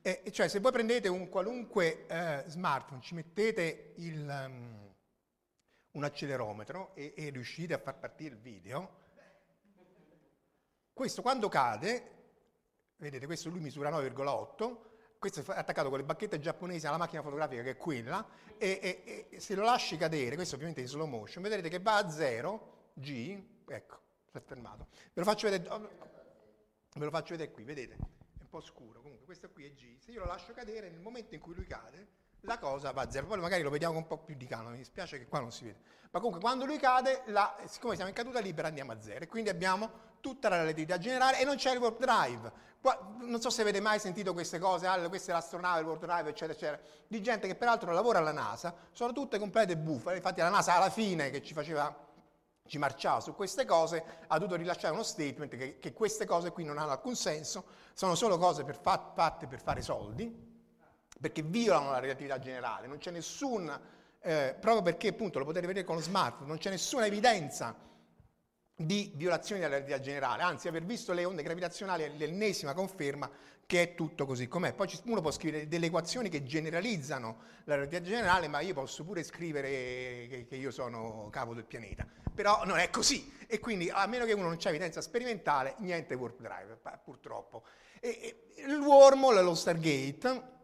[0.01, 4.86] E, cioè se voi prendete un qualunque eh, smartphone, ci mettete il, um,
[5.97, 9.05] un accelerometro e, e riuscite a far partire il video,
[10.93, 12.15] questo quando cade,
[12.97, 14.77] vedete questo lui misura 9,8,
[15.17, 18.25] questo è attaccato con le bacchette giapponesi alla macchina fotografica che è quella,
[18.57, 21.79] e, e, e, se lo lasci cadere, questo ovviamente è in slow motion, vedrete che
[21.79, 23.99] va a 0, G, ecco,
[24.29, 24.87] si è fermato.
[25.13, 25.79] Ve lo faccio vedere,
[26.93, 27.97] ve lo faccio vedere qui, vedete?
[28.39, 31.33] un po' scuro, comunque questo qui è G, se io lo lascio cadere nel momento
[31.35, 32.07] in cui lui cade,
[32.41, 34.69] la cosa va a zero, poi magari lo vediamo con un po' più di calma,
[34.69, 35.79] mi dispiace che qua non si vede,
[36.11, 39.23] ma comunque quando lui cade, la, siccome siamo in caduta libera andiamo a zero.
[39.23, 42.51] E quindi abbiamo tutta la relatività generale e non c'è il warp drive.
[42.81, 46.05] Qua, non so se avete mai sentito queste cose, ah, questa è l'astronave, il warp
[46.05, 50.39] drive, eccetera, eccetera, di gente che peraltro lavora alla NASA, sono tutte complete bufale, infatti
[50.39, 52.05] la NASA alla fine che ci faceva
[52.67, 56.65] ci marciava su queste cose, ha dovuto rilasciare uno statement che, che queste cose qui
[56.65, 60.46] non hanno alcun senso, sono solo cose per fa, fatte per fare soldi,
[61.19, 63.69] perché violano la relatività generale, non c'è nessun,
[64.21, 67.75] eh, proprio perché appunto lo potete vedere con lo smartphone, non c'è nessuna evidenza
[68.79, 73.29] di violazione della relatività generale, anzi aver visto le onde gravitazionali è l'ennesima conferma
[73.67, 74.73] che è tutto così com'è.
[74.73, 79.23] Poi uno può scrivere delle equazioni che generalizzano la relatività generale, ma io posso pure
[79.23, 82.07] scrivere che, io sono capo del pianeta.
[82.33, 83.35] Però non è così.
[83.45, 87.65] E quindi, a meno che uno non c'è evidenza sperimentale, niente warp drive, purtroppo.
[87.99, 90.56] E, e, il wormhole, lo Stargate,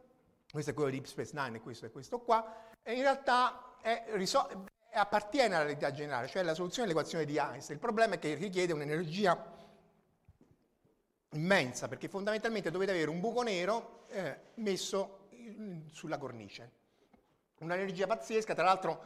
[0.53, 3.75] questo è quello di Deep Space Nine e questo è questo qua, e in realtà
[3.81, 7.77] è, risol- appartiene alla realtà generale, cioè alla soluzione dell'equazione di Einstein.
[7.77, 9.51] Il problema è che richiede un'energia
[11.31, 16.71] immensa, perché fondamentalmente dovete avere un buco nero eh, messo in, sulla cornice.
[17.57, 19.03] Un'energia pazzesca, tra l'altro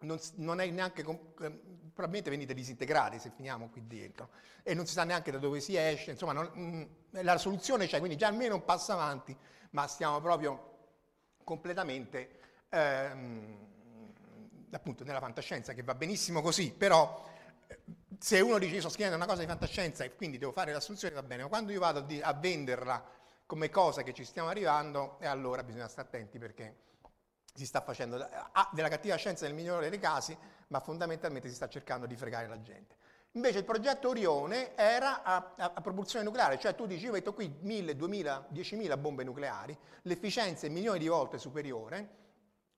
[0.00, 4.30] non, non, è neanche, probabilmente venite disintegrati se finiamo qui dentro,
[4.62, 6.82] e non si sa neanche da dove si esce, insomma non, mm,
[7.22, 9.36] la soluzione c'è, quindi già almeno un passo avanti,
[9.70, 10.68] ma stiamo proprio
[11.44, 13.68] completamente ehm,
[14.70, 17.28] appunto nella fantascienza, che va benissimo così, però
[18.18, 21.14] se uno dice io sto scrivendo una cosa di fantascienza e quindi devo fare l'assunzione
[21.14, 25.26] va bene, ma quando io vado a venderla come cosa che ci stiamo arrivando, e
[25.26, 26.88] allora bisogna stare attenti perché
[27.54, 28.16] si sta facendo
[28.52, 30.36] ah, della cattiva scienza nel migliore dei casi,
[30.68, 32.96] ma fondamentalmente si sta cercando di fregare la gente.
[33.32, 37.32] Invece il progetto Orione era a, a, a propulsione nucleare, cioè tu dici io metto
[37.32, 42.18] qui 1000, 2000, 10.000 bombe nucleari, l'efficienza è milioni di volte superiore,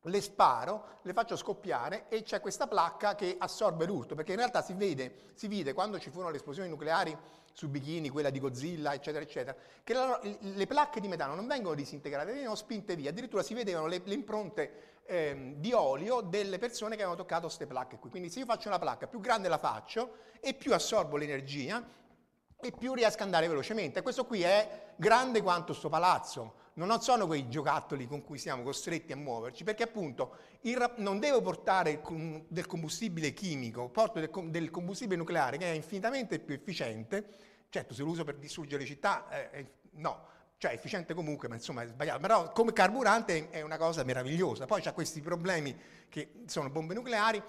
[0.07, 4.63] le sparo, le faccio scoppiare e c'è questa placca che assorbe l'urto, perché in realtà
[4.63, 7.17] si vede, si vede quando ci furono le esplosioni nucleari
[7.53, 11.75] su bikini, quella di Godzilla, eccetera, eccetera, che la, le placche di metano non vengono
[11.75, 16.97] disintegrate, vengono spinte via, addirittura si vedevano le, le impronte eh, di olio delle persone
[16.97, 18.11] che avevano toccato queste placche qui.
[18.11, 21.85] Quindi se io faccio una placca, più grande la faccio e più assorbo l'energia
[22.59, 24.03] e più riesco ad andare velocemente.
[24.03, 29.13] Questo qui è grande quanto sto palazzo non sono quei giocattoli con cui siamo costretti
[29.13, 32.03] a muoverci, perché appunto il, non devo portare
[32.49, 37.27] del combustibile chimico, porto del, del, combustibile nucleare che è infinitamente più efficiente,
[37.69, 40.27] certo se lo uso per distruggere città, eh, no,
[40.57, 44.65] cioè è efficiente comunque, ma insomma è sbagliato, però come carburante è una cosa meravigliosa,
[44.67, 45.77] poi c'ha questi problemi
[46.09, 47.43] che sono bombe nucleari,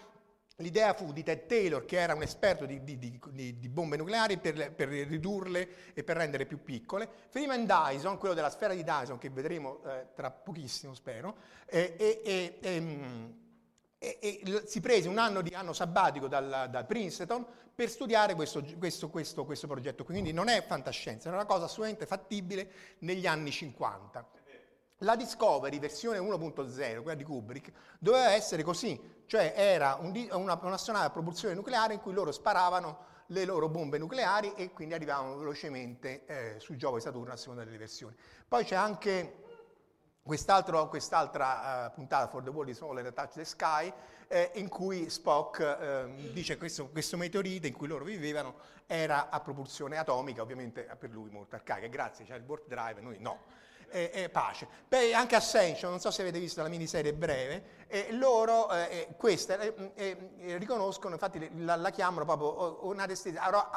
[0.58, 4.38] L'idea fu di Ted Taylor, che era un esperto di, di, di, di bombe nucleari,
[4.38, 7.10] per, per, ridurle e per rendere più piccole.
[7.30, 12.60] Freeman Dyson, quello della sfera di Dyson, che vedremo eh, tra pochissimo, spero, e, e,
[12.62, 13.04] e,
[13.98, 17.44] e, si prese un anno di anno sabbatico dal, dal Princeton
[17.74, 20.04] per studiare questo, questo, questo, questo progetto.
[20.04, 22.70] Quindi non è fantascienza, è una cosa assolutamente fattibile
[23.00, 24.30] negli anni 50.
[25.00, 31.06] La Discovery versione 1.0, quella di Kubrick, doveva essere così, cioè era un, una, un'astronave
[31.06, 36.26] a propulsione nucleare in cui loro sparavano le loro bombe nucleari e quindi arrivavano velocemente
[36.26, 38.16] eh, su Giove e Saturno a seconda delle versioni.
[38.48, 39.42] Poi c'è anche
[40.22, 43.92] quest'altra uh, puntata, For the World is Smaller Touch the Sky,
[44.28, 48.56] eh, in cui Spock eh, dice che questo, questo meteorite in cui loro vivevano
[48.88, 53.18] era a propulsione atomica, ovviamente per lui molto arcaica, grazie, c'è il warp drive, noi
[53.20, 53.62] no
[53.94, 54.68] e, e pace.
[54.88, 59.60] Beh, anche Ascension, non so se avete visto la miniserie breve, eh, loro eh, questa
[59.60, 63.06] eh, riconoscono, infatti la, la chiamano proprio una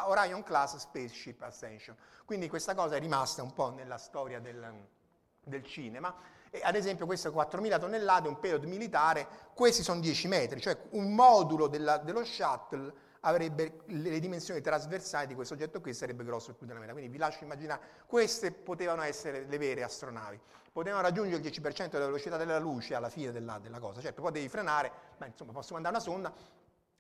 [0.07, 1.95] Orion Class Spaceship Ascension.
[2.25, 4.67] Quindi questa cosa è rimasta un po' nella storia del,
[5.45, 6.15] del cinema.
[6.51, 11.15] E ad esempio questo 4.000 tonnellate, un payload militare, questi sono 10 metri, cioè un
[11.15, 16.65] modulo della, dello shuttle avrebbe le dimensioni trasversali di questo oggetto qui sarebbe grosso più
[16.65, 16.93] della metà.
[16.93, 20.41] Quindi vi lascio immaginare, queste potevano essere le vere astronavi.
[20.73, 24.01] Potevano raggiungere il 10% della velocità della luce alla fine della, della cosa.
[24.01, 26.33] Certo, poi devi frenare, ma insomma posso mandare una sonda,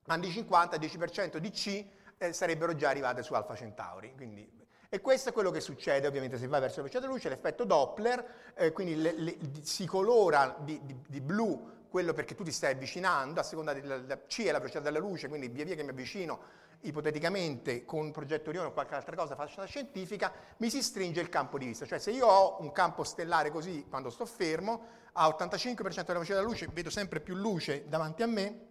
[0.07, 1.87] anni 50, 10% di C
[2.19, 4.13] eh, sarebbero già arrivate su Alfa Centauri.
[4.17, 4.51] Quindi,
[4.89, 7.65] E questo è quello che succede ovviamente se vai verso la velocità della luce, l'effetto
[7.65, 12.53] Doppler, eh, quindi le, le, si colora di, di, di, blu quello perché tu ti
[12.53, 15.83] stai avvicinando, a seconda della C è la velocità della luce, quindi via via che
[15.83, 16.41] mi avvicino
[16.83, 21.31] ipoteticamente con un progetto Orione o qualche altra cosa fatta scientifica, mi si stringe il
[21.31, 21.87] campo di vista.
[21.87, 26.35] Cioè se io ho un campo stellare così quando sto fermo, a 85% della velocità
[26.35, 28.67] della luce vedo sempre più luce davanti a me,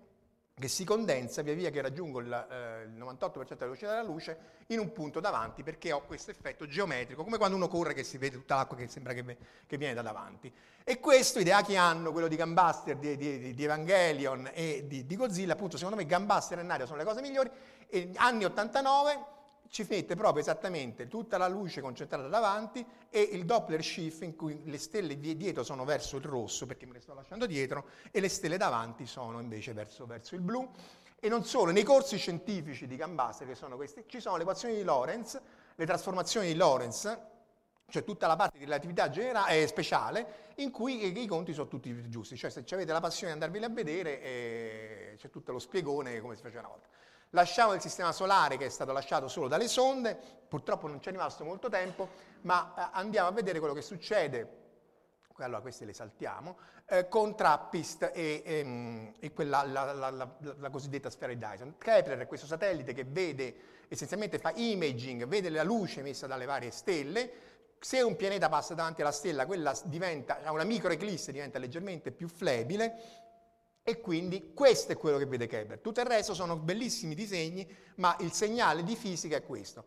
[0.57, 4.38] che si condensa via via che raggiungo il, eh, il 98% della velocità della luce
[4.68, 8.18] in un punto davanti perché ho questo effetto geometrico, come quando uno corre che si
[8.18, 9.38] vede tutta l'acqua che sembra che,
[9.68, 10.52] che viene da davanti.
[10.86, 15.15] E questo idea che hanno, quello di Gambaster, di, di, di Evangelion e di, di,
[15.18, 17.49] Godzilla, appunto secondo me Gambaster e Nario sono le cose migliori,
[17.90, 19.34] e anni 89
[19.69, 24.61] ci mette proprio esattamente tutta la luce concentrata davanti e il Doppler shift in cui
[24.65, 28.29] le stelle dietro sono verso il rosso perché me le sto lasciando dietro e le
[28.29, 30.69] stelle davanti sono invece verso, verso il blu.
[31.19, 34.75] E non solo, nei corsi scientifici di Gambaster, che sono questi, ci sono le equazioni
[34.75, 35.41] di Lorentz,
[35.73, 37.17] le trasformazioni di Lorentz,
[37.87, 42.09] cioè tutta la parte di relatività generale, eh, speciale, in cui i conti sono tutti
[42.09, 42.35] giusti.
[42.35, 46.35] Cioè se avete la passione di andarveli a vedere, eh, c'è tutto lo spiegone come
[46.35, 46.87] si faceva una volta.
[47.36, 50.18] Lasciamo il sistema solare che è stato lasciato solo dalle sonde,
[50.48, 52.07] purtroppo non ci è rimasto molto tempo,
[52.44, 54.64] ma eh, andiamo a vedere quello che succede.
[55.40, 56.57] Allora queste le saltiamo,
[56.88, 61.38] eh, con Trappist e, e, ehm, e quella, la, la, la, la, cosiddetta sfera di
[61.38, 61.76] Dyson.
[61.78, 63.56] Kepler è questo satellite che vede,
[63.90, 67.32] essenzialmente fa imaging, vede la luce emessa dalle varie stelle,
[67.78, 72.30] se un pianeta passa davanti alla stella, quella diventa, ha una microeclisse, diventa leggermente più
[72.30, 73.24] flebile,
[73.88, 75.78] e quindi questo è quello che vede Kepler.
[75.78, 79.86] Tutto il resto sono bellissimi disegni, ma il segnale di fisica è questo.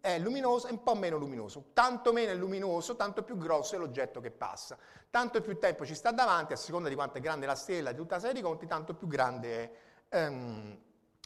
[0.00, 1.70] È luminoso e un po' meno luminoso.
[1.72, 4.78] Tanto meno è luminoso, tanto più grosso è l'oggetto che passa.
[5.10, 7.96] Tanto più tempo ci sta davanti, a seconda di quanto è grande la stella, di
[7.96, 9.72] tutta la serie di conti, tanto più grande
[10.08, 10.78] è um,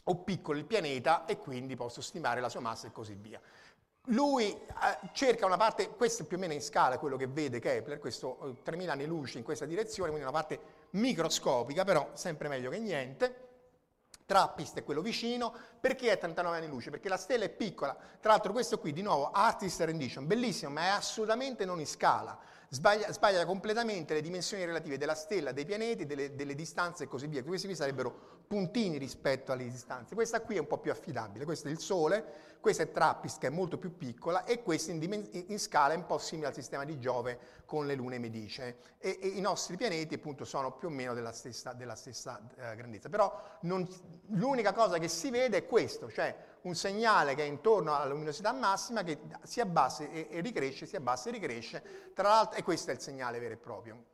[0.05, 3.39] o piccolo il pianeta e quindi posso stimare la sua massa e così via.
[4.09, 7.59] Lui eh, cerca una parte, questo è più o meno in scala quello che vede
[7.59, 12.47] Kepler, questo eh, 3000 anni luce in questa direzione, quindi una parte microscopica, però sempre
[12.47, 13.43] meglio che niente.
[14.25, 16.89] Trappist è quello vicino, perché è 39 anni luce?
[16.89, 17.95] Perché la stella è piccola.
[18.19, 22.37] Tra l'altro questo qui, di nuovo, Artist Rendition, bellissimo, ma è assolutamente non in scala.
[22.75, 27.27] Sbaglia, sbaglia completamente le dimensioni relative della stella, dei pianeti, delle, delle distanze e così
[27.27, 27.41] via.
[27.41, 30.13] Questi qui sarebbero puntini rispetto alle distanze.
[30.13, 33.47] Questa qui è un po' più affidabile, questo è il Sole, questa è Trappist che
[33.47, 36.83] è molto più piccola e questa in, in scala è un po' simile al sistema
[36.83, 38.75] di Giove con le lune medicee.
[38.97, 42.75] E, e i nostri pianeti appunto sono più o meno della stessa, della stessa eh,
[42.75, 43.07] grandezza.
[43.07, 43.87] Però non,
[44.31, 46.35] l'unica cosa che si vede è questo, cioè
[46.65, 50.95] un segnale che è intorno alla luminosità massima che si abbassa e, e ricresce, si
[50.95, 54.13] abbassa e ricresce, tra l'altro, e questo è il segnale vero e proprio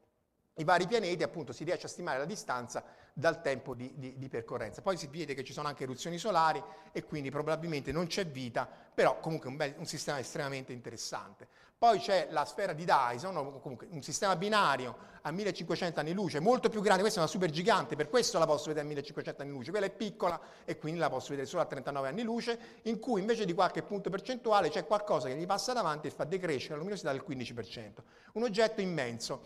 [0.56, 2.84] i vari pianeti, appunto si riesce a stimare la distanza
[3.14, 4.82] dal tempo di, di, di, percorrenza.
[4.82, 6.62] Poi si vede che ci sono anche eruzioni solari
[6.92, 11.48] e quindi probabilmente non c'è vita, però comunque un, bel, un sistema estremamente interessante.
[11.82, 16.70] Poi c'è la sfera di Dyson, comunque un sistema binario a 1500 anni luce, molto
[16.70, 19.52] più grande, questa è una super gigante, per questo la posso vedere a 1500 anni
[19.52, 23.00] luce, quella è piccola e quindi la posso vedere solo a 39 anni luce, in
[23.00, 26.74] cui invece di qualche punto percentuale c'è qualcosa che gli passa davanti e fa decrescere
[26.74, 27.94] la luminosità del 15%.
[28.34, 29.42] Un oggetto immenso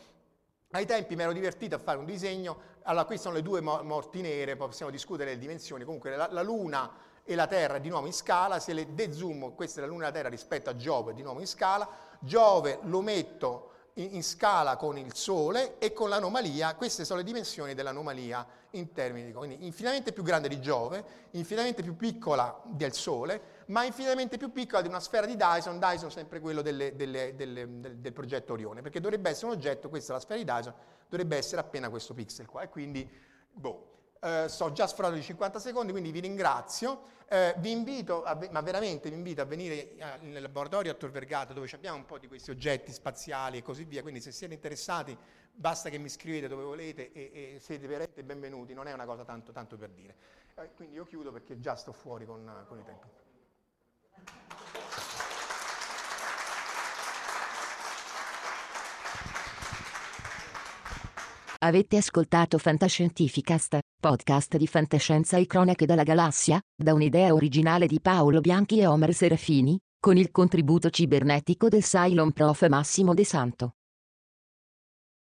[0.72, 4.20] ai tempi mi ero divertito a fare un disegno, allora qui sono le due morti
[4.20, 6.91] nere, possiamo discutere le dimensioni, comunque la, la Luna
[7.24, 10.07] e la Terra di nuovo in scala, se le dezoom, questa è la Luna e
[10.07, 11.90] la Terra rispetto a Giove di nuovo in scala,
[12.20, 17.26] Giove lo metto in, in scala con il Sole e con l'anomalia, queste sono le
[17.26, 22.94] dimensioni dell'anomalia in termini di, quindi infinitamente più grande di Giove, infinitamente più piccola del
[22.94, 27.36] Sole, ma infinitamente più piccola di una sfera di Dyson, Dyson sempre quello delle, delle,
[27.36, 30.46] delle, del, del, progetto Orione, perché dovrebbe essere un oggetto, questa è la sfera di
[30.46, 30.74] Dyson,
[31.08, 33.10] dovrebbe essere appena questo pixel qua, e quindi,
[33.52, 33.94] boh,
[34.26, 38.61] eh, sto già sforato di 50 secondi, quindi vi ringrazio, eh, vi invito, a, ma
[38.61, 42.18] veramente vi invito a venire a, nel laboratorio a Tor Vergata, dove abbiamo un po'
[42.18, 45.15] di questi oggetti spaziali e così via, quindi se siete interessati
[45.52, 49.23] basta che mi scrivete dove volete e, e siete veramente benvenuti, non è una cosa
[49.23, 50.15] tanto, tanto per dire.
[50.56, 53.07] Eh, quindi io chiudo perché già sto fuori con, con i tempi.
[61.66, 68.40] Avete ascoltato Fantascientificast, podcast di fantascienza e cronache dalla galassia, da un'idea originale di Paolo
[68.40, 73.78] Bianchi e Omer Serafini, con il contributo cibernetico del Cylon Prof Massimo De Santo.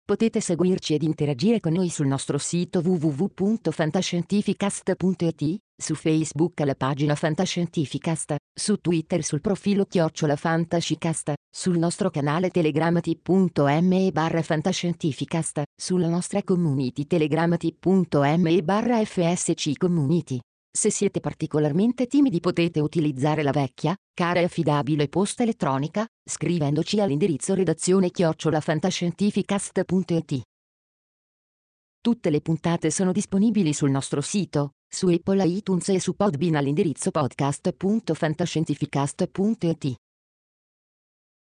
[0.04, 8.34] Potete seguirci ed interagire con noi sul nostro sito www.fantascientificast.it, su Facebook alla pagina Fantascientificast,
[8.52, 17.06] su Twitter sul profilo Chiocciola Fantascicast, sul nostro canale telegramati.me barra Fantascientificast, sulla nostra community
[17.06, 20.40] telegramati.me barra FSC Community.
[20.74, 27.52] Se siete particolarmente timidi potete utilizzare la vecchia, cara e affidabile posta elettronica, scrivendoci all'indirizzo
[27.52, 30.40] redazione chiocciolafantascientificast.it.
[32.00, 37.10] Tutte le puntate sono disponibili sul nostro sito, su Apple iTunes e su Podbean all'indirizzo
[37.10, 40.01] podcast.fantascientificast.it.